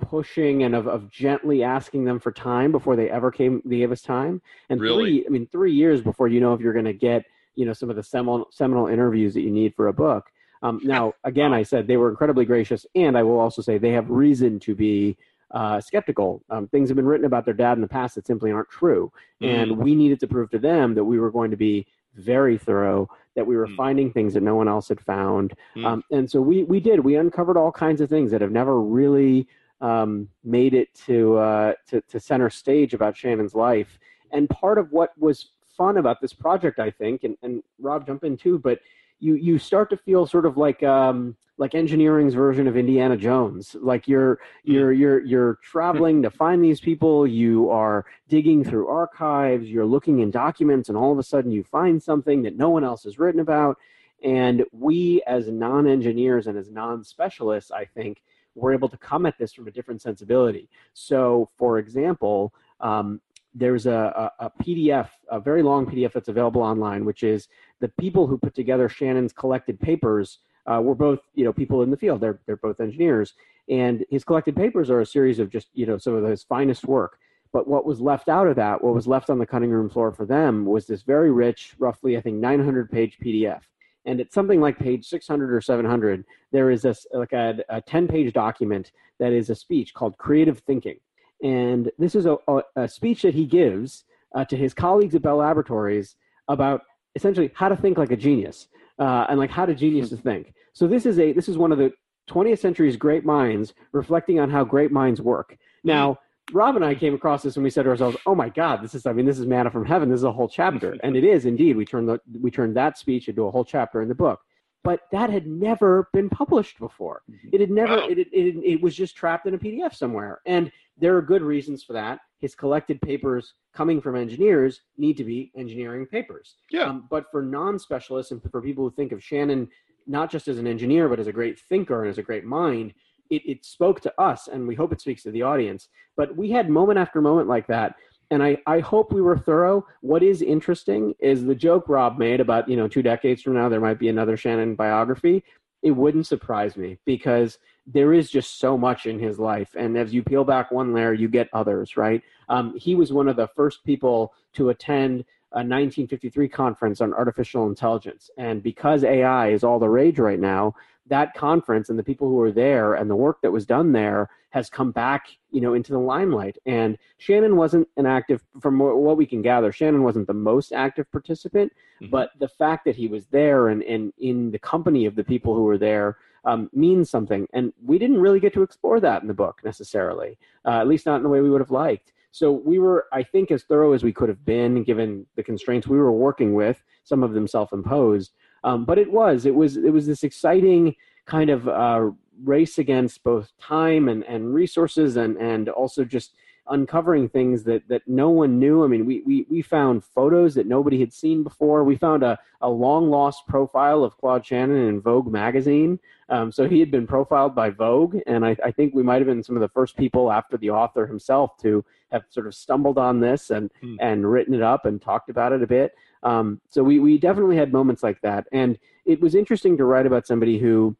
pushing 0.00 0.64
and 0.64 0.74
of, 0.74 0.88
of 0.88 1.10
gently 1.10 1.62
asking 1.62 2.04
them 2.04 2.18
for 2.18 2.32
time 2.32 2.72
before 2.72 2.96
they 2.96 3.08
ever 3.08 3.30
came 3.30 3.62
they 3.64 3.76
gave 3.78 3.92
us 3.92 4.02
time 4.02 4.42
and 4.68 4.80
really? 4.80 5.04
three 5.04 5.26
i 5.26 5.28
mean 5.28 5.46
three 5.52 5.72
years 5.72 6.00
before 6.02 6.26
you 6.26 6.40
know 6.40 6.52
if 6.52 6.60
you're 6.60 6.72
going 6.72 6.84
to 6.84 6.92
get 6.92 7.24
you 7.54 7.64
know 7.64 7.72
some 7.72 7.88
of 7.88 7.94
the 7.94 8.02
seminal 8.02 8.48
seminal 8.50 8.88
interviews 8.88 9.32
that 9.32 9.42
you 9.42 9.50
need 9.50 9.72
for 9.76 9.86
a 9.86 9.92
book 9.92 10.26
um, 10.62 10.80
now 10.82 11.12
again 11.24 11.52
i 11.52 11.62
said 11.62 11.86
they 11.86 11.96
were 11.96 12.08
incredibly 12.08 12.44
gracious 12.44 12.86
and 12.94 13.16
i 13.16 13.22
will 13.22 13.38
also 13.38 13.62
say 13.62 13.78
they 13.78 13.92
have 13.92 14.08
reason 14.10 14.58
to 14.58 14.74
be 14.74 15.16
uh, 15.52 15.80
skeptical 15.80 16.42
um, 16.50 16.66
things 16.68 16.88
have 16.88 16.96
been 16.96 17.06
written 17.06 17.26
about 17.26 17.44
their 17.44 17.54
dad 17.54 17.78
in 17.78 17.80
the 17.80 17.88
past 17.88 18.16
that 18.16 18.26
simply 18.26 18.50
aren't 18.50 18.68
true 18.68 19.12
mm. 19.40 19.48
and 19.48 19.76
we 19.76 19.94
needed 19.94 20.18
to 20.18 20.26
prove 20.26 20.50
to 20.50 20.58
them 20.58 20.94
that 20.94 21.04
we 21.04 21.20
were 21.20 21.30
going 21.30 21.50
to 21.50 21.56
be 21.56 21.86
very 22.14 22.58
thorough 22.58 23.08
that 23.36 23.46
we 23.46 23.56
were 23.56 23.68
mm. 23.68 23.76
finding 23.76 24.12
things 24.12 24.34
that 24.34 24.42
no 24.42 24.56
one 24.56 24.66
else 24.66 24.88
had 24.88 25.00
found 25.00 25.54
mm. 25.76 25.86
um, 25.86 26.02
and 26.10 26.28
so 26.28 26.40
we 26.40 26.64
we 26.64 26.80
did 26.80 26.98
we 26.98 27.14
uncovered 27.14 27.56
all 27.56 27.70
kinds 27.70 28.00
of 28.00 28.10
things 28.10 28.30
that 28.30 28.40
have 28.40 28.50
never 28.50 28.80
really 28.80 29.46
um, 29.80 30.28
made 30.44 30.74
it 30.74 30.92
to, 31.06 31.36
uh, 31.36 31.74
to, 31.88 32.00
to 32.02 32.20
center 32.20 32.50
stage 32.50 32.94
about 32.94 33.16
Shannon's 33.16 33.54
life. 33.54 33.98
And 34.32 34.48
part 34.48 34.78
of 34.78 34.92
what 34.92 35.16
was 35.18 35.50
fun 35.76 35.98
about 35.98 36.20
this 36.20 36.32
project, 36.32 36.78
I 36.78 36.90
think, 36.90 37.24
and, 37.24 37.36
and 37.42 37.62
Rob 37.78 38.06
jump 38.06 38.24
in 38.24 38.36
too, 38.36 38.58
but 38.58 38.80
you 39.18 39.34
you 39.34 39.58
start 39.58 39.90
to 39.90 39.96
feel 39.96 40.26
sort 40.26 40.46
of 40.46 40.56
like 40.56 40.82
um, 40.82 41.36
like 41.58 41.74
engineering's 41.74 42.34
version 42.34 42.66
of 42.66 42.76
Indiana 42.76 43.16
Jones. 43.16 43.74
Like 43.80 44.06
you're 44.06 44.38
hmm. 44.64 44.72
you're 44.72 44.92
you're 44.92 45.24
you're 45.24 45.54
traveling 45.62 46.22
to 46.22 46.30
find 46.30 46.62
these 46.62 46.80
people. 46.80 47.26
You 47.26 47.70
are 47.70 48.06
digging 48.28 48.64
through 48.64 48.88
archives. 48.88 49.66
You're 49.66 49.86
looking 49.86 50.20
in 50.20 50.30
documents, 50.30 50.88
and 50.88 50.98
all 50.98 51.12
of 51.12 51.18
a 51.18 51.22
sudden 51.22 51.50
you 51.50 51.64
find 51.64 52.02
something 52.02 52.42
that 52.42 52.56
no 52.56 52.70
one 52.70 52.84
else 52.84 53.04
has 53.04 53.18
written 53.18 53.40
about. 53.40 53.76
And 54.24 54.64
we, 54.72 55.22
as 55.26 55.48
non-engineers 55.48 56.46
and 56.46 56.56
as 56.56 56.70
non-specialists, 56.70 57.70
I 57.70 57.84
think 57.84 58.22
were 58.54 58.72
able 58.72 58.88
to 58.88 58.96
come 58.96 59.26
at 59.26 59.36
this 59.38 59.52
from 59.52 59.68
a 59.68 59.70
different 59.70 60.00
sensibility. 60.00 60.70
So, 60.94 61.50
for 61.58 61.78
example, 61.78 62.54
um, 62.80 63.20
there's 63.54 63.86
a, 63.86 64.30
a, 64.38 64.46
a, 64.46 64.50
PDF, 64.62 65.08
a 65.30 65.40
very 65.40 65.62
long 65.62 65.86
PDF 65.86 66.12
that's 66.12 66.28
available 66.28 66.62
online, 66.62 67.04
which 67.04 67.22
is 67.22 67.48
the 67.80 67.88
people 68.00 68.26
who 68.26 68.38
put 68.38 68.54
together 68.54 68.88
Shannon's 68.88 69.32
collected 69.32 69.78
papers 69.80 70.38
uh, 70.66 70.80
were 70.82 70.94
both, 70.94 71.20
you 71.34 71.44
know, 71.44 71.52
people 71.52 71.82
in 71.82 71.90
the 71.90 71.96
field. 71.96 72.20
They're 72.20 72.40
they're 72.46 72.56
both 72.56 72.80
engineers, 72.80 73.34
and 73.68 74.04
his 74.10 74.24
collected 74.24 74.56
papers 74.56 74.90
are 74.90 75.00
a 75.00 75.06
series 75.06 75.38
of 75.38 75.50
just, 75.50 75.68
you 75.74 75.86
know, 75.86 75.98
some 75.98 76.14
of 76.14 76.24
his 76.24 76.42
finest 76.42 76.84
work. 76.86 77.18
But 77.52 77.68
what 77.68 77.86
was 77.86 78.00
left 78.00 78.28
out 78.28 78.48
of 78.48 78.56
that, 78.56 78.82
what 78.82 78.94
was 78.94 79.06
left 79.06 79.30
on 79.30 79.38
the 79.38 79.46
cutting 79.46 79.70
room 79.70 79.88
floor 79.88 80.12
for 80.12 80.26
them, 80.26 80.66
was 80.66 80.86
this 80.86 81.02
very 81.02 81.30
rich, 81.30 81.74
roughly 81.78 82.16
I 82.16 82.20
think 82.20 82.36
900 82.36 82.90
page 82.90 83.18
PDF. 83.22 83.62
And 84.04 84.20
at 84.20 84.32
something 84.32 84.60
like 84.60 84.78
page 84.78 85.06
600 85.06 85.52
or 85.52 85.60
700, 85.60 86.24
there 86.52 86.70
is 86.70 86.82
this 86.82 87.06
like 87.12 87.32
a, 87.32 87.58
a 87.68 87.80
10 87.80 88.08
page 88.08 88.32
document 88.32 88.92
that 89.18 89.32
is 89.32 89.50
a 89.50 89.54
speech 89.54 89.94
called 89.94 90.16
Creative 90.18 90.58
Thinking 90.60 90.98
and 91.42 91.90
this 91.98 92.14
is 92.14 92.26
a, 92.26 92.36
a, 92.48 92.62
a 92.76 92.88
speech 92.88 93.22
that 93.22 93.34
he 93.34 93.44
gives 93.44 94.04
uh, 94.34 94.44
to 94.46 94.56
his 94.56 94.74
colleagues 94.74 95.14
at 95.14 95.22
Bell 95.22 95.36
Laboratories 95.36 96.16
about 96.48 96.82
essentially 97.16 97.50
how 97.54 97.68
to 97.68 97.76
think 97.76 97.98
like 97.98 98.12
a 98.12 98.16
genius 98.16 98.68
uh, 99.00 99.26
and 99.28 99.38
like 99.38 99.50
how 99.50 99.66
do 99.66 99.74
geniuses 99.74 100.20
think. 100.20 100.54
So 100.72 100.86
this 100.86 101.06
is 101.06 101.18
a 101.18 101.32
this 101.32 101.48
is 101.48 101.58
one 101.58 101.72
of 101.72 101.78
the 101.78 101.92
20th 102.30 102.58
century's 102.58 102.96
great 102.96 103.24
minds 103.24 103.74
reflecting 103.92 104.38
on 104.38 104.50
how 104.50 104.62
great 104.62 104.92
minds 104.92 105.20
work. 105.20 105.56
Now, 105.82 106.18
Rob 106.52 106.76
and 106.76 106.84
I 106.84 106.94
came 106.94 107.14
across 107.14 107.42
this 107.42 107.56
and 107.56 107.64
we 107.64 107.70
said 107.70 107.84
to 107.84 107.90
ourselves, 107.90 108.16
"Oh 108.26 108.34
my 108.34 108.48
God, 108.48 108.82
this 108.82 108.94
is 108.94 109.06
I 109.06 109.12
mean 109.12 109.26
this 109.26 109.38
is 109.38 109.46
manna 109.46 109.70
from 109.70 109.84
heaven. 109.84 110.08
This 110.08 110.18
is 110.18 110.24
a 110.24 110.32
whole 110.32 110.48
chapter." 110.48 110.96
And 111.02 111.16
it 111.16 111.24
is 111.24 111.46
indeed. 111.46 111.76
We 111.76 111.84
turned 111.84 112.08
the 112.08 112.20
we 112.40 112.50
turned 112.50 112.76
that 112.76 112.98
speech 112.98 113.28
into 113.28 113.46
a 113.46 113.50
whole 113.50 113.64
chapter 113.64 114.02
in 114.02 114.08
the 114.08 114.14
book 114.14 114.40
but 114.86 115.00
that 115.10 115.30
had 115.30 115.48
never 115.48 116.08
been 116.12 116.28
published 116.28 116.78
before. 116.78 117.22
Mm-hmm. 117.28 117.48
It 117.52 117.60
had 117.60 117.70
never, 117.72 117.96
wow. 117.96 118.06
it, 118.08 118.18
it, 118.18 118.28
it, 118.32 118.54
it, 118.64 118.80
was 118.80 118.94
just 118.94 119.16
trapped 119.16 119.44
in 119.46 119.54
a 119.54 119.58
PDF 119.58 119.92
somewhere. 119.92 120.40
And 120.46 120.70
there 120.96 121.16
are 121.16 121.22
good 121.22 121.42
reasons 121.42 121.82
for 121.82 121.92
that. 121.94 122.20
His 122.38 122.54
collected 122.54 123.00
papers 123.00 123.54
coming 123.74 124.00
from 124.00 124.14
engineers 124.14 124.82
need 124.96 125.16
to 125.16 125.24
be 125.24 125.50
engineering 125.56 126.06
papers. 126.06 126.54
Yeah. 126.70 126.84
Um, 126.84 127.08
but 127.10 127.24
for 127.32 127.42
non 127.42 127.80
specialists 127.80 128.30
and 128.30 128.40
for 128.40 128.62
people 128.62 128.84
who 128.84 128.94
think 128.94 129.10
of 129.10 129.22
Shannon 129.22 129.68
not 130.06 130.30
just 130.30 130.46
as 130.46 130.58
an 130.58 130.68
engineer, 130.68 131.08
but 131.08 131.18
as 131.18 131.26
a 131.26 131.32
great 131.32 131.58
thinker 131.58 132.02
and 132.02 132.08
as 132.08 132.18
a 132.18 132.22
great 132.22 132.44
mind, 132.44 132.94
it, 133.28 133.42
it 133.44 133.64
spoke 133.64 134.00
to 134.02 134.20
us 134.20 134.46
and 134.46 134.68
we 134.68 134.76
hope 134.76 134.92
it 134.92 135.00
speaks 135.00 135.24
to 135.24 135.32
the 135.32 135.42
audience. 135.42 135.88
But 136.16 136.36
we 136.36 136.48
had 136.48 136.70
moment 136.70 137.00
after 137.00 137.20
moment 137.20 137.48
like 137.48 137.66
that 137.66 137.96
and 138.30 138.42
I, 138.42 138.58
I 138.66 138.80
hope 138.80 139.12
we 139.12 139.22
were 139.22 139.38
thorough. 139.38 139.86
What 140.00 140.22
is 140.22 140.42
interesting 140.42 141.14
is 141.18 141.44
the 141.44 141.54
joke 141.54 141.88
Rob 141.88 142.18
made 142.18 142.40
about, 142.40 142.68
you 142.68 142.76
know, 142.76 142.88
two 142.88 143.02
decades 143.02 143.42
from 143.42 143.54
now, 143.54 143.68
there 143.68 143.80
might 143.80 143.98
be 143.98 144.08
another 144.08 144.36
Shannon 144.36 144.74
biography. 144.74 145.44
It 145.82 145.92
wouldn't 145.92 146.26
surprise 146.26 146.76
me 146.76 146.98
because 147.04 147.58
there 147.86 148.12
is 148.12 148.30
just 148.30 148.58
so 148.58 148.76
much 148.76 149.06
in 149.06 149.18
his 149.18 149.38
life. 149.38 149.74
And 149.78 149.96
as 149.96 150.12
you 150.12 150.22
peel 150.22 150.44
back 150.44 150.72
one 150.72 150.92
layer, 150.92 151.12
you 151.12 151.28
get 151.28 151.48
others, 151.52 151.96
right? 151.96 152.22
Um, 152.48 152.74
he 152.76 152.94
was 152.94 153.12
one 153.12 153.28
of 153.28 153.36
the 153.36 153.48
first 153.48 153.84
people 153.84 154.32
to 154.54 154.70
attend 154.70 155.24
a 155.52 155.62
1953 155.62 156.48
conference 156.48 157.00
on 157.00 157.14
artificial 157.14 157.66
intelligence. 157.66 158.30
And 158.36 158.62
because 158.62 159.04
AI 159.04 159.48
is 159.50 159.62
all 159.62 159.78
the 159.78 159.88
rage 159.88 160.18
right 160.18 160.40
now, 160.40 160.74
that 161.08 161.34
conference 161.34 161.88
and 161.88 161.98
the 161.98 162.02
people 162.02 162.28
who 162.28 162.34
were 162.34 162.52
there 162.52 162.94
and 162.94 163.08
the 163.08 163.16
work 163.16 163.40
that 163.42 163.52
was 163.52 163.66
done 163.66 163.92
there 163.92 164.28
has 164.50 164.70
come 164.70 164.90
back, 164.90 165.26
you 165.50 165.60
know, 165.60 165.74
into 165.74 165.92
the 165.92 165.98
limelight. 165.98 166.56
And 166.66 166.96
Shannon 167.18 167.56
wasn't 167.56 167.88
an 167.96 168.06
active, 168.06 168.42
from 168.60 168.78
what 168.78 169.16
we 169.16 169.26
can 169.26 169.42
gather, 169.42 169.70
Shannon 169.70 170.02
wasn't 170.02 170.26
the 170.26 170.34
most 170.34 170.72
active 170.72 171.10
participant, 171.12 171.72
mm-hmm. 172.00 172.10
but 172.10 172.30
the 172.38 172.48
fact 172.48 172.84
that 172.86 172.96
he 172.96 173.06
was 173.06 173.26
there 173.26 173.68
and, 173.68 173.82
and 173.82 174.12
in 174.18 174.50
the 174.50 174.58
company 174.58 175.06
of 175.06 175.14
the 175.14 175.24
people 175.24 175.54
who 175.54 175.64
were 175.64 175.78
there 175.78 176.16
um, 176.44 176.70
means 176.72 177.10
something. 177.10 177.46
And 177.52 177.72
we 177.84 177.98
didn't 177.98 178.20
really 178.20 178.40
get 178.40 178.54
to 178.54 178.62
explore 178.62 178.98
that 179.00 179.22
in 179.22 179.28
the 179.28 179.34
book 179.34 179.60
necessarily, 179.64 180.38
uh, 180.64 180.80
at 180.80 180.88
least 180.88 181.06
not 181.06 181.16
in 181.16 181.22
the 181.22 181.28
way 181.28 181.40
we 181.40 181.50
would 181.50 181.60
have 181.60 181.70
liked. 181.70 182.12
So 182.30 182.52
we 182.52 182.78
were, 182.78 183.06
I 183.12 183.22
think, 183.22 183.50
as 183.50 183.62
thorough 183.62 183.92
as 183.92 184.04
we 184.04 184.12
could 184.12 184.28
have 184.28 184.44
been, 184.44 184.82
given 184.84 185.26
the 185.36 185.42
constraints 185.42 185.86
we 185.86 185.96
were 185.96 186.12
working 186.12 186.54
with, 186.54 186.82
some 187.02 187.22
of 187.22 187.32
them 187.32 187.46
self-imposed. 187.46 188.32
Um, 188.66 188.84
but 188.84 188.98
it 188.98 189.10
was, 189.10 189.46
it 189.46 189.54
was, 189.54 189.76
it 189.76 189.92
was 189.92 190.06
this 190.06 190.24
exciting 190.24 190.96
kind 191.24 191.50
of 191.50 191.68
uh, 191.68 192.10
race 192.42 192.78
against 192.78 193.22
both 193.22 193.52
time 193.60 194.08
and, 194.08 194.24
and 194.24 194.52
resources 194.52 195.16
and, 195.16 195.36
and 195.36 195.68
also 195.68 196.04
just 196.04 196.34
uncovering 196.68 197.28
things 197.28 197.62
that, 197.62 197.86
that 197.86 198.02
no 198.08 198.28
one 198.28 198.58
knew. 198.58 198.82
I 198.82 198.88
mean, 198.88 199.06
we, 199.06 199.22
we, 199.24 199.46
we 199.48 199.62
found 199.62 200.02
photos 200.02 200.56
that 200.56 200.66
nobody 200.66 200.98
had 200.98 201.12
seen 201.12 201.44
before. 201.44 201.84
We 201.84 201.94
found 201.94 202.24
a, 202.24 202.36
a 202.60 202.68
long 202.68 203.08
lost 203.08 203.46
profile 203.46 204.02
of 204.02 204.16
Claude 204.18 204.44
Shannon 204.44 204.88
in 204.88 205.00
Vogue 205.00 205.30
magazine. 205.30 206.00
Um, 206.28 206.50
so 206.50 206.68
he 206.68 206.80
had 206.80 206.90
been 206.90 207.06
profiled 207.06 207.54
by 207.54 207.70
Vogue, 207.70 208.16
and 208.26 208.44
I, 208.44 208.56
I 208.64 208.72
think 208.72 208.94
we 208.96 209.04
might 209.04 209.18
have 209.18 209.28
been 209.28 209.44
some 209.44 209.54
of 209.54 209.60
the 209.60 209.68
first 209.68 209.96
people 209.96 210.32
after 210.32 210.56
the 210.56 210.70
author 210.70 211.06
himself 211.06 211.56
to 211.58 211.84
have 212.10 212.24
sort 212.30 212.48
of 212.48 212.54
stumbled 212.56 212.98
on 212.98 213.20
this 213.20 213.50
and, 213.50 213.70
hmm. 213.80 213.94
and 214.00 214.28
written 214.28 214.52
it 214.52 214.62
up 214.62 214.86
and 214.86 215.00
talked 215.00 215.30
about 215.30 215.52
it 215.52 215.62
a 215.62 215.68
bit. 215.68 215.94
Um, 216.26 216.60
so 216.68 216.82
we, 216.82 216.98
we 216.98 217.18
definitely 217.18 217.56
had 217.56 217.72
moments 217.72 218.02
like 218.02 218.20
that. 218.22 218.46
And 218.52 218.78
it 219.04 219.20
was 219.20 219.36
interesting 219.36 219.76
to 219.76 219.84
write 219.84 220.06
about 220.06 220.26
somebody 220.26 220.58
who 220.58 220.96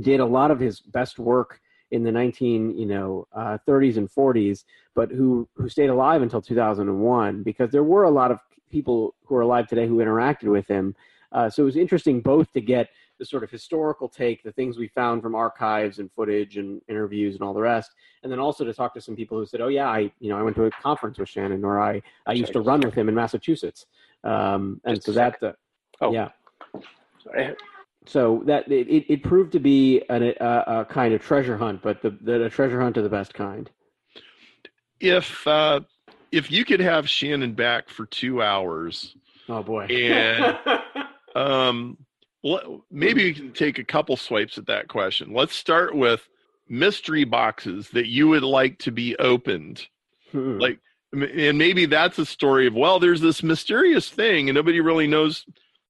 did 0.00 0.18
a 0.18 0.26
lot 0.26 0.50
of 0.50 0.58
his 0.58 0.80
best 0.80 1.18
work 1.18 1.60
in 1.92 2.02
the 2.02 2.10
19 2.10 2.76
you 2.76 2.84
know 2.84 3.28
uh, 3.32 3.56
30s 3.66 3.96
and 3.96 4.10
40s 4.10 4.64
but 4.96 5.08
who 5.08 5.48
who 5.54 5.68
stayed 5.68 5.88
alive 5.88 6.20
until 6.20 6.42
2001 6.42 7.44
because 7.44 7.70
there 7.70 7.84
were 7.84 8.02
a 8.02 8.10
lot 8.10 8.32
of 8.32 8.40
people 8.70 9.14
who 9.24 9.36
are 9.36 9.42
alive 9.42 9.68
today 9.68 9.86
who 9.86 9.98
interacted 9.98 10.50
with 10.50 10.66
him. 10.66 10.94
Uh, 11.32 11.48
so 11.48 11.62
it 11.62 11.66
was 11.66 11.76
interesting 11.76 12.20
both 12.20 12.50
to 12.52 12.60
get 12.60 12.88
the 13.18 13.24
sort 13.24 13.42
of 13.42 13.50
historical 13.50 14.08
take 14.08 14.42
the 14.42 14.52
things 14.52 14.76
we 14.76 14.88
found 14.88 15.22
from 15.22 15.34
archives 15.34 15.98
and 15.98 16.10
footage 16.12 16.58
and 16.58 16.82
interviews 16.88 17.34
and 17.34 17.42
all 17.42 17.54
the 17.54 17.60
rest 17.60 17.92
and 18.22 18.30
then 18.30 18.38
also 18.38 18.64
to 18.64 18.74
talk 18.74 18.92
to 18.92 19.00
some 19.00 19.16
people 19.16 19.38
who 19.38 19.46
said 19.46 19.62
oh 19.62 19.68
yeah 19.68 19.88
i 19.88 20.00
you 20.20 20.28
know 20.28 20.38
i 20.38 20.42
went 20.42 20.54
to 20.54 20.64
a 20.64 20.70
conference 20.70 21.18
with 21.18 21.28
shannon 21.28 21.64
or 21.64 21.80
i 21.80 22.00
i 22.26 22.32
used 22.32 22.52
to 22.52 22.60
run 22.60 22.80
with 22.80 22.92
him 22.92 23.08
in 23.08 23.14
massachusetts 23.14 23.86
um, 24.24 24.80
and 24.84 24.96
Just 24.96 25.06
so 25.06 25.12
that 25.12 25.42
uh, 25.42 25.52
oh 26.00 26.12
yeah 26.12 26.28
Sorry 27.22 27.56
so 28.06 28.42
that 28.46 28.70
it, 28.70 29.04
it 29.08 29.22
proved 29.22 29.52
to 29.52 29.58
be 29.58 30.02
a, 30.08 30.34
a, 30.40 30.80
a 30.80 30.84
kind 30.84 31.12
of 31.12 31.20
treasure 31.20 31.56
hunt, 31.56 31.82
but 31.82 32.00
the, 32.02 32.10
the 32.10 32.44
a 32.44 32.50
treasure 32.50 32.80
hunt 32.80 32.96
of 32.96 33.02
the 33.02 33.10
best 33.10 33.34
kind. 33.34 33.68
If 35.00 35.46
uh, 35.46 35.80
if 36.32 36.50
you 36.50 36.64
could 36.64 36.80
have 36.80 37.08
Shannon 37.08 37.52
back 37.52 37.88
for 37.90 38.06
two 38.06 38.42
hours, 38.42 39.16
oh 39.48 39.62
boy, 39.62 39.84
and 39.86 40.58
um, 41.34 41.98
maybe 42.90 43.24
we 43.24 43.34
can 43.34 43.52
take 43.52 43.78
a 43.78 43.84
couple 43.84 44.16
swipes 44.16 44.56
at 44.56 44.66
that 44.66 44.88
question. 44.88 45.34
Let's 45.34 45.54
start 45.54 45.94
with 45.94 46.26
mystery 46.68 47.24
boxes 47.24 47.90
that 47.90 48.06
you 48.06 48.28
would 48.28 48.42
like 48.42 48.78
to 48.80 48.90
be 48.90 49.16
opened, 49.16 49.86
hmm. 50.32 50.58
like, 50.58 50.78
and 51.22 51.58
maybe 51.58 51.86
that's 51.86 52.18
a 52.18 52.26
story 52.26 52.66
of 52.66 52.74
well, 52.74 52.98
there's 52.98 53.20
this 53.20 53.42
mysterious 53.42 54.08
thing 54.08 54.48
and 54.48 54.56
nobody 54.56 54.80
really 54.80 55.06
knows. 55.06 55.44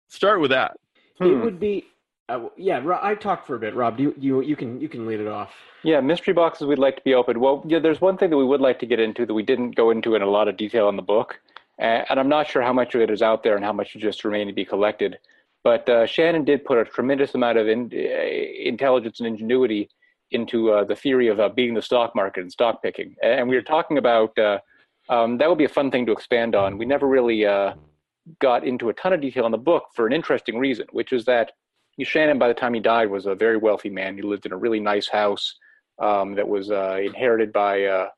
Start 0.09 0.41
with 0.41 0.51
that. 0.51 0.77
It 1.21 1.25
hmm. 1.25 1.43
would 1.43 1.59
be 1.59 1.87
uh, 2.29 2.49
yeah, 2.57 2.83
I 3.01 3.15
talked 3.15 3.47
for 3.47 3.55
a 3.55 3.59
bit. 3.59 3.75
Rob, 3.75 3.97
do 3.97 4.03
you, 4.03 4.15
you 4.19 4.41
you 4.41 4.57
can 4.57 4.81
you 4.81 4.89
can 4.89 5.07
lead 5.07 5.21
it 5.21 5.29
off. 5.29 5.53
Yeah, 5.85 6.01
mystery 6.01 6.35
boxes 6.35 6.67
we'd 6.67 6.79
like 6.79 6.97
to 6.97 7.03
be 7.05 7.15
open. 7.15 7.39
Well, 7.39 7.63
yeah, 7.67 7.79
there's 7.79 8.01
one 8.01 8.19
thing 8.19 8.31
that 8.31 8.37
we 8.37 8.45
would 8.45 8.61
like 8.61 8.81
to 8.81 8.87
get 8.87 8.99
into 8.99 9.25
that 9.27 9.35
we 9.35 9.45
didn't 9.45 9.77
go 9.77 9.91
into 9.91 10.17
in 10.17 10.23
a 10.23 10.27
lot 10.27 10.49
of 10.49 10.57
detail 10.57 10.89
in 10.89 10.97
the 10.97 11.03
book, 11.03 11.41
and 11.79 12.19
I'm 12.19 12.29
not 12.29 12.49
sure 12.49 12.63
how 12.63 12.73
much 12.73 12.95
of 12.97 13.01
it 13.01 13.11
is 13.11 13.23
out 13.23 13.45
there 13.45 13.55
and 13.55 13.65
how 13.65 13.73
much 13.73 13.95
just 13.95 14.25
remain 14.25 14.49
to 14.49 14.53
be 14.53 14.65
collected. 14.65 15.19
But 15.63 15.89
uh, 15.89 16.07
Shannon 16.07 16.45
did 16.45 16.65
put 16.65 16.79
a 16.79 16.85
tremendous 16.85 17.35
amount 17.35 17.59
of 17.59 17.69
in, 17.69 17.91
uh, 17.93 17.97
intelligence 17.97 19.21
and 19.21 19.27
ingenuity 19.29 19.89
into 20.33 20.73
uh, 20.73 20.85
the 20.85 20.97
theory 20.97 21.29
of 21.29 21.39
uh, 21.39 21.49
beating 21.49 21.75
the 21.75 21.83
stock 21.83 22.17
market 22.17 22.41
and 22.41 22.51
stock 22.51 22.83
picking, 22.83 23.15
and 23.23 23.49
we 23.49 23.55
were 23.55 23.63
talking 23.63 23.99
about 23.99 24.37
uh, 24.37 24.59
um, 25.09 25.39
that 25.39 25.49
would 25.49 25.59
be 25.59 25.65
a 25.65 25.69
fun 25.69 25.91
thing 25.91 26.07
to 26.07 26.13
expand 26.13 26.55
on. 26.55 26.79
We 26.79 26.85
never 26.85 27.07
really 27.07 27.45
got 28.41 28.67
into 28.67 28.89
a 28.89 28.95
ton 28.95 29.13
of 29.13 29.21
detail 29.21 29.47
in 29.47 29.53
the 29.53 29.59
book 29.59 29.85
for 29.95 30.07
an 30.07 30.13
interesting 30.13 30.59
reason, 30.59 30.87
which 30.91 31.13
is 31.13 31.25
that 31.27 31.53
Shannon, 32.05 32.39
by 32.39 32.49
the 32.49 32.55
time 32.55 32.75
he 32.75 32.81
died, 32.81 33.11
was 33.11 33.27
a 33.27 33.35
very 33.35 33.57
wealthy 33.57 33.89
man. 33.89 34.17
He 34.17 34.23
lived 34.23 34.47
in 34.47 34.53
a 34.53 34.57
really 34.57 34.81
nice 34.81 35.09
house 35.09 35.57
um, 35.99 36.35
that 36.35 36.47
was 36.47 36.71
uh, 36.71 36.99
inherited 37.03 37.53
by. 37.53 37.85
Uh, 37.85 38.09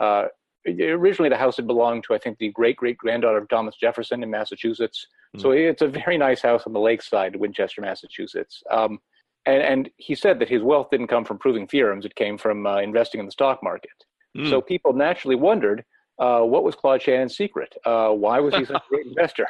uh, 0.00 0.24
originally, 0.66 1.28
the 1.28 1.36
house 1.36 1.56
had 1.56 1.66
belonged 1.66 2.04
to, 2.04 2.14
I 2.14 2.18
think, 2.18 2.38
the 2.38 2.50
great 2.50 2.76
great 2.76 2.98
granddaughter 2.98 3.38
of 3.38 3.48
Thomas 3.48 3.76
Jefferson 3.76 4.22
in 4.22 4.30
Massachusetts. 4.30 5.06
Mm. 5.36 5.42
So 5.42 5.50
it's 5.52 5.82
a 5.82 5.88
very 5.88 6.18
nice 6.18 6.42
house 6.42 6.64
on 6.66 6.72
the 6.72 6.80
lakeside, 6.80 7.36
Winchester, 7.36 7.80
Massachusetts. 7.80 8.62
Um, 8.70 8.98
and, 9.46 9.62
and, 9.62 9.90
he 9.96 10.14
said 10.14 10.40
that 10.40 10.48
his 10.48 10.62
wealth 10.62 10.88
didn't 10.90 11.06
come 11.06 11.24
from 11.24 11.38
proving 11.38 11.68
theorems; 11.68 12.04
it 12.04 12.14
came 12.16 12.38
from 12.38 12.66
uh, 12.66 12.78
investing 12.78 13.20
in 13.20 13.26
the 13.26 13.32
stock 13.32 13.62
market. 13.62 13.90
Mm. 14.36 14.50
So 14.50 14.60
people 14.60 14.92
naturally 14.92 15.36
wondered, 15.36 15.84
uh, 16.18 16.40
what 16.40 16.64
was 16.64 16.74
Claude 16.74 17.02
Shannon's 17.02 17.36
secret? 17.36 17.74
Uh, 17.84 18.10
why 18.10 18.40
was 18.40 18.54
he 18.54 18.64
such 18.64 18.76
a 18.76 18.88
great 18.88 19.06
investor? 19.16 19.46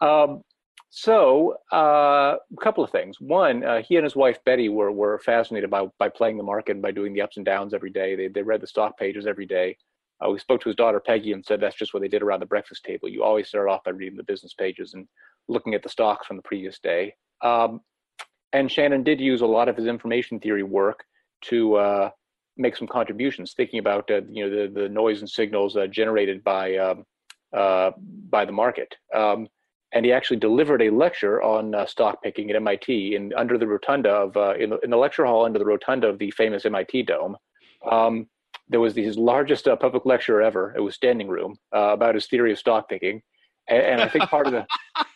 Um, 0.00 0.42
so, 0.90 1.56
uh, 1.72 2.36
a 2.36 2.62
couple 2.62 2.84
of 2.84 2.90
things. 2.90 3.18
One, 3.18 3.64
uh, 3.64 3.80
he 3.82 3.96
and 3.96 4.04
his 4.04 4.14
wife 4.14 4.38
Betty 4.44 4.68
were 4.68 4.92
were 4.92 5.18
fascinated 5.20 5.70
by 5.70 5.86
by 5.98 6.08
playing 6.08 6.36
the 6.36 6.42
market 6.42 6.72
and 6.72 6.82
by 6.82 6.90
doing 6.90 7.14
the 7.14 7.22
ups 7.22 7.38
and 7.38 7.46
downs 7.46 7.72
every 7.72 7.90
day. 7.90 8.14
They 8.14 8.28
they 8.28 8.42
read 8.42 8.60
the 8.60 8.66
stock 8.66 8.98
pages 8.98 9.26
every 9.26 9.46
day. 9.46 9.76
Uh, 10.22 10.30
we 10.30 10.38
spoke 10.38 10.60
to 10.60 10.68
his 10.68 10.76
daughter 10.76 11.00
Peggy 11.00 11.32
and 11.32 11.44
said 11.44 11.60
that's 11.60 11.76
just 11.76 11.94
what 11.94 12.00
they 12.00 12.08
did 12.08 12.22
around 12.22 12.40
the 12.40 12.46
breakfast 12.46 12.84
table. 12.84 13.08
You 13.08 13.22
always 13.24 13.48
start 13.48 13.68
off 13.68 13.84
by 13.84 13.92
reading 13.92 14.16
the 14.16 14.24
business 14.24 14.54
pages 14.54 14.94
and 14.94 15.08
looking 15.48 15.74
at 15.74 15.82
the 15.82 15.88
stocks 15.88 16.26
from 16.26 16.36
the 16.36 16.42
previous 16.42 16.78
day. 16.78 17.14
Um, 17.42 17.80
and 18.52 18.70
Shannon 18.70 19.02
did 19.02 19.20
use 19.20 19.40
a 19.40 19.46
lot 19.46 19.68
of 19.68 19.76
his 19.76 19.86
information 19.86 20.38
theory 20.38 20.62
work 20.62 21.04
to 21.44 21.74
uh, 21.76 22.10
make 22.56 22.76
some 22.76 22.88
contributions, 22.88 23.54
thinking 23.54 23.78
about 23.78 24.10
uh, 24.10 24.20
you 24.28 24.44
know 24.44 24.50
the 24.50 24.80
the 24.80 24.88
noise 24.88 25.20
and 25.20 25.28
signals 25.28 25.76
uh, 25.76 25.86
generated 25.86 26.42
by 26.44 26.76
um, 26.76 27.04
uh, 27.56 27.90
by 28.30 28.44
the 28.44 28.52
market. 28.52 28.94
Um, 29.14 29.48
and 29.94 30.06
he 30.06 30.12
actually 30.12 30.38
delivered 30.38 30.80
a 30.80 30.88
lecture 30.88 31.42
on 31.42 31.74
uh, 31.74 31.84
stock 31.84 32.22
picking 32.22 32.48
at 32.48 32.56
MIT 32.56 33.14
in 33.14 33.32
under 33.34 33.58
the 33.58 33.66
rotunda 33.66 34.10
of 34.10 34.36
uh, 34.36 34.54
in, 34.54 34.70
the, 34.70 34.78
in 34.78 34.90
the 34.90 34.96
lecture 34.96 35.26
hall 35.26 35.44
under 35.44 35.58
the 35.58 35.64
rotunda 35.66 36.08
of 36.08 36.18
the 36.18 36.30
famous 36.30 36.64
MIT 36.64 37.02
dome. 37.02 37.36
Um, 37.90 38.26
there 38.68 38.80
was 38.80 38.94
his 38.94 39.18
largest 39.18 39.68
uh, 39.68 39.76
public 39.76 40.06
lecture 40.06 40.40
ever. 40.40 40.72
It 40.76 40.80
was 40.80 40.94
standing 40.94 41.28
room 41.28 41.56
about 41.72 42.14
his 42.14 42.26
theory 42.26 42.52
of 42.52 42.58
stock 42.58 42.88
picking, 42.88 43.20
and, 43.68 43.82
and 43.82 44.00
I 44.00 44.08
think 44.08 44.24
part 44.30 44.46
of 44.46 44.52
the 44.52 44.66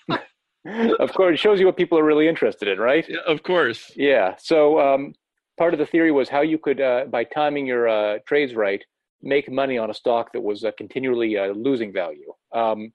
of 0.98 1.12
course, 1.12 1.34
it 1.34 1.38
shows 1.38 1.60
you 1.60 1.66
what 1.66 1.76
people 1.76 1.98
are 1.98 2.04
really 2.04 2.28
interested 2.28 2.68
in, 2.68 2.78
right? 2.78 3.06
Yeah, 3.08 3.18
of 3.26 3.42
course. 3.42 3.92
Yeah. 3.96 4.34
So 4.38 4.80
um, 4.80 5.14
part 5.56 5.74
of 5.74 5.78
the 5.78 5.86
theory 5.86 6.12
was 6.12 6.28
how 6.28 6.42
you 6.42 6.58
could, 6.58 6.80
uh, 6.80 7.04
by 7.10 7.24
timing 7.24 7.66
your 7.66 7.88
uh, 7.88 8.18
trades 8.26 8.54
right, 8.54 8.84
make 9.22 9.50
money 9.50 9.78
on 9.78 9.90
a 9.90 9.94
stock 9.94 10.32
that 10.32 10.40
was 10.40 10.64
uh, 10.64 10.70
continually 10.76 11.36
uh, 11.36 11.48
losing 11.48 11.92
value. 11.92 12.32
Um, 12.54 12.92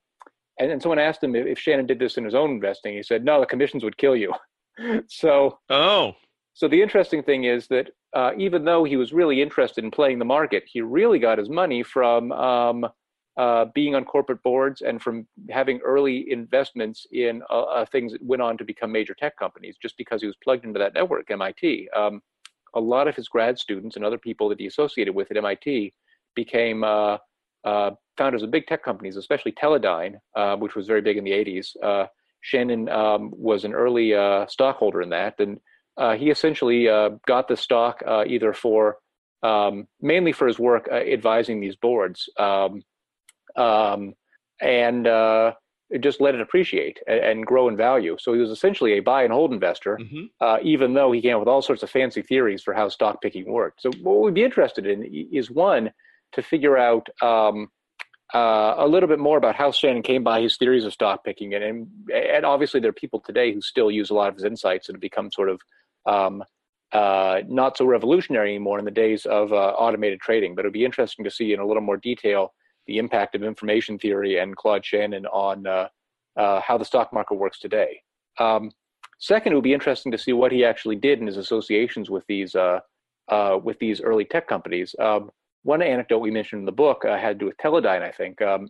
and 0.59 0.70
then 0.70 0.80
someone 0.80 0.99
asked 0.99 1.24
him 1.24 1.36
if, 1.36 1.47
if, 1.47 1.59
Shannon 1.59 1.88
did 1.88 1.99
this 1.99 2.18
in 2.18 2.24
his 2.24 2.36
own 2.36 2.51
investing. 2.51 2.93
He 2.93 3.03
said, 3.03 3.26
"No, 3.26 3.39
the 3.39 3.45
commissions 3.45 3.84
would 3.84 3.97
kill 3.97 4.16
you." 4.16 4.34
so. 5.07 5.59
Oh. 5.70 6.14
So 6.53 6.68
the 6.68 6.82
interesting 6.82 7.24
thing 7.24 7.45
is 7.45 7.68
that 7.68 7.91
uh, 8.14 8.32
even 8.38 8.66
though 8.66 8.84
he 8.84 8.97
was 8.97 9.14
really 9.14 9.41
interested 9.41 9.86
in 9.86 9.89
playing 9.89 10.20
the 10.20 10.26
market, 10.26 10.64
he 10.68 10.82
really 10.82 11.18
got 11.18 11.38
his 11.38 11.49
money 11.49 11.82
from 11.82 12.34
um, 12.34 12.86
uh, 13.38 13.66
being 13.74 13.95
on 13.95 14.03
corporate 14.03 14.43
boards 14.43 14.82
and 14.82 15.01
from 15.01 15.26
having 15.49 15.80
early 15.80 16.30
investments 16.30 17.07
in 17.14 17.41
things 17.89 18.12
that 18.12 18.22
went 18.22 18.41
on 18.41 18.57
to 18.57 18.66
become 18.66 18.91
major 18.91 19.14
tech 19.14 19.38
companies 19.38 19.78
just 19.82 19.97
because 19.97 20.20
he 20.20 20.28
was 20.28 20.36
plugged 20.43 20.66
into 20.66 20.78
that 20.78 20.93
network, 20.93 21.32
MIT. 21.32 21.88
Um, 21.95 22.22
a 22.76 22.80
lot 22.80 23.07
of 23.07 23.15
his 23.15 23.28
grad 23.28 23.59
students 23.59 23.95
and 23.95 24.05
other 24.05 24.17
people 24.17 24.49
that 24.49 24.59
he 24.59 24.67
associated 24.67 25.13
with 25.13 25.32
at 25.32 25.38
MIT 25.38 25.93
became 26.36 26.84
uh, 26.84 27.17
uh, 27.63 27.91
founders 28.17 28.43
of 28.43 28.51
big 28.51 28.67
tech 28.67 28.84
companies, 28.84 29.17
especially 29.17 29.51
Teledyne, 29.51 30.15
uh, 30.36 30.55
which 30.55 30.76
was 30.76 30.88
very 30.88 31.01
big 31.01 31.17
in 31.17 31.24
the 31.24 31.32
80s. 31.32 32.07
Shannon 32.43 32.89
um, 32.89 33.32
was 33.34 33.65
an 33.65 33.74
early 33.74 34.11
stockholder 34.47 35.01
in 35.01 35.09
that, 35.09 35.39
and 35.39 35.59
he 36.19 36.30
essentially 36.30 36.86
got 37.28 37.47
the 37.47 37.57
stock 37.57 38.01
either 38.28 38.53
for 38.53 38.97
um, 39.43 39.88
mainly 39.99 40.32
for 40.32 40.47
his 40.47 40.59
work 40.59 40.88
advising 40.89 41.59
these 41.59 41.76
boards. 41.76 42.30
Um, 42.38 42.84
um, 43.55 44.13
and 44.61 45.07
uh, 45.07 45.53
just 45.99 46.21
let 46.21 46.35
it 46.35 46.41
appreciate 46.41 46.99
and, 47.07 47.19
and, 47.19 47.45
grow 47.45 47.67
in 47.67 47.75
value. 47.75 48.15
So 48.19 48.33
he 48.33 48.39
was 48.39 48.49
essentially 48.49 48.93
a 48.93 48.99
buy 49.01 49.23
and 49.23 49.33
hold 49.33 49.53
investor, 49.53 49.97
mm-hmm. 49.97 50.25
uh, 50.39 50.57
even 50.61 50.93
though 50.93 51.11
he 51.11 51.21
came 51.21 51.35
up 51.35 51.39
with 51.39 51.47
all 51.47 51.61
sorts 51.61 51.83
of 51.83 51.89
fancy 51.89 52.21
theories 52.21 52.63
for 52.63 52.73
how 52.73 52.89
stock 52.89 53.21
picking 53.21 53.51
worked. 53.51 53.81
So 53.81 53.91
what 54.01 54.21
we'd 54.21 54.33
be 54.33 54.43
interested 54.43 54.87
in 54.87 55.03
is 55.31 55.51
one 55.51 55.91
to 56.33 56.41
figure 56.41 56.77
out 56.77 57.07
um, 57.21 57.67
uh, 58.33 58.75
a 58.77 58.87
little 58.87 59.09
bit 59.09 59.19
more 59.19 59.37
about 59.37 59.55
how 59.55 59.71
Shannon 59.71 60.01
came 60.01 60.23
by 60.23 60.41
his 60.41 60.57
theories 60.57 60.85
of 60.85 60.93
stock 60.93 61.25
picking, 61.25 61.53
and, 61.53 61.63
and, 61.63 61.87
and 62.11 62.45
obviously 62.45 62.79
there 62.79 62.89
are 62.89 62.93
people 62.93 63.19
today 63.19 63.53
who 63.53 63.61
still 63.61 63.91
use 63.91 64.09
a 64.09 64.13
lot 64.13 64.29
of 64.29 64.35
his 64.35 64.45
insights 64.45 64.87
and 64.87 64.95
have 64.95 65.01
become 65.01 65.31
sort 65.31 65.49
of 65.49 65.59
um, 66.05 66.43
uh, 66.93 67.41
not 67.47 67.77
so 67.77 67.85
revolutionary 67.85 68.49
anymore 68.49 68.79
in 68.79 68.85
the 68.85 68.91
days 68.91 69.25
of 69.25 69.51
uh, 69.53 69.55
automated 69.55 70.19
trading. 70.19 70.55
But 70.55 70.61
it'd 70.61 70.73
be 70.73 70.85
interesting 70.85 71.25
to 71.25 71.31
see 71.31 71.53
in 71.53 71.59
a 71.59 71.65
little 71.65 71.81
more 71.81 71.97
detail 71.97 72.53
the 72.91 72.97
impact 72.97 73.35
of 73.35 73.43
information 73.43 73.97
theory 73.97 74.37
and 74.39 74.55
Claude 74.55 74.85
Shannon 74.85 75.25
on 75.27 75.65
uh, 75.65 75.87
uh, 76.35 76.59
how 76.59 76.77
the 76.77 76.83
stock 76.83 77.13
market 77.13 77.35
works 77.35 77.57
today. 77.57 78.01
Um, 78.37 78.69
second, 79.19 79.53
it 79.53 79.55
would 79.55 79.63
be 79.63 79.73
interesting 79.73 80.11
to 80.11 80.17
see 80.17 80.33
what 80.33 80.51
he 80.51 80.65
actually 80.65 80.97
did 80.97 81.19
in 81.19 81.27
his 81.27 81.37
associations 81.37 82.09
with 82.09 82.25
these 82.27 82.53
uh, 82.53 82.79
uh 83.29 83.57
with 83.63 83.79
these 83.79 84.01
early 84.01 84.25
tech 84.25 84.45
companies. 84.47 84.93
Um, 84.99 85.31
one 85.63 85.81
anecdote 85.81 86.19
we 86.19 86.31
mentioned 86.31 86.59
in 86.59 86.65
the 86.65 86.71
book 86.73 87.05
uh, 87.05 87.17
had 87.17 87.39
to 87.39 87.39
do 87.39 87.45
with 87.45 87.57
Teledyne. 87.57 88.01
I 88.01 88.11
think 88.11 88.41
um, 88.41 88.67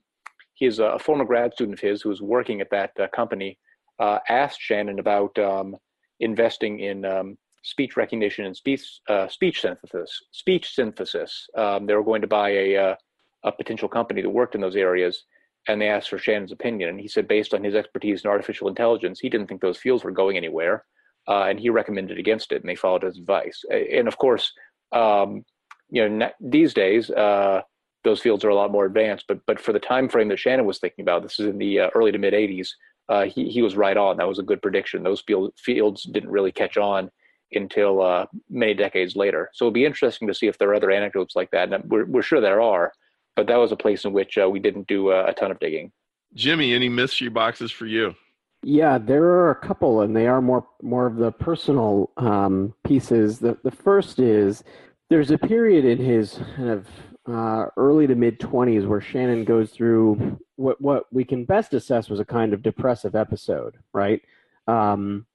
he's 0.53 0.77
a 0.77 0.99
former 0.99 1.25
grad 1.25 1.53
student 1.53 1.79
of 1.79 1.81
his 1.81 2.03
who 2.03 2.09
was 2.09 2.21
working 2.21 2.61
at 2.61 2.69
that 2.69 2.91
uh, 2.99 3.07
company. 3.07 3.57
asked 3.99 4.61
Shannon 4.61 4.99
about 4.99 5.35
um, 5.39 5.77
investing 6.19 6.79
in 6.79 7.05
um, 7.05 7.37
speech 7.63 7.97
recognition 7.97 8.45
and 8.45 8.55
speech 8.55 8.99
speech 9.29 9.61
synthesis. 9.61 10.11
Speech 10.31 10.75
synthesis. 10.75 11.47
Um, 11.57 11.87
they 11.87 11.95
were 11.95 12.03
going 12.03 12.21
to 12.21 12.27
buy 12.27 12.49
a 12.51 12.97
a 13.43 13.51
potential 13.51 13.89
company 13.89 14.21
that 14.21 14.29
worked 14.29 14.55
in 14.55 14.61
those 14.61 14.75
areas 14.75 15.25
and 15.67 15.79
they 15.79 15.87
asked 15.87 16.09
for 16.09 16.17
Shannon's 16.17 16.51
opinion. 16.51 16.89
And 16.89 16.99
he 16.99 17.07
said, 17.07 17.27
based 17.27 17.53
on 17.53 17.63
his 17.63 17.75
expertise 17.75 18.23
in 18.23 18.29
artificial 18.29 18.67
intelligence, 18.67 19.19
he 19.19 19.29
didn't 19.29 19.47
think 19.47 19.61
those 19.61 19.77
fields 19.77 20.03
were 20.03 20.11
going 20.11 20.37
anywhere. 20.37 20.85
Uh, 21.27 21.43
and 21.43 21.59
he 21.59 21.69
recommended 21.69 22.17
against 22.17 22.51
it, 22.51 22.61
and 22.61 22.69
they 22.69 22.75
followed 22.75 23.03
his 23.03 23.17
advice. 23.17 23.63
And 23.69 24.07
of 24.07 24.17
course, 24.17 24.51
um, 24.91 25.45
you 25.89 26.09
know, 26.09 26.29
these 26.39 26.73
days, 26.73 27.11
uh, 27.11 27.61
those 28.03 28.19
fields 28.19 28.43
are 28.43 28.49
a 28.49 28.55
lot 28.55 28.71
more 28.71 28.85
advanced. 28.85 29.25
But 29.27 29.45
but 29.45 29.59
for 29.59 29.71
the 29.71 29.79
time 29.79 30.09
frame 30.09 30.29
that 30.29 30.39
Shannon 30.39 30.65
was 30.65 30.79
thinking 30.79 31.03
about, 31.03 31.21
this 31.21 31.39
is 31.39 31.45
in 31.45 31.59
the 31.59 31.81
uh, 31.81 31.89
early 31.93 32.11
to 32.11 32.17
mid 32.17 32.33
'80s. 32.33 32.69
Uh, 33.07 33.25
he 33.25 33.49
he 33.49 33.61
was 33.61 33.75
right 33.75 33.97
on. 33.97 34.17
That 34.17 34.27
was 34.27 34.39
a 34.39 34.43
good 34.43 34.63
prediction. 34.63 35.03
Those 35.03 35.21
field, 35.21 35.53
fields 35.57 36.03
didn't 36.03 36.31
really 36.31 36.51
catch 36.51 36.77
on 36.77 37.11
until 37.51 38.01
uh, 38.01 38.25
many 38.49 38.73
decades 38.73 39.15
later. 39.15 39.51
So 39.53 39.65
it'll 39.65 39.73
be 39.73 39.85
interesting 39.85 40.27
to 40.27 40.33
see 40.33 40.47
if 40.47 40.57
there 40.57 40.69
are 40.69 40.75
other 40.75 40.89
anecdotes 40.89 41.35
like 41.35 41.51
that. 41.51 41.71
And 41.71 41.83
we're 41.87 42.05
we're 42.05 42.23
sure 42.23 42.41
there 42.41 42.61
are 42.61 42.93
but 43.35 43.47
that 43.47 43.57
was 43.57 43.71
a 43.71 43.75
place 43.75 44.05
in 44.05 44.13
which 44.13 44.37
uh, 44.37 44.49
we 44.49 44.59
didn't 44.59 44.87
do 44.87 45.11
a, 45.11 45.27
a, 45.27 45.33
ton 45.33 45.51
of 45.51 45.59
digging. 45.59 45.91
Jimmy, 46.33 46.73
any 46.73 46.89
mystery 46.89 47.29
boxes 47.29 47.71
for 47.71 47.85
you? 47.85 48.15
Yeah, 48.63 48.97
there 48.97 49.23
are 49.23 49.51
a 49.51 49.55
couple, 49.55 50.01
and 50.01 50.15
they 50.15 50.27
are 50.27 50.41
more 50.41 50.67
more 50.81 51.07
of 51.07 51.15
the 51.15 51.31
personal 51.31 52.11
um, 52.17 52.73
pieces. 52.85 53.39
The 53.39 53.57
the 53.63 53.71
first 53.71 54.19
is 54.19 54.63
there's 55.09 55.31
a 55.31 55.37
period 55.37 55.83
in 55.83 55.97
his 55.97 56.39
kind 56.55 56.69
of 56.69 56.87
uh, 57.27 57.65
early 57.77 58.07
to 58.07 58.15
mid 58.15 58.39
20s 58.39 58.87
where 58.87 59.01
Shannon 59.01 59.45
goes 59.45 59.71
through 59.71 60.39
what 60.55 60.79
what 60.79 61.05
we 61.11 61.25
can 61.25 61.45
best 61.45 61.73
assess 61.73 62.09
was 62.09 62.19
a 62.19 62.25
kind 62.25 62.53
of 62.53 62.61
depressive 62.61 63.15
episode, 63.15 63.77
right? 63.93 64.21
Um, 64.67 65.25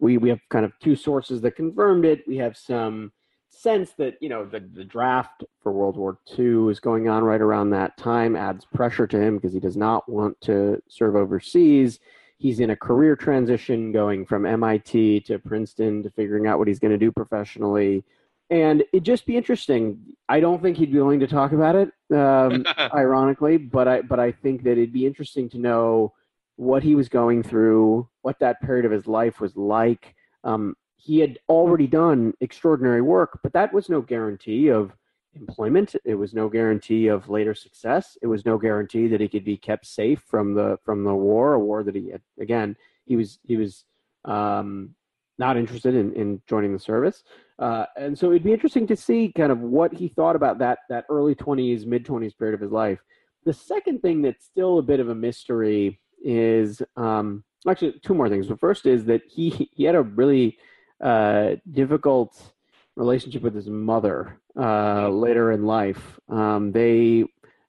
we 0.00 0.18
we 0.18 0.28
have 0.28 0.40
kind 0.50 0.64
of 0.64 0.72
two 0.80 0.96
sources 0.96 1.40
that 1.42 1.56
confirmed 1.56 2.04
it. 2.04 2.26
We 2.26 2.36
have 2.38 2.56
some 2.56 3.12
sense 3.52 3.92
that 3.98 4.16
you 4.20 4.28
know 4.28 4.44
the, 4.44 4.60
the 4.60 4.84
draft 4.84 5.44
for 5.62 5.72
World 5.72 5.96
War 5.96 6.18
II 6.38 6.70
is 6.70 6.80
going 6.80 7.08
on 7.08 7.22
right 7.22 7.40
around 7.40 7.70
that 7.70 7.96
time 7.96 8.34
adds 8.34 8.64
pressure 8.64 9.06
to 9.06 9.20
him 9.20 9.36
because 9.36 9.52
he 9.52 9.60
does 9.60 9.76
not 9.76 10.08
want 10.08 10.40
to 10.42 10.82
serve 10.88 11.16
overseas. 11.16 12.00
He's 12.38 12.60
in 12.60 12.70
a 12.70 12.76
career 12.76 13.14
transition 13.14 13.92
going 13.92 14.26
from 14.26 14.46
MIT 14.46 15.20
to 15.20 15.38
Princeton 15.38 16.02
to 16.02 16.10
figuring 16.10 16.46
out 16.46 16.58
what 16.58 16.66
he's 16.66 16.80
going 16.80 16.90
to 16.90 16.98
do 16.98 17.12
professionally. 17.12 18.04
And 18.50 18.82
it'd 18.92 19.04
just 19.04 19.26
be 19.26 19.36
interesting. 19.36 19.98
I 20.28 20.40
don't 20.40 20.60
think 20.60 20.76
he'd 20.76 20.92
be 20.92 20.98
willing 20.98 21.20
to 21.20 21.26
talk 21.26 21.52
about 21.52 21.76
it, 21.76 21.90
um, 22.14 22.66
ironically, 22.94 23.58
but 23.58 23.86
I 23.86 24.02
but 24.02 24.18
I 24.18 24.32
think 24.32 24.64
that 24.64 24.72
it'd 24.72 24.92
be 24.92 25.06
interesting 25.06 25.48
to 25.50 25.58
know 25.58 26.12
what 26.56 26.82
he 26.82 26.94
was 26.94 27.08
going 27.08 27.42
through, 27.42 28.08
what 28.22 28.38
that 28.40 28.60
period 28.60 28.84
of 28.84 28.92
his 28.92 29.06
life 29.06 29.40
was 29.40 29.56
like. 29.56 30.14
Um, 30.44 30.74
he 31.02 31.18
had 31.18 31.38
already 31.48 31.86
done 31.86 32.32
extraordinary 32.40 33.02
work, 33.02 33.40
but 33.42 33.52
that 33.52 33.72
was 33.72 33.88
no 33.88 34.00
guarantee 34.00 34.68
of 34.68 34.92
employment. 35.34 35.96
It 36.04 36.14
was 36.14 36.34
no 36.34 36.48
guarantee 36.48 37.08
of 37.08 37.28
later 37.28 37.54
success. 37.54 38.16
It 38.22 38.26
was 38.26 38.44
no 38.44 38.58
guarantee 38.58 39.08
that 39.08 39.20
he 39.20 39.28
could 39.28 39.44
be 39.44 39.56
kept 39.56 39.86
safe 39.86 40.22
from 40.28 40.54
the 40.54 40.78
from 40.84 41.04
the 41.04 41.14
war, 41.14 41.54
a 41.54 41.58
war 41.58 41.82
that 41.82 41.94
he 41.94 42.10
had, 42.10 42.22
again 42.40 42.76
he 43.06 43.16
was 43.16 43.38
he 43.44 43.56
was 43.56 43.84
um, 44.24 44.94
not 45.38 45.56
interested 45.56 45.94
in, 45.94 46.12
in 46.14 46.40
joining 46.46 46.72
the 46.72 46.78
service. 46.78 47.24
Uh, 47.58 47.86
and 47.96 48.18
so 48.18 48.30
it'd 48.30 48.44
be 48.44 48.52
interesting 48.52 48.86
to 48.86 48.96
see 48.96 49.32
kind 49.36 49.52
of 49.52 49.60
what 49.60 49.92
he 49.92 50.08
thought 50.08 50.36
about 50.36 50.58
that 50.58 50.80
that 50.88 51.04
early 51.08 51.34
20s, 51.34 51.86
mid 51.86 52.04
20s 52.04 52.36
period 52.36 52.54
of 52.54 52.60
his 52.60 52.72
life. 52.72 53.00
The 53.44 53.52
second 53.52 54.00
thing 54.02 54.22
that's 54.22 54.44
still 54.44 54.78
a 54.78 54.82
bit 54.82 55.00
of 55.00 55.08
a 55.08 55.14
mystery 55.14 56.00
is 56.24 56.80
um, 56.96 57.42
actually 57.68 57.98
two 58.04 58.14
more 58.14 58.28
things. 58.28 58.48
The 58.48 58.56
first 58.56 58.86
is 58.86 59.04
that 59.06 59.22
he 59.28 59.68
he 59.72 59.84
had 59.84 59.94
a 59.94 60.02
really 60.02 60.58
uh, 61.02 61.56
difficult 61.70 62.52
relationship 62.96 63.42
with 63.42 63.54
his 63.54 63.68
mother 63.68 64.38
uh, 64.56 65.08
later 65.08 65.52
in 65.52 65.64
life. 65.64 66.20
Um, 66.28 66.72
they 66.72 67.24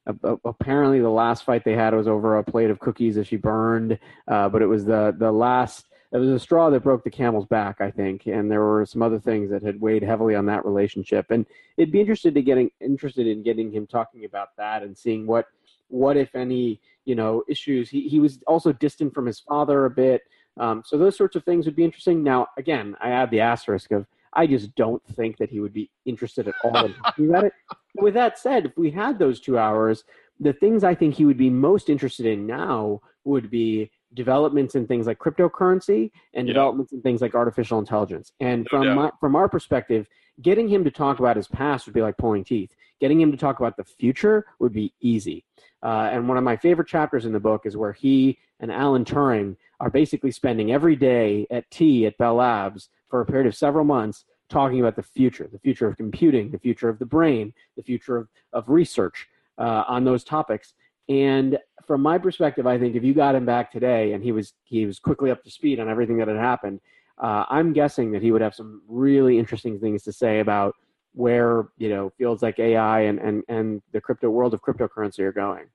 uh, 0.05 0.35
apparently 0.45 0.99
the 0.99 1.09
last 1.09 1.43
fight 1.43 1.63
they 1.63 1.75
had 1.75 1.93
was 1.93 2.07
over 2.07 2.37
a 2.37 2.43
plate 2.43 2.69
of 2.69 2.79
cookies 2.79 3.15
that 3.15 3.27
she 3.27 3.37
burned, 3.37 3.97
uh, 4.27 4.49
but 4.49 4.61
it 4.61 4.67
was 4.67 4.85
the 4.85 5.15
the 5.17 5.31
last. 5.31 5.87
It 6.11 6.17
was 6.19 6.29
a 6.29 6.39
straw 6.39 6.69
that 6.69 6.83
broke 6.83 7.03
the 7.03 7.09
camel's 7.09 7.47
back, 7.47 7.81
I 7.81 7.89
think, 7.89 8.27
and 8.27 8.51
there 8.51 8.61
were 8.61 8.85
some 8.85 9.01
other 9.01 9.19
things 9.19 9.49
that 9.49 9.63
had 9.63 9.81
weighed 9.81 10.03
heavily 10.03 10.35
on 10.35 10.45
that 10.45 10.63
relationship. 10.63 11.31
And 11.31 11.43
it'd 11.75 11.91
be 11.91 12.01
interested 12.01 12.35
to 12.35 12.43
getting 12.43 12.69
interested 12.79 13.25
in 13.25 13.41
getting 13.41 13.71
him 13.71 13.87
talking 13.87 14.23
about 14.23 14.49
that 14.57 14.83
and 14.83 14.95
seeing 14.95 15.25
what 15.25 15.47
what 15.87 16.15
if 16.17 16.35
any 16.35 16.79
you 17.05 17.15
know 17.15 17.43
issues. 17.47 17.89
He 17.89 18.07
he 18.07 18.19
was 18.19 18.39
also 18.45 18.73
distant 18.73 19.13
from 19.13 19.25
his 19.25 19.39
father 19.39 19.85
a 19.85 19.89
bit. 19.89 20.21
Um, 20.59 20.83
so 20.85 20.97
those 20.97 21.17
sorts 21.17 21.35
of 21.35 21.43
things 21.43 21.65
would 21.65 21.75
be 21.75 21.83
interesting. 21.83 22.23
Now, 22.23 22.47
again, 22.57 22.95
I 23.01 23.09
add 23.09 23.31
the 23.31 23.41
asterisk 23.41 23.91
of 23.91 24.05
I 24.33 24.47
just 24.47 24.73
don't 24.75 25.03
think 25.15 25.37
that 25.37 25.49
he 25.49 25.59
would 25.59 25.73
be 25.73 25.89
interested 26.05 26.47
at 26.47 26.55
all 26.63 26.85
in 26.85 26.93
talking 27.03 27.29
about 27.29 27.45
it. 27.45 27.53
With 27.95 28.13
that 28.15 28.39
said, 28.39 28.65
if 28.65 28.77
we 28.77 28.91
had 28.91 29.19
those 29.19 29.39
two 29.39 29.57
hours, 29.57 30.03
the 30.39 30.53
things 30.53 30.83
I 30.83 30.95
think 30.95 31.15
he 31.15 31.25
would 31.25 31.37
be 31.37 31.49
most 31.49 31.89
interested 31.89 32.25
in 32.25 32.45
now 32.45 33.01
would 33.23 33.49
be 33.49 33.91
developments 34.13 34.75
in 34.75 34.85
things 34.85 35.07
like 35.07 35.19
cryptocurrency 35.19 36.11
and 36.33 36.47
yeah. 36.47 36.53
developments 36.53 36.93
in 36.93 37.01
things 37.01 37.21
like 37.21 37.35
artificial 37.35 37.79
intelligence. 37.79 38.31
And 38.39 38.67
from 38.69 38.93
my, 38.95 39.11
from 39.19 39.35
our 39.35 39.49
perspective, 39.49 40.07
getting 40.41 40.67
him 40.67 40.83
to 40.83 40.91
talk 40.91 41.19
about 41.19 41.37
his 41.37 41.47
past 41.47 41.85
would 41.85 41.93
be 41.93 42.01
like 42.01 42.17
pulling 42.17 42.43
teeth. 42.43 42.73
Getting 42.99 43.19
him 43.19 43.31
to 43.31 43.37
talk 43.37 43.59
about 43.59 43.77
the 43.77 43.83
future 43.83 44.45
would 44.59 44.73
be 44.73 44.93
easy. 45.01 45.45
Uh, 45.81 46.09
and 46.11 46.27
one 46.27 46.37
of 46.37 46.43
my 46.43 46.55
favorite 46.55 46.87
chapters 46.87 47.25
in 47.25 47.33
the 47.33 47.39
book 47.39 47.65
is 47.65 47.75
where 47.75 47.91
he 47.91 48.37
and 48.59 48.71
Alan 48.71 49.03
Turing 49.03 49.57
are 49.79 49.89
basically 49.89 50.31
spending 50.31 50.71
every 50.71 50.95
day 50.95 51.45
at 51.51 51.69
tea 51.69 52.05
at 52.05 52.17
Bell 52.17 52.35
Labs 52.35 52.89
for 53.09 53.19
a 53.21 53.25
period 53.25 53.47
of 53.47 53.55
several 53.55 53.83
months 53.83 54.23
talking 54.49 54.79
about 54.79 54.95
the 54.95 55.03
future, 55.03 55.49
the 55.51 55.59
future 55.59 55.87
of 55.87 55.97
computing, 55.97 56.51
the 56.51 56.59
future 56.59 56.87
of 56.87 56.99
the 56.99 57.05
brain, 57.05 57.53
the 57.75 57.83
future 57.83 58.17
of, 58.17 58.27
of 58.53 58.69
research 58.69 59.27
uh, 59.57 59.83
on 59.87 60.05
those 60.05 60.23
topics. 60.23 60.73
And 61.09 61.57
from 61.85 62.01
my 62.01 62.17
perspective, 62.17 62.65
I 62.65 62.79
think 62.79 62.95
if 62.95 63.03
you 63.03 63.13
got 63.13 63.35
him 63.35 63.45
back 63.45 63.71
today 63.71 64.13
and 64.13 64.23
he 64.23 64.31
was 64.31 64.53
he 64.63 64.85
was 64.85 64.99
quickly 64.99 65.31
up 65.31 65.43
to 65.43 65.51
speed 65.51 65.79
on 65.79 65.89
everything 65.89 66.17
that 66.17 66.29
had 66.29 66.37
happened, 66.37 66.79
uh, 67.17 67.45
I'm 67.49 67.73
guessing 67.73 68.11
that 68.11 68.21
he 68.21 68.31
would 68.31 68.41
have 68.41 68.55
some 68.55 68.81
really 68.87 69.37
interesting 69.37 69.79
things 69.79 70.03
to 70.03 70.11
say 70.11 70.39
about 70.39 70.75
where 71.13 71.65
you 71.77 71.89
know 71.89 72.11
fields 72.17 72.41
like 72.41 72.59
AI 72.59 73.01
and 73.01 73.19
and 73.19 73.43
and 73.47 73.81
the 73.91 74.01
crypto 74.01 74.29
world 74.29 74.53
of 74.53 74.61
cryptocurrency 74.61 75.19
are 75.19 75.31
going. 75.31 75.65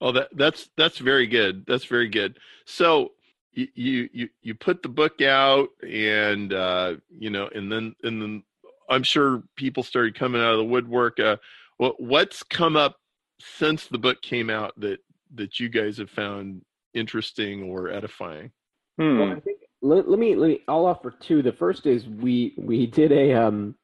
Oh, 0.00 0.12
that 0.12 0.28
that's 0.32 0.70
that's 0.76 0.98
very 0.98 1.26
good. 1.26 1.64
That's 1.66 1.84
very 1.84 2.08
good. 2.08 2.38
So 2.66 3.12
you 3.52 4.08
you 4.12 4.28
you 4.42 4.54
put 4.54 4.82
the 4.82 4.88
book 4.88 5.20
out, 5.20 5.68
and 5.86 6.52
uh, 6.52 6.96
you 7.10 7.30
know, 7.30 7.48
and 7.54 7.70
then 7.70 7.94
and 8.02 8.20
then 8.20 8.42
I'm 8.88 9.02
sure 9.02 9.42
people 9.56 9.82
started 9.82 10.14
coming 10.14 10.40
out 10.40 10.52
of 10.52 10.58
the 10.58 10.64
woodwork. 10.64 11.20
Uh, 11.20 11.36
what 11.78 12.00
what's 12.00 12.42
come 12.42 12.76
up 12.76 12.96
since 13.40 13.86
the 13.86 13.98
book 13.98 14.20
came 14.22 14.50
out 14.50 14.78
that 14.78 15.00
that 15.34 15.60
you 15.60 15.68
guys 15.68 15.98
have 15.98 16.10
found 16.10 16.62
interesting 16.94 17.64
or 17.64 17.88
edifying? 17.88 18.50
Hmm. 18.98 19.18
Well, 19.18 19.32
I 19.32 19.40
think 19.40 19.59
let, 19.82 20.08
let 20.08 20.18
me 20.18 20.34
let 20.34 20.48
me. 20.48 20.60
I'll 20.68 20.86
offer 20.86 21.10
two. 21.10 21.42
The 21.42 21.52
first 21.52 21.86
is 21.86 22.06
we 22.06 22.54
we 22.56 22.86
did 22.86 23.12
a 23.12 23.32
um 23.34 23.74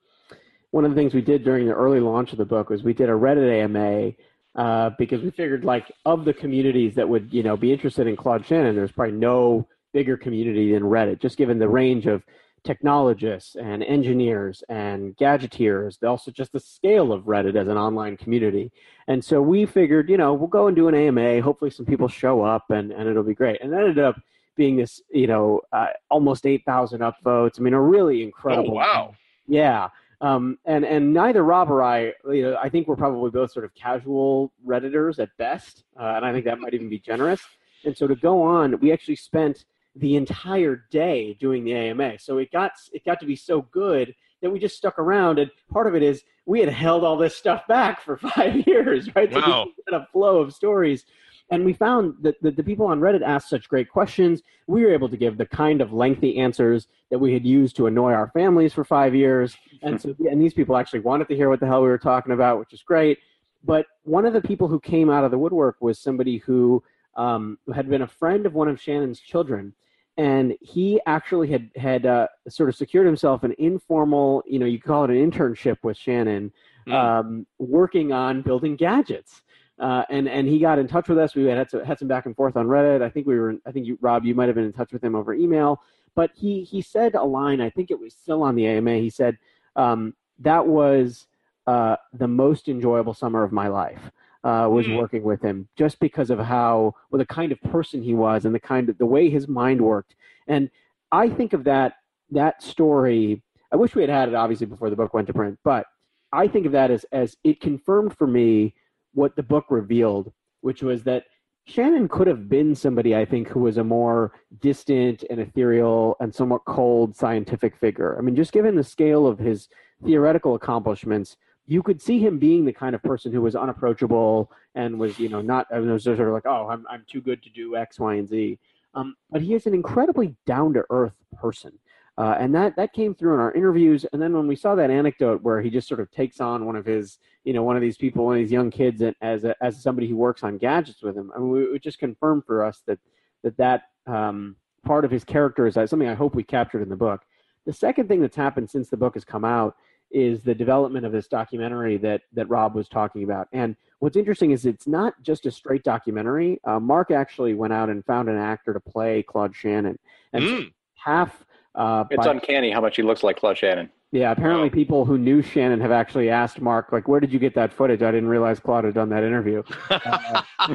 one 0.71 0.85
of 0.85 0.91
the 0.91 0.97
things 0.97 1.15
we 1.15 1.23
did 1.23 1.45
during 1.45 1.67
the 1.67 1.73
early 1.73 2.01
launch 2.01 2.33
of 2.33 2.39
the 2.39 2.45
book 2.45 2.69
was 2.69 2.83
we 2.83 2.93
did 2.93 3.09
a 3.09 3.13
Reddit 3.13 3.65
AMA 3.65 4.13
uh, 4.57 4.91
because 4.99 5.23
we 5.23 5.31
figured 5.31 5.65
like 5.65 5.91
of 6.05 6.25
the 6.25 6.35
communities 6.35 6.95
that 6.97 7.09
would 7.09 7.33
you 7.33 7.43
know 7.43 7.57
be 7.57 7.73
interested 7.73 8.07
in 8.07 8.17
Claude 8.17 8.47
Shannon, 8.47 8.77
there's 8.77 8.93
probably 8.93 9.15
no 9.15 9.67
bigger 9.93 10.17
community 10.17 10.73
than 10.73 10.83
Reddit, 10.83 11.21
just 11.21 11.39
given 11.39 11.59
the 11.59 11.69
range 11.69 12.07
of 12.07 12.23
technologists 12.67 13.55
and 13.55 13.83
engineers 13.85 14.63
and 14.69 15.17
gadgeteers, 15.17 16.03
also 16.03 16.31
just 16.31 16.53
the 16.53 16.61
scale 16.61 17.13
of 17.13 17.23
Reddit 17.23 17.57
as 17.57 17.69
an 17.69 17.79
online 17.79 18.17
community. 18.17 18.73
And 19.07 19.25
so 19.25 19.41
we 19.41 19.65
figured, 19.65 20.11
you 20.11 20.17
know, 20.17 20.35
we'll 20.35 20.49
go 20.49 20.67
and 20.67 20.77
do 20.77 20.89
an 20.89 20.95
AMA. 20.95 21.41
Hopefully, 21.41 21.71
some 21.71 21.87
people 21.87 22.09
show 22.09 22.43
up 22.43 22.71
and, 22.71 22.91
and 22.93 23.09
it'll 23.09 23.23
be 23.23 23.35
great. 23.35 23.63
And 23.63 23.73
ended 23.73 23.99
up 23.99 24.17
being 24.57 24.77
this, 24.77 25.01
you 25.11 25.27
know, 25.27 25.61
uh, 25.73 25.89
almost 26.11 26.47
8,000 26.47 27.01
upvotes. 27.01 27.59
I 27.59 27.63
mean, 27.63 27.75
a 27.75 27.81
really 27.81 28.23
incredible. 28.23 28.71
Oh, 28.71 28.75
wow. 28.75 29.15
Yeah. 29.47 29.89
Um, 30.21 30.59
and 30.65 30.85
and 30.85 31.13
neither 31.13 31.43
Rob 31.45 31.71
or 31.71 31.83
I, 31.83 32.15
you 32.31 32.43
know, 32.43 32.57
I 32.61 32.71
think 32.71 32.89
we're 32.89 32.97
probably 32.97 33.31
both 33.31 33.53
sort 33.53 33.67
of 33.67 33.75
casual 33.75 34.51
redditors 34.67 35.19
at 35.19 35.29
best, 35.37 35.85
uh, 36.01 36.15
and 36.17 36.25
I 36.25 36.33
think 36.33 36.47
that 36.47 36.59
might 36.59 36.73
even 36.73 36.89
be 36.89 36.99
generous. 36.99 37.43
And 37.85 37.97
so 37.97 38.07
to 38.07 38.17
go 38.17 38.43
on, 38.43 38.81
we 38.81 38.93
actually 38.93 39.17
spent 39.17 39.67
the 39.95 40.17
entire 40.17 40.85
day 40.91 41.37
doing 41.39 41.65
the 41.65 41.75
AMA. 41.75 42.19
So 42.19 42.39
it 42.39 42.51
got 42.51 42.73
it 42.93 43.05
got 43.05 43.21
to 43.21 43.27
be 43.27 43.37
so 43.37 43.63
good 43.63 44.15
that 44.43 44.51
we 44.51 44.59
just 44.59 44.77
stuck 44.77 44.99
around. 44.99 45.39
And 45.39 45.51
part 45.71 45.87
of 45.87 45.95
it 45.95 46.03
is 46.03 46.23
we 46.47 46.61
had 46.61 46.69
held 46.69 47.05
all 47.05 47.17
this 47.17 47.37
stuff 47.37 47.67
back 47.67 48.03
for 48.03 48.17
five 48.35 48.67
years, 48.67 49.15
right? 49.15 49.31
Wow. 49.31 49.41
So 49.43 49.65
we 49.77 49.93
had 49.93 50.01
a 50.01 50.07
flow 50.13 50.41
of 50.41 50.55
stories. 50.55 51.05
And 51.51 51.65
we 51.65 51.73
found 51.73 52.15
that 52.23 52.41
the, 52.43 52.51
the 52.51 52.63
people 52.63 52.87
on 52.87 53.01
Reddit 53.01 53.23
asked 53.23 53.49
such 53.49 53.69
great 53.69 53.89
questions. 53.89 54.43
We 54.67 54.83
were 54.83 54.93
able 54.93 55.09
to 55.09 55.17
give 55.17 55.39
the 55.39 55.47
kind 55.47 55.81
of 55.81 55.93
lengthy 55.93 56.39
answers 56.39 56.89
that 57.11 57.19
we 57.19 57.33
had 57.33 57.47
used 57.47 57.77
to 57.77 57.87
annoy 57.87 58.13
our 58.13 58.31
families 58.31 58.73
for 58.73 58.85
five 58.85 59.15
years. 59.15 59.57
And 59.83 60.01
so, 60.01 60.15
and 60.29 60.41
these 60.41 60.55
people 60.55 60.77
actually 60.77 61.01
wanted 61.01 61.29
to 61.29 61.37
hear 61.37 61.49
what 61.49 61.61
the 61.61 61.67
hell 61.67 61.83
we 61.83 61.89
were 61.89 61.99
talking 61.99 62.33
about, 62.33 62.59
which 62.59 62.73
is 62.73 62.83
great. 62.83 63.19
But 63.63 63.87
one 64.03 64.27
of 64.27 64.33
the 64.33 64.41
people 64.41 64.67
who 64.67 64.81
came 64.81 65.09
out 65.09 65.25
of 65.25 65.31
the 65.31 65.39
woodwork 65.39 65.77
was 65.81 66.01
somebody 66.01 66.39
who 66.39 66.83
um, 67.17 67.59
had 67.75 67.89
been 67.89 68.03
a 68.03 68.09
friend 68.09 68.45
of 68.45 68.55
one 68.55 68.69
of 68.69 68.81
Shannon's 68.81 69.21
children 69.21 69.73
and 70.19 70.57
he 70.61 71.01
actually 71.07 71.49
had 71.49 71.71
had 71.77 72.07
uh, 72.07 72.27
sort 72.49 72.69
of 72.69 72.77
secured 72.77 73.07
himself 73.07 73.43
an 73.43 73.55
informal, 73.59 74.43
you 74.47 74.59
know, 74.59 74.67
you 74.67 74.81
call 74.81 75.05
it 75.05 75.11
an 75.11 75.31
internship 75.31 75.77
with 75.83 75.97
Shannon, 75.97 76.53
mm. 76.89 76.95
um, 76.95 77.47
working 77.59 78.13
on 78.13 78.43
building 78.43 78.77
gadgets. 78.77 79.43
Uh, 79.79 80.05
and 80.09 80.29
and 80.29 80.49
he 80.49 80.59
got 80.59 80.79
in 80.79 80.89
touch 80.89 81.09
with 81.09 81.19
us. 81.19 81.35
We 81.35 81.45
had 81.45 81.59
had 81.59 81.71
some, 81.71 81.85
had 81.85 81.99
some 81.99 82.09
back 82.09 82.27
and 82.27 82.35
forth 82.35 82.57
on 82.57 82.67
Reddit. 82.67 83.03
I 83.03 83.11
think 83.11 83.27
we 83.27 83.39
were. 83.39 83.57
I 83.67 83.73
think 83.73 83.87
you, 83.87 83.99
Rob, 84.01 84.25
you 84.25 84.35
might 84.35 84.47
have 84.47 84.55
been 84.55 84.65
in 84.65 84.73
touch 84.73 84.93
with 84.93 85.05
him 85.05 85.15
over 85.15 85.35
email. 85.35 85.83
But 86.15 86.31
he 86.35 86.63
he 86.63 86.81
said 86.81 87.15
a 87.15 87.25
line. 87.25 87.61
I 87.61 87.69
think 87.69 87.91
it 87.91 88.01
was 88.01 88.15
still 88.15 88.43
on 88.43 88.55
the 88.55 88.67
AMA. 88.67 88.97
He 88.97 89.11
said 89.11 89.37
um, 89.77 90.15
that 90.39 90.67
was 90.67 91.27
uh, 91.67 91.97
the 92.15 92.29
most 92.29 92.69
enjoyable 92.69 93.13
summer 93.13 93.43
of 93.43 93.53
my 93.53 93.69
life. 93.69 94.11
Uh, 94.45 94.69
was 94.69 94.87
mm. 94.87 94.97
working 94.97 95.25
with 95.25 95.43
him 95.43 95.67
just 95.75 95.99
because 95.99 96.31
of 96.31 96.39
how 96.39 96.95
well 97.11 97.19
the 97.19 97.27
kind 97.27 97.51
of 97.51 97.61
person 97.63 98.01
he 98.01 98.15
was 98.15 98.45
and 98.45 98.55
the 98.55 98.61
kind 98.61 98.89
of 98.89 98.97
the 98.97 99.05
way 99.05 99.29
his 99.29 99.49
mind 99.49 99.81
worked. 99.81 100.15
And 100.47 100.71
I 101.11 101.29
think 101.29 101.53
of 101.53 101.65
that 101.65 101.95
that 102.31 102.63
story. 102.63 103.43
I 103.73 103.77
wish 103.77 103.97
we 103.97 104.03
had 104.03 104.11
had 104.11 104.29
it 104.29 104.37
obviously 104.37 104.67
before 104.67 104.89
the 104.89 104.95
book 104.95 105.13
went 105.13 105.27
to 105.27 105.33
print, 105.33 105.59
but 105.65 105.87
I 106.33 106.47
think 106.47 106.65
of 106.65 106.73
that 106.73 106.93
as 106.93 107.05
as 107.11 107.37
it 107.43 107.61
confirmed 107.61 108.17
for 108.17 108.29
me 108.29 108.75
what 109.17 109.35
the 109.35 109.43
book 109.43 109.65
revealed, 109.71 110.31
which 110.61 110.83
was 110.83 111.03
that 111.05 111.25
Shannon 111.65 112.07
could 112.07 112.27
have 112.27 112.49
been 112.49 112.75
somebody 112.75 113.17
I 113.17 113.25
think 113.25 113.49
who 113.49 113.61
was 113.61 113.79
a 113.79 113.83
more 113.83 114.33
distant 114.61 115.25
and 115.31 115.41
ethereal 115.41 116.17
and 116.21 116.33
somewhat 116.33 116.65
cold 116.67 117.17
scientific 117.17 117.77
figure. 117.77 118.17
I 118.17 118.21
mean, 118.21 118.37
just 118.37 118.53
given 118.53 118.77
the 118.77 118.85
scale 118.85 119.27
of 119.27 119.39
his 119.39 119.69
theoretical 120.05 120.55
accomplishments, 120.55 121.39
you 121.67 121.83
could 121.83 122.01
see 122.01 122.21
him 122.21 122.39
being 122.39 122.67
the 122.67 122.73
kind 122.73 122.95
of 122.95 123.03
person 123.03 123.33
who 123.33 123.41
was 123.41 123.57
unapproachable 123.57 124.53
and 124.75 125.01
was, 125.01 125.19
you 125.19 125.31
know, 125.31 125.41
not 125.41 125.67
I 125.73 125.81
mean, 125.81 125.91
was 125.91 126.05
sort 126.05 126.21
of 126.21 126.29
like, 126.29 126.47
oh, 126.47 126.69
I'm 126.69 126.85
I'm 126.89 127.05
too 127.09 127.23
good 127.23 127.43
to 127.43 127.51
do 127.51 127.75
X, 127.75 127.99
Y, 127.99 128.15
and 128.15 128.29
Z. 128.29 128.59
Um, 128.95 129.17
but 129.31 129.43
he 129.43 129.55
is 129.55 129.67
an 129.67 129.75
incredibly 129.75 130.37
down 130.47 130.75
to 130.75 130.85
earth 130.91 131.17
person. 131.35 131.73
Uh, 132.19 132.35
and 132.39 132.55
that 132.55 132.75
that 132.77 132.93
came 132.95 133.15
through 133.15 133.35
in 133.35 133.41
our 133.41 133.53
interviews. 133.53 134.07
And 134.13 134.23
then 134.23 134.33
when 134.33 134.47
we 134.47 134.57
saw 134.57 134.75
that 134.75 134.91
anecdote 134.91 135.43
where 135.43 135.61
he 135.61 135.69
just 135.69 135.87
sort 135.87 136.01
of 136.01 136.11
takes 136.11 136.41
on 136.41 136.65
one 136.65 136.77
of 136.77 136.87
his, 136.87 137.19
you 137.45 137.53
know, 137.53 137.63
one 137.63 137.77
of 137.77 137.83
these 137.83 137.99
people, 137.99 138.25
one 138.25 138.37
of 138.37 138.43
these 138.43 138.53
young 138.53 138.71
kids, 138.71 139.03
as 139.21 139.45
a, 139.45 139.55
as 139.63 139.83
somebody 139.83 140.09
who 140.09 140.17
works 140.17 140.43
on 140.43 140.57
gadgets 140.57 141.03
with 141.03 141.17
him, 141.17 141.31
I 141.37 141.41
mean, 141.41 141.75
it 141.75 141.83
just 141.83 141.99
confirmed 141.99 142.45
for 142.47 142.65
us 142.65 142.83
that 142.87 142.99
that 143.43 143.57
that 143.59 143.83
um, 144.07 144.57
part 144.85 145.05
of 145.05 145.11
his 145.11 145.25
character 145.25 145.67
is 145.67 145.75
something 145.75 146.09
I 146.09 146.15
hope 146.15 146.35
we 146.35 146.43
captured 146.43 146.83
in 146.83 146.89
the 146.89 146.97
book. 146.97 147.23
The 147.67 147.73
second 147.73 148.09
thing 148.09 148.21
that's 148.21 148.37
happened 148.37 148.71
since 148.71 148.89
the 148.89 148.97
book 148.97 149.15
has 149.15 149.25
come 149.25 149.45
out 149.45 149.77
is 150.11 150.43
the 150.43 150.55
development 150.55 151.05
of 151.05 151.13
this 151.13 151.27
documentary 151.29 151.97
that 151.99 152.23
that 152.33 152.49
Rob 152.49 152.75
was 152.75 152.89
talking 152.89 153.25
about. 153.25 153.49
And 153.53 153.77
what's 153.99 154.17
interesting 154.17 154.53
is 154.53 154.65
it's 154.65 154.87
not 154.87 155.21
just 155.23 155.47
a 155.47 155.51
straight 155.51 155.83
documentary. 155.83 156.61
Uh, 156.65 156.81
Mark 156.81 157.11
actually 157.11 157.55
went 157.55 157.73
out 157.73 157.91
and 157.91 158.05
found 158.05 158.29
an 158.29 158.37
actor 158.37 158.73
to 158.73 158.81
play 158.81 159.23
Claude 159.23 159.55
Shannon, 159.55 159.99
and 160.33 160.45
mm. 160.45 160.73
half 160.95 161.45
uh, 161.77 162.05
it's 162.11 162.27
by, 162.27 162.33
uncanny 162.33 162.71
how 162.71 162.81
much 162.81 162.97
he 162.97 163.03
looks 163.03 163.23
like 163.23 163.39
Claude 163.39 163.59
Shannon. 163.59 163.91
Yeah, 164.13 164.31
apparently 164.31 164.71
people 164.71 165.05
who 165.05 165.19
knew 165.19 165.43
Shannon 165.43 165.81
have 165.81 165.91
actually 165.91 166.31
asked 166.31 166.61
Mark, 166.61 166.91
like, 166.91 167.07
where 167.07 167.21
did 167.21 167.33
you 167.33 167.39
get 167.39 167.55
that 167.57 167.73
footage? 167.73 168.03
I 168.03 168.11
didn't 168.13 168.29
realize 168.29 168.59
Claude 168.59 168.85
had 168.85 168.95
done 168.95 169.11
that 169.11 169.25
interview. 169.25 169.63
uh, 169.91 170.43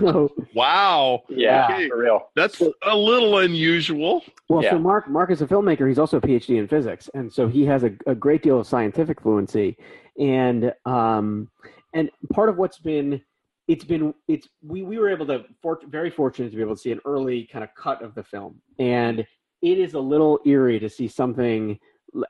so, 0.00 0.32
wow. 0.52 1.22
Yeah, 1.28 1.66
okay. 1.66 1.88
for 1.88 1.98
real. 1.98 2.28
That's 2.34 2.60
a 2.82 2.96
little 2.96 3.38
unusual. 3.38 4.22
Well, 4.48 4.62
yeah. 4.62 4.72
so 4.72 4.78
Mark, 4.78 5.08
Mark 5.08 5.30
is 5.30 5.40
a 5.40 5.46
filmmaker. 5.46 5.88
He's 5.88 5.98
also 5.98 6.18
a 6.18 6.20
PhD 6.20 6.58
in 6.58 6.68
physics, 6.68 7.08
and 7.14 7.32
so 7.32 7.48
he 7.48 7.64
has 7.66 7.84
a, 7.84 7.92
a 8.06 8.14
great 8.14 8.42
deal 8.42 8.60
of 8.60 8.66
scientific 8.66 9.22
fluency. 9.22 9.78
And 10.18 10.74
um, 10.84 11.48
and 11.94 12.10
part 12.32 12.48
of 12.48 12.58
what's 12.58 12.78
been 12.78 13.22
it's 13.68 13.84
been 13.84 14.14
it's 14.28 14.48
we 14.62 14.82
we 14.82 14.98
were 14.98 15.08
able 15.08 15.26
to 15.26 15.44
for, 15.62 15.80
very 15.88 16.10
fortunate 16.10 16.50
to 16.50 16.56
be 16.56 16.62
able 16.62 16.74
to 16.74 16.80
see 16.80 16.92
an 16.92 17.00
early 17.04 17.48
kind 17.52 17.64
of 17.64 17.70
cut 17.74 18.02
of 18.02 18.14
the 18.14 18.22
film 18.22 18.60
and 18.78 19.26
it 19.62 19.78
is 19.78 19.94
a 19.94 20.00
little 20.00 20.38
eerie 20.44 20.78
to 20.78 20.88
see 20.88 21.08
something 21.08 21.78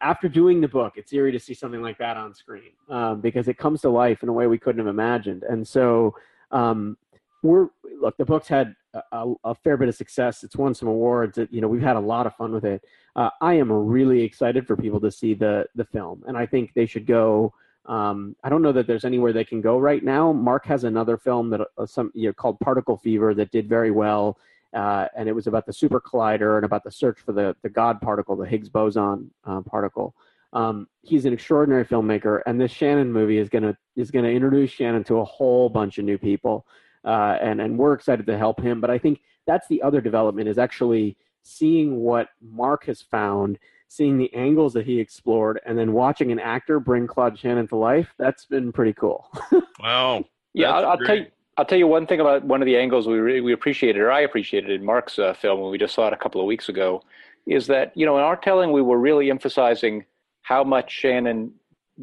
after 0.01 0.29
doing 0.29 0.61
the 0.61 0.68
book 0.68 0.95
it's 0.97 1.12
eerie 1.12 1.33
to 1.33 1.39
see 1.39 1.55
something 1.55 1.83
like 1.83 1.99
that 1.99 2.16
on 2.16 2.35
screen 2.35 2.72
um, 2.89 3.20
because 3.20 3.49
it 3.49 3.59
comes 3.59 3.81
to 3.81 3.89
life 3.89 4.22
in 4.22 4.29
a 4.29 4.33
way 4.33 4.47
we 4.47 4.59
couldn't 4.59 4.79
have 4.79 4.89
imagined. 4.89 5.43
And 5.45 5.66
so 5.66 6.14
um, 6.51 6.97
we're 7.43 7.68
look 8.01 8.16
the 8.16 8.24
book's 8.24 8.49
had 8.49 8.74
a, 9.12 9.33
a, 9.45 9.55
fair 9.55 9.77
bit 9.77 9.89
of 9.89 9.95
success. 9.95 10.43
It's 10.43 10.57
won 10.57 10.74
some 10.74 10.89
awards. 10.89 11.39
It, 11.39 11.53
you 11.53 11.61
know 11.61 11.68
we've 11.68 11.83
had 11.83 11.97
a 11.97 12.01
lot 12.01 12.27
of 12.27 12.35
fun 12.35 12.53
with 12.53 12.64
it. 12.64 12.83
Uh, 13.14 13.31
i 13.41 13.55
am 13.55 13.72
really 13.72 14.22
excited 14.22 14.66
for 14.66 14.77
people 14.77 15.01
to 15.01 15.11
see 15.11 15.35
the 15.35 15.66
the 15.74 15.85
film 15.85 16.22
and 16.27 16.37
i 16.37 16.45
think 16.45 16.72
they 16.74 16.85
should 16.87 17.07
go 17.07 17.53
um, 17.87 18.35
I 18.43 18.49
don't 18.49 18.62
know 18.62 18.72
that 18.72 18.87
there's 18.87 19.05
anywhere 19.05 19.33
they 19.33 19.45
can 19.45 19.61
go 19.61 19.79
right 19.79 20.03
now. 20.03 20.33
Mark 20.33 20.66
has 20.66 20.83
another 20.85 21.16
film 21.16 21.51
that 21.51 21.61
uh, 21.79 21.87
some 21.87 22.11
you 22.14 22.29
know 22.29 22.33
called 22.33 22.59
Particle 22.59 22.97
Fever 22.97 23.33
that 23.35 23.53
did 23.53 23.68
very 23.68 23.91
well 23.91 24.39
uh, 24.77 25.09
and 25.16 25.29
it 25.29 25.33
was 25.33 25.47
about 25.47 25.66
the 25.66 25.72
super 25.72 26.01
collider 26.01 26.57
and 26.57 26.64
about 26.64 26.85
the 26.85 26.91
search 26.91 27.18
for 27.18 27.33
the, 27.33 27.57
the 27.62 27.68
God 27.68 28.01
particle, 28.01 28.37
the 28.37 28.47
Higgs 28.47 28.68
boson 28.68 29.31
uh, 29.45 29.62
particle. 29.62 30.14
Um, 30.53 30.87
he's 31.03 31.24
an 31.24 31.33
extraordinary 31.33 31.85
filmmaker, 31.85 32.43
and 32.47 32.61
this 32.61 32.70
Shannon 32.70 33.12
movie 33.12 33.39
is 33.39 33.49
gonna 33.49 33.77
is 33.97 34.11
gonna 34.11 34.29
introduce 34.29 34.70
Shannon 34.70 35.03
to 35.05 35.16
a 35.16 35.24
whole 35.24 35.68
bunch 35.68 35.99
of 35.99 36.05
new 36.05 36.18
people, 36.18 36.66
uh, 37.05 37.39
and 37.41 37.61
and 37.61 37.77
we're 37.77 37.95
excited 37.95 38.27
to 38.27 38.39
help 38.39 38.61
him. 38.61 38.81
But 38.81 38.91
I 38.91 38.99
think 38.99 39.20
that's 39.47 39.66
the 39.68 39.83
other 39.83 40.01
development 40.01 40.49
is 40.49 40.59
actually 40.59 41.16
seeing 41.43 41.97
what 41.97 42.29
Mark 42.41 42.87
has 42.87 43.03
found, 43.03 43.59
seeing 43.89 44.18
the 44.18 44.33
angles 44.35 44.72
that 44.74 44.87
he 44.87 45.01
explored, 45.01 45.61
and 45.66 45.79
then 45.79 45.93
watching 45.93 46.33
an 46.33 46.39
actor 46.39 46.81
bring 46.81 47.07
Claude 47.07 47.39
Shannon 47.39 47.66
to 47.68 47.77
life, 47.77 48.12
that's 48.18 48.45
been 48.45 48.72
pretty 48.72 48.93
cool. 48.93 49.29
wow. 49.81 50.24
Yeah, 50.55 50.72
I'll, 50.72 50.87
I'll 50.91 50.99
tell 50.99 51.16
you. 51.16 51.27
I'll 51.59 51.64
tell 51.64 51.78
you 51.78 51.86
one 51.86 52.07
thing 52.07 52.20
about 52.20 52.44
one 52.44 52.61
of 52.61 52.66
the 52.66 52.76
angles 52.76 53.07
we 53.07 53.18
really, 53.18 53.40
we 53.40 53.52
appreciated, 53.52 54.00
or 54.00 54.12
I 54.12 54.20
appreciated 54.20 54.70
in 54.70 54.84
Mark's 54.84 55.18
uh, 55.18 55.32
film 55.32 55.61
when 55.61 55.70
we 55.70 55.78
just 55.78 55.94
saw 55.94 56.09
it 56.09 56.12
a 56.12 56.16
couple 56.16 56.40
of 56.40 56.46
weeks 56.46 56.68
ago, 56.68 57.02
is 57.46 57.66
that 57.68 57.92
you 57.94 58.04
know 58.04 58.18
in 58.18 58.24
our 58.24 58.36
telling 58.36 58.72
we 58.72 58.82
were 58.82 58.98
really 58.98 59.30
emphasizing 59.30 60.04
how 60.42 60.62
much 60.62 60.90
Shannon 60.90 61.52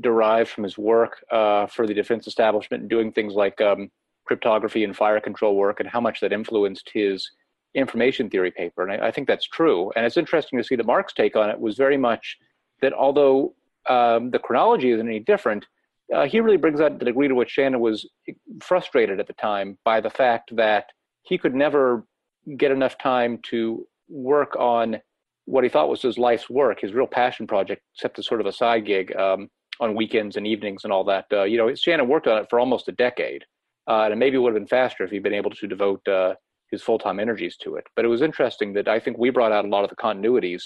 derived 0.02 0.50
from 0.50 0.64
his 0.64 0.78
work 0.78 1.24
uh, 1.32 1.68
for 1.68 1.86
the 1.86 1.94
defense 1.94 2.26
establishment 2.26 2.82
and 2.82 2.90
doing 2.90 3.12
things 3.12 3.36
like 3.36 3.62
um, 3.62 3.92
cryptography 4.26 4.84
and 4.84 4.96
fire 4.96 5.20
control 5.20 5.56
work, 5.56 5.80
and 5.80 5.88
how 5.88 6.02
much 6.02 6.20
that 6.22 6.34
influenced 6.34 6.90
his 6.92 7.30
information 7.76 8.30
theory 8.30 8.52
paper. 8.52 8.88
And 8.88 8.92
I, 8.92 9.08
I 9.08 9.12
think 9.12 9.28
that's 9.28 9.48
true. 9.48 9.92
And 9.96 10.06
it's 10.06 10.18
interesting 10.18 10.58
to 10.58 10.64
see 10.64 10.76
that 10.76 10.86
Mark's 10.86 11.14
take 11.14 11.36
on 11.36 11.50
it 11.50 11.60
was 11.60 11.76
very 11.76 11.98
much 11.98 12.38
that 12.82 12.94
although 12.94 13.54
um, 13.88 14.32
the 14.32 14.40
chronology 14.40 14.92
isn't 14.92 15.08
any 15.08 15.20
different, 15.20 15.68
uh, 16.14 16.26
he 16.26 16.40
really 16.40 16.58
brings 16.58 16.82
out 16.82 17.00
the 17.00 17.06
degree 17.06 17.28
to 17.28 17.36
which 17.36 17.52
Shannon 17.52 17.80
was 17.80 18.10
frustrated 18.62 19.20
at 19.20 19.28
the 19.28 19.34
time 19.34 19.78
by 19.86 20.02
the 20.02 20.10
fact 20.10 20.56
that 20.56 20.86
he 21.24 21.38
could 21.38 21.56
never 21.56 22.06
get 22.58 22.72
enough 22.72 22.98
time 22.98 23.40
to 23.50 23.88
work 24.10 24.56
on 24.58 24.98
what 25.46 25.64
he 25.64 25.70
thought 25.70 25.90
was 25.90 26.02
his 26.02 26.18
life's 26.18 26.50
work, 26.50 26.82
his 26.82 26.94
real 26.94 27.08
passion 27.08 27.48
project, 27.48 27.82
except 27.96 28.20
as 28.20 28.26
sort 28.26 28.42
of 28.42 28.48
a 28.48 28.52
side 28.52 28.86
gig 28.86 29.16
um, 29.16 29.50
on 29.80 29.96
weekends 29.96 30.38
and 30.38 30.48
evenings 30.48 30.84
and 30.84 30.94
all 30.94 31.04
that. 31.04 31.26
Uh, 31.32 31.44
you 31.44 31.58
know, 31.58 31.74
Shannon 31.76 32.08
worked 32.08 32.28
on 32.28 32.38
it 32.38 32.48
for 32.50 32.60
almost 32.60 32.88
a 32.88 32.94
decade, 32.94 33.44
uh, 33.88 34.10
and 34.10 34.20
maybe 34.20 34.38
it 34.38 34.40
would 34.40 34.54
have 34.54 34.62
been 34.62 34.68
faster 34.68 35.04
if 35.04 35.12
he'd 35.12 35.24
been 35.24 35.34
able 35.34 35.52
to 35.52 35.68
devote 35.68 36.06
uh, 36.08 36.36
his 36.72 36.82
full-time 36.82 37.20
energies 37.20 37.58
to 37.58 37.76
it. 37.76 37.86
But 37.96 38.06
it 38.06 38.10
was 38.10 38.22
interesting 38.22 38.74
that 38.74 38.88
I 38.88 39.00
think 39.00 39.18
we 39.18 39.30
brought 39.30 39.52
out 39.52 39.66
a 39.66 39.70
lot 39.70 39.84
of 39.84 39.90
the 39.90 39.96
continuities, 39.96 40.64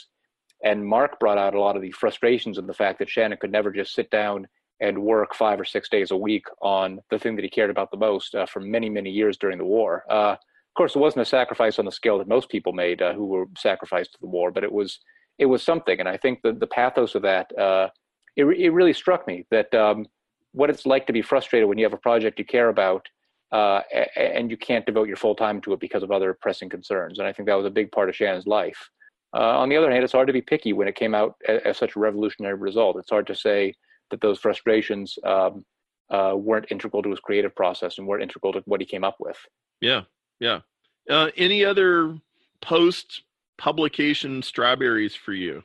and 0.64 0.86
Mark 0.86 1.20
brought 1.20 1.38
out 1.38 1.56
a 1.56 1.60
lot 1.60 1.76
of 1.76 1.82
the 1.82 1.92
frustrations 1.92 2.58
of 2.58 2.68
the 2.68 2.74
fact 2.74 3.00
that 3.00 3.10
Shannon 3.10 3.38
could 3.40 3.52
never 3.52 3.72
just 3.72 3.94
sit 3.94 4.10
down 4.10 4.48
and 4.80 5.02
work 5.02 5.34
five 5.34 5.60
or 5.60 5.66
six 5.66 5.90
days 5.90 6.12
a 6.12 6.18
week 6.18 6.46
on 6.62 7.00
the 7.10 7.20
thing 7.20 7.36
that 7.36 7.44
he 7.44 7.50
cared 7.50 7.70
about 7.70 7.92
the 7.92 7.98
most 7.98 8.36
uh, 8.36 8.46
for 8.46 8.60
many, 8.60 8.90
many 8.90 9.10
years 9.10 9.38
during 9.38 9.58
the 9.58 9.66
war. 9.66 10.04
Uh, 10.10 10.34
of 10.34 10.74
course, 10.76 10.96
it 10.96 11.00
wasn't 11.00 11.22
a 11.22 11.26
sacrifice 11.26 11.80
on 11.80 11.86
the 11.86 11.92
scale 11.92 12.18
that 12.20 12.28
most 12.28 12.50
people 12.50 12.74
made 12.74 13.02
uh, 13.02 13.14
who 13.14 13.26
were 13.26 13.46
sacrificed 13.58 14.12
to 14.14 14.20
the 14.22 14.28
war, 14.28 14.52
but 14.52 14.64
it 14.64 14.72
was 14.72 15.00
it 15.40 15.46
was 15.46 15.64
something. 15.64 16.00
And 16.00 16.10
I 16.10 16.18
think 16.18 16.42
the 16.44 16.54
the 16.54 16.68
pathos 16.68 17.16
of 17.16 17.24
that 17.24 17.58
uh, 17.58 17.90
it 18.36 18.46
it 18.46 18.70
really 18.70 18.94
struck 18.94 19.28
me 19.28 19.46
that 19.50 19.74
um, 19.74 20.06
what 20.52 20.70
it's 20.70 20.86
like 20.86 21.08
to 21.08 21.14
be 21.14 21.22
frustrated 21.22 21.68
when 21.68 21.78
you 21.78 21.86
have 21.86 21.94
a 21.94 21.98
project 21.98 22.40
you 22.40 22.46
care 22.46 22.70
about 22.70 23.08
uh, 23.52 23.82
and 24.16 24.52
you 24.52 24.58
can't 24.58 24.86
devote 24.86 25.08
your 25.08 25.18
full 25.18 25.36
time 25.36 25.62
to 25.62 25.74
it 25.74 25.80
because 25.80 26.04
of 26.04 26.12
other 26.12 26.38
pressing 26.42 26.70
concerns. 26.70 27.20
And 27.20 27.28
I 27.28 27.34
think 27.34 27.48
that 27.48 27.56
was 27.56 27.66
a 27.66 27.72
big 27.72 27.92
part 27.92 28.10
of 28.10 28.16
Shannon's 28.16 28.48
life. 28.48 28.90
Uh, 29.34 29.60
on 29.60 29.70
the 29.70 29.78
other 29.78 29.92
hand, 29.92 30.04
it's 30.04 30.14
hard 30.14 30.28
to 30.28 30.34
be 30.34 30.42
picky 30.42 30.74
when 30.74 30.88
it 30.88 30.96
came 30.96 31.14
out 31.14 31.36
as, 31.48 31.62
as 31.66 31.78
such 31.78 31.96
a 31.96 32.00
revolutionary 32.00 32.56
result. 32.56 32.98
It's 32.98 33.10
hard 33.10 33.28
to 33.28 33.36
say 33.36 33.74
that 34.12 34.22
those 34.22 34.40
frustrations 34.40 35.18
um, 35.24 35.66
uh, 36.10 36.34
weren't 36.36 36.72
integral 36.72 37.04
to 37.04 37.10
his 37.10 37.20
creative 37.20 37.56
process 37.56 37.98
and 37.98 38.08
weren't 38.08 38.24
integral 38.24 38.54
to 38.54 38.62
what 38.66 38.80
he 38.80 38.86
came 38.86 39.04
up 39.04 39.18
with. 39.20 39.38
Yeah, 39.82 40.04
yeah. 40.40 40.62
Uh, 41.10 41.30
any 41.38 41.64
other 41.64 42.18
post 42.62 43.24
publication 43.58 44.42
strawberries 44.42 45.16
for 45.16 45.34
you? 45.34 45.64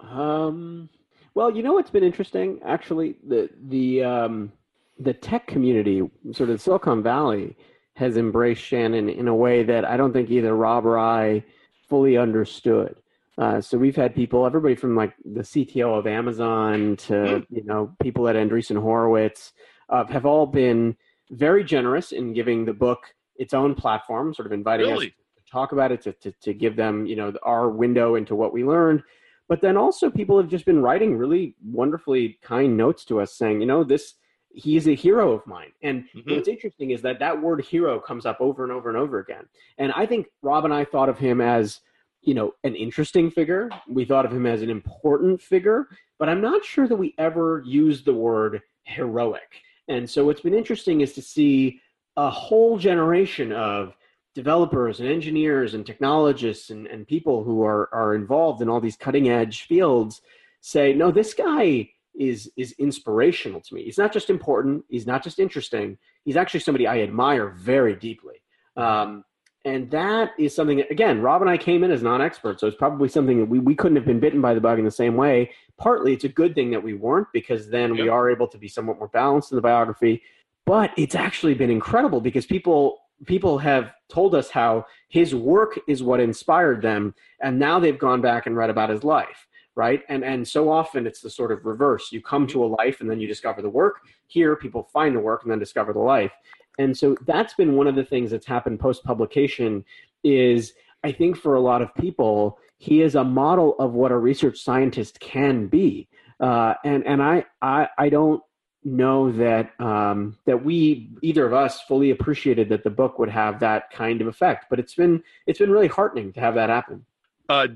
Um, 0.00 0.88
well, 1.34 1.54
you 1.54 1.62
know 1.62 1.74
what's 1.74 1.90
been 1.90 2.04
interesting 2.04 2.60
actually 2.64 3.16
the 3.26 3.50
the 3.68 4.02
um, 4.02 4.52
the 4.98 5.14
tech 5.14 5.46
community, 5.46 6.08
sort 6.32 6.50
of 6.50 6.60
Silicon 6.60 7.02
Valley, 7.02 7.56
has 7.94 8.16
embraced 8.16 8.62
Shannon 8.62 9.08
in 9.08 9.28
a 9.28 9.34
way 9.34 9.62
that 9.62 9.84
I 9.84 9.96
don't 9.96 10.12
think 10.12 10.30
either 10.30 10.54
Rob 10.54 10.86
or 10.86 10.98
I 10.98 11.44
fully 11.88 12.16
understood. 12.16 12.96
Uh, 13.38 13.60
so 13.60 13.78
we've 13.78 13.96
had 13.96 14.14
people, 14.14 14.44
everybody 14.44 14.74
from 14.74 14.96
like 14.96 15.14
the 15.24 15.40
CTO 15.40 15.98
of 15.98 16.06
Amazon 16.06 16.96
to 16.96 17.12
mm-hmm. 17.12 17.54
you 17.54 17.64
know 17.64 17.94
people 18.02 18.28
at 18.28 18.36
Andreessen 18.36 18.80
Horowitz, 18.80 19.52
uh, 19.88 20.04
have 20.06 20.26
all 20.26 20.46
been 20.46 20.96
very 21.30 21.64
generous 21.64 22.12
in 22.12 22.32
giving 22.32 22.64
the 22.64 22.72
book 22.72 23.14
its 23.36 23.54
own 23.54 23.74
platform, 23.74 24.34
sort 24.34 24.46
of 24.46 24.52
inviting 24.52 24.86
really? 24.86 25.06
us 25.06 25.12
to 25.12 25.50
talk 25.50 25.72
about 25.72 25.92
it, 25.92 26.02
to, 26.02 26.12
to, 26.14 26.32
to 26.42 26.52
give 26.52 26.76
them 26.76 27.06
you 27.06 27.16
know 27.16 27.32
our 27.42 27.70
window 27.70 28.16
into 28.16 28.34
what 28.34 28.52
we 28.52 28.64
learned. 28.64 29.02
But 29.48 29.60
then 29.60 29.76
also 29.76 30.10
people 30.10 30.36
have 30.38 30.48
just 30.48 30.64
been 30.64 30.80
writing 30.80 31.16
really 31.16 31.56
wonderfully 31.64 32.38
kind 32.40 32.76
notes 32.76 33.04
to 33.06 33.20
us, 33.20 33.36
saying, 33.36 33.60
you 33.60 33.66
know, 33.66 33.82
this 33.82 34.14
he's 34.52 34.88
a 34.88 34.94
hero 34.94 35.32
of 35.32 35.46
mine. 35.46 35.72
And 35.82 36.04
mm-hmm. 36.14 36.34
what's 36.34 36.48
interesting 36.48 36.90
is 36.90 37.02
that 37.02 37.18
that 37.20 37.40
word 37.40 37.64
hero 37.64 38.00
comes 38.00 38.26
up 38.26 38.40
over 38.40 38.64
and 38.64 38.72
over 38.72 38.88
and 38.88 38.98
over 38.98 39.18
again. 39.18 39.44
And 39.78 39.92
I 39.92 40.06
think 40.06 40.26
Rob 40.42 40.64
and 40.64 40.74
I 40.74 40.84
thought 40.84 41.08
of 41.08 41.18
him 41.18 41.40
as 41.40 41.80
you 42.22 42.34
know, 42.34 42.52
an 42.64 42.74
interesting 42.74 43.30
figure. 43.30 43.70
We 43.88 44.04
thought 44.04 44.26
of 44.26 44.32
him 44.32 44.46
as 44.46 44.62
an 44.62 44.70
important 44.70 45.40
figure, 45.40 45.88
but 46.18 46.28
I'm 46.28 46.40
not 46.40 46.64
sure 46.64 46.86
that 46.86 46.96
we 46.96 47.14
ever 47.18 47.62
used 47.66 48.04
the 48.04 48.14
word 48.14 48.62
heroic. 48.84 49.62
And 49.88 50.08
so 50.08 50.24
what's 50.24 50.42
been 50.42 50.54
interesting 50.54 51.00
is 51.00 51.12
to 51.14 51.22
see 51.22 51.80
a 52.16 52.30
whole 52.30 52.78
generation 52.78 53.52
of 53.52 53.94
developers 54.34 55.00
and 55.00 55.08
engineers 55.08 55.74
and 55.74 55.84
technologists 55.84 56.70
and, 56.70 56.86
and 56.86 57.06
people 57.06 57.42
who 57.42 57.64
are, 57.64 57.92
are 57.92 58.14
involved 58.14 58.62
in 58.62 58.68
all 58.68 58.80
these 58.80 58.96
cutting 58.96 59.28
edge 59.28 59.62
fields 59.62 60.20
say, 60.60 60.92
no, 60.92 61.10
this 61.10 61.34
guy 61.34 61.90
is 62.18 62.50
is 62.56 62.72
inspirational 62.72 63.60
to 63.60 63.74
me. 63.74 63.84
He's 63.84 63.98
not 63.98 64.12
just 64.12 64.30
important. 64.30 64.84
He's 64.88 65.06
not 65.06 65.22
just 65.22 65.38
interesting. 65.38 65.96
He's 66.24 66.36
actually 66.36 66.60
somebody 66.60 66.86
I 66.86 67.00
admire 67.00 67.50
very 67.50 67.94
deeply. 67.94 68.42
Um, 68.76 69.24
and 69.64 69.90
that 69.90 70.32
is 70.38 70.54
something 70.54 70.78
that, 70.78 70.90
again 70.90 71.20
rob 71.20 71.42
and 71.42 71.50
i 71.50 71.56
came 71.56 71.84
in 71.84 71.90
as 71.90 72.02
non-experts 72.02 72.60
so 72.60 72.66
it's 72.66 72.76
probably 72.76 73.08
something 73.08 73.38
that 73.38 73.46
we, 73.46 73.58
we 73.58 73.74
couldn't 73.74 73.96
have 73.96 74.04
been 74.04 74.20
bitten 74.20 74.40
by 74.40 74.52
the 74.52 74.60
bug 74.60 74.78
in 74.78 74.84
the 74.84 74.90
same 74.90 75.16
way. 75.16 75.50
Partly 75.78 76.12
it's 76.12 76.24
a 76.24 76.28
good 76.28 76.54
thing 76.54 76.70
that 76.72 76.82
we 76.82 76.92
weren't 76.92 77.28
because 77.32 77.70
then 77.70 77.94
yep. 77.94 78.02
we 78.02 78.08
are 78.08 78.30
able 78.30 78.46
to 78.48 78.58
be 78.58 78.68
somewhat 78.68 78.98
more 78.98 79.08
balanced 79.08 79.50
in 79.50 79.56
the 79.56 79.62
biography. 79.62 80.22
But 80.66 80.92
it's 80.98 81.14
actually 81.14 81.54
been 81.54 81.70
incredible 81.70 82.20
because 82.20 82.44
people 82.44 82.98
people 83.26 83.58
have 83.58 83.92
told 84.08 84.34
us 84.34 84.50
how 84.50 84.84
his 85.08 85.34
work 85.34 85.78
is 85.88 86.02
what 86.02 86.20
inspired 86.20 86.80
them 86.82 87.14
and 87.42 87.58
now 87.58 87.78
they've 87.78 87.98
gone 87.98 88.20
back 88.20 88.46
and 88.46 88.56
read 88.56 88.70
about 88.70 88.90
his 88.90 89.02
life 89.02 89.46
right? 89.76 90.02
And 90.08 90.24
and 90.24 90.46
so 90.46 90.70
often 90.70 91.06
it's 91.06 91.20
the 91.20 91.30
sort 91.30 91.52
of 91.52 91.64
reverse. 91.64 92.10
You 92.10 92.20
come 92.20 92.46
to 92.48 92.64
a 92.64 92.66
life 92.66 93.00
and 93.00 93.08
then 93.08 93.20
you 93.20 93.28
discover 93.28 93.62
the 93.62 93.70
work 93.70 94.00
here 94.30 94.54
people 94.56 94.88
find 94.92 95.14
the 95.14 95.20
work 95.20 95.42
and 95.42 95.50
then 95.50 95.58
discover 95.58 95.92
the 95.92 95.98
life 95.98 96.32
and 96.78 96.96
so 96.96 97.16
that's 97.26 97.54
been 97.54 97.74
one 97.74 97.86
of 97.86 97.94
the 97.94 98.04
things 98.04 98.30
that's 98.30 98.46
happened 98.46 98.80
post 98.80 99.04
publication 99.04 99.84
is 100.24 100.74
I 101.02 101.12
think 101.12 101.36
for 101.36 101.54
a 101.54 101.60
lot 101.60 101.82
of 101.82 101.94
people, 101.94 102.58
he 102.78 103.02
is 103.02 103.14
a 103.14 103.24
model 103.24 103.76
of 103.78 103.92
what 103.92 104.12
a 104.12 104.16
research 104.16 104.58
scientist 104.58 105.20
can 105.20 105.66
be. 105.66 106.08
Uh, 106.38 106.74
and 106.84 107.06
and 107.06 107.22
I, 107.22 107.44
I, 107.60 107.88
I 107.98 108.08
don't 108.08 108.42
know 108.82 109.30
that 109.32 109.72
um, 109.78 110.38
that 110.46 110.64
we 110.64 111.10
either 111.22 111.44
of 111.44 111.52
us 111.52 111.82
fully 111.82 112.10
appreciated 112.10 112.70
that 112.70 112.82
the 112.82 112.90
book 112.90 113.18
would 113.18 113.28
have 113.28 113.60
that 113.60 113.90
kind 113.90 114.20
of 114.20 114.26
effect. 114.26 114.66
But 114.70 114.78
it's 114.78 114.94
been 114.94 115.22
it's 115.46 115.58
been 115.58 115.70
really 115.70 115.88
heartening 115.88 116.32
to 116.34 116.40
have 116.40 116.54
that 116.54 116.70
happen. 116.70 117.04
Uh, 117.48 117.68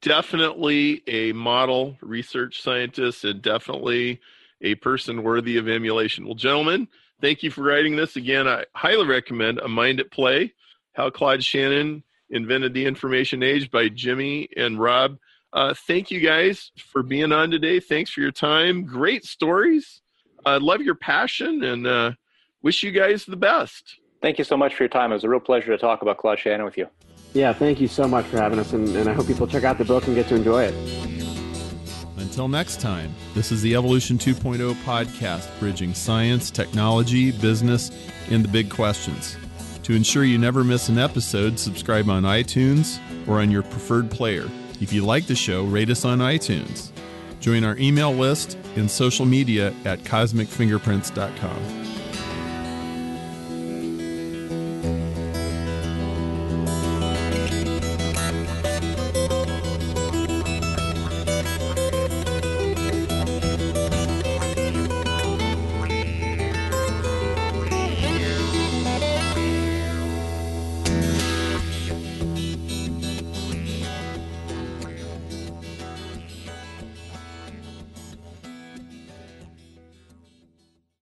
definitely 0.00 1.02
a 1.06 1.32
model 1.32 1.96
research 2.02 2.60
scientist, 2.60 3.24
and 3.24 3.40
definitely 3.40 4.20
a 4.60 4.74
person 4.76 5.22
worthy 5.22 5.56
of 5.56 5.68
emulation. 5.68 6.26
Well, 6.26 6.34
gentlemen, 6.34 6.88
thank 7.20 7.42
you 7.42 7.50
for 7.50 7.62
writing 7.62 7.96
this 7.96 8.16
again. 8.16 8.48
I 8.48 8.64
highly 8.74 9.06
recommend 9.06 9.58
A 9.58 9.68
Mind 9.68 10.00
at 10.00 10.10
Play 10.10 10.54
How 10.94 11.10
Claude 11.10 11.42
Shannon 11.42 12.02
Invented 12.30 12.74
the 12.74 12.86
Information 12.86 13.42
Age 13.42 13.70
by 13.70 13.88
Jimmy 13.88 14.48
and 14.56 14.78
Rob. 14.78 15.16
Uh, 15.52 15.74
thank 15.86 16.10
you 16.10 16.20
guys 16.20 16.70
for 16.92 17.02
being 17.02 17.32
on 17.32 17.50
today. 17.50 17.80
Thanks 17.80 18.10
for 18.10 18.20
your 18.20 18.30
time. 18.30 18.84
Great 18.84 19.24
stories. 19.24 20.00
I 20.46 20.54
uh, 20.54 20.60
love 20.60 20.80
your 20.80 20.94
passion 20.94 21.64
and 21.64 21.86
uh, 21.86 22.12
wish 22.62 22.82
you 22.82 22.92
guys 22.92 23.24
the 23.24 23.36
best. 23.36 23.96
Thank 24.22 24.38
you 24.38 24.44
so 24.44 24.56
much 24.56 24.74
for 24.74 24.84
your 24.84 24.88
time. 24.88 25.10
It 25.10 25.14
was 25.14 25.24
a 25.24 25.28
real 25.28 25.40
pleasure 25.40 25.72
to 25.72 25.78
talk 25.78 26.02
about 26.02 26.18
Claude 26.18 26.38
Shannon 26.38 26.64
with 26.64 26.78
you. 26.78 26.88
Yeah, 27.32 27.52
thank 27.52 27.80
you 27.80 27.88
so 27.88 28.08
much 28.08 28.26
for 28.26 28.38
having 28.38 28.58
us, 28.58 28.72
and, 28.72 28.88
and 28.96 29.08
I 29.08 29.12
hope 29.12 29.26
people 29.26 29.46
check 29.46 29.64
out 29.64 29.78
the 29.78 29.84
book 29.84 30.06
and 30.06 30.16
get 30.16 30.28
to 30.28 30.34
enjoy 30.36 30.64
it. 30.64 31.39
Until 32.30 32.46
next 32.46 32.80
time, 32.80 33.12
this 33.34 33.50
is 33.50 33.60
the 33.60 33.74
Evolution 33.74 34.16
2.0 34.16 34.72
podcast, 34.84 35.48
bridging 35.58 35.92
science, 35.92 36.48
technology, 36.48 37.32
business, 37.32 37.90
and 38.30 38.44
the 38.44 38.48
big 38.48 38.70
questions. 38.70 39.36
To 39.82 39.94
ensure 39.94 40.22
you 40.22 40.38
never 40.38 40.62
miss 40.62 40.88
an 40.88 40.96
episode, 40.96 41.58
subscribe 41.58 42.08
on 42.08 42.22
iTunes 42.22 43.00
or 43.26 43.40
on 43.40 43.50
your 43.50 43.64
preferred 43.64 44.12
player. 44.12 44.48
If 44.80 44.92
you 44.92 45.04
like 45.04 45.26
the 45.26 45.34
show, 45.34 45.64
rate 45.64 45.90
us 45.90 46.04
on 46.04 46.20
iTunes. 46.20 46.92
Join 47.40 47.64
our 47.64 47.76
email 47.78 48.12
list 48.12 48.56
and 48.76 48.88
social 48.88 49.26
media 49.26 49.74
at 49.84 49.98
cosmicfingerprints.com. 50.04 51.79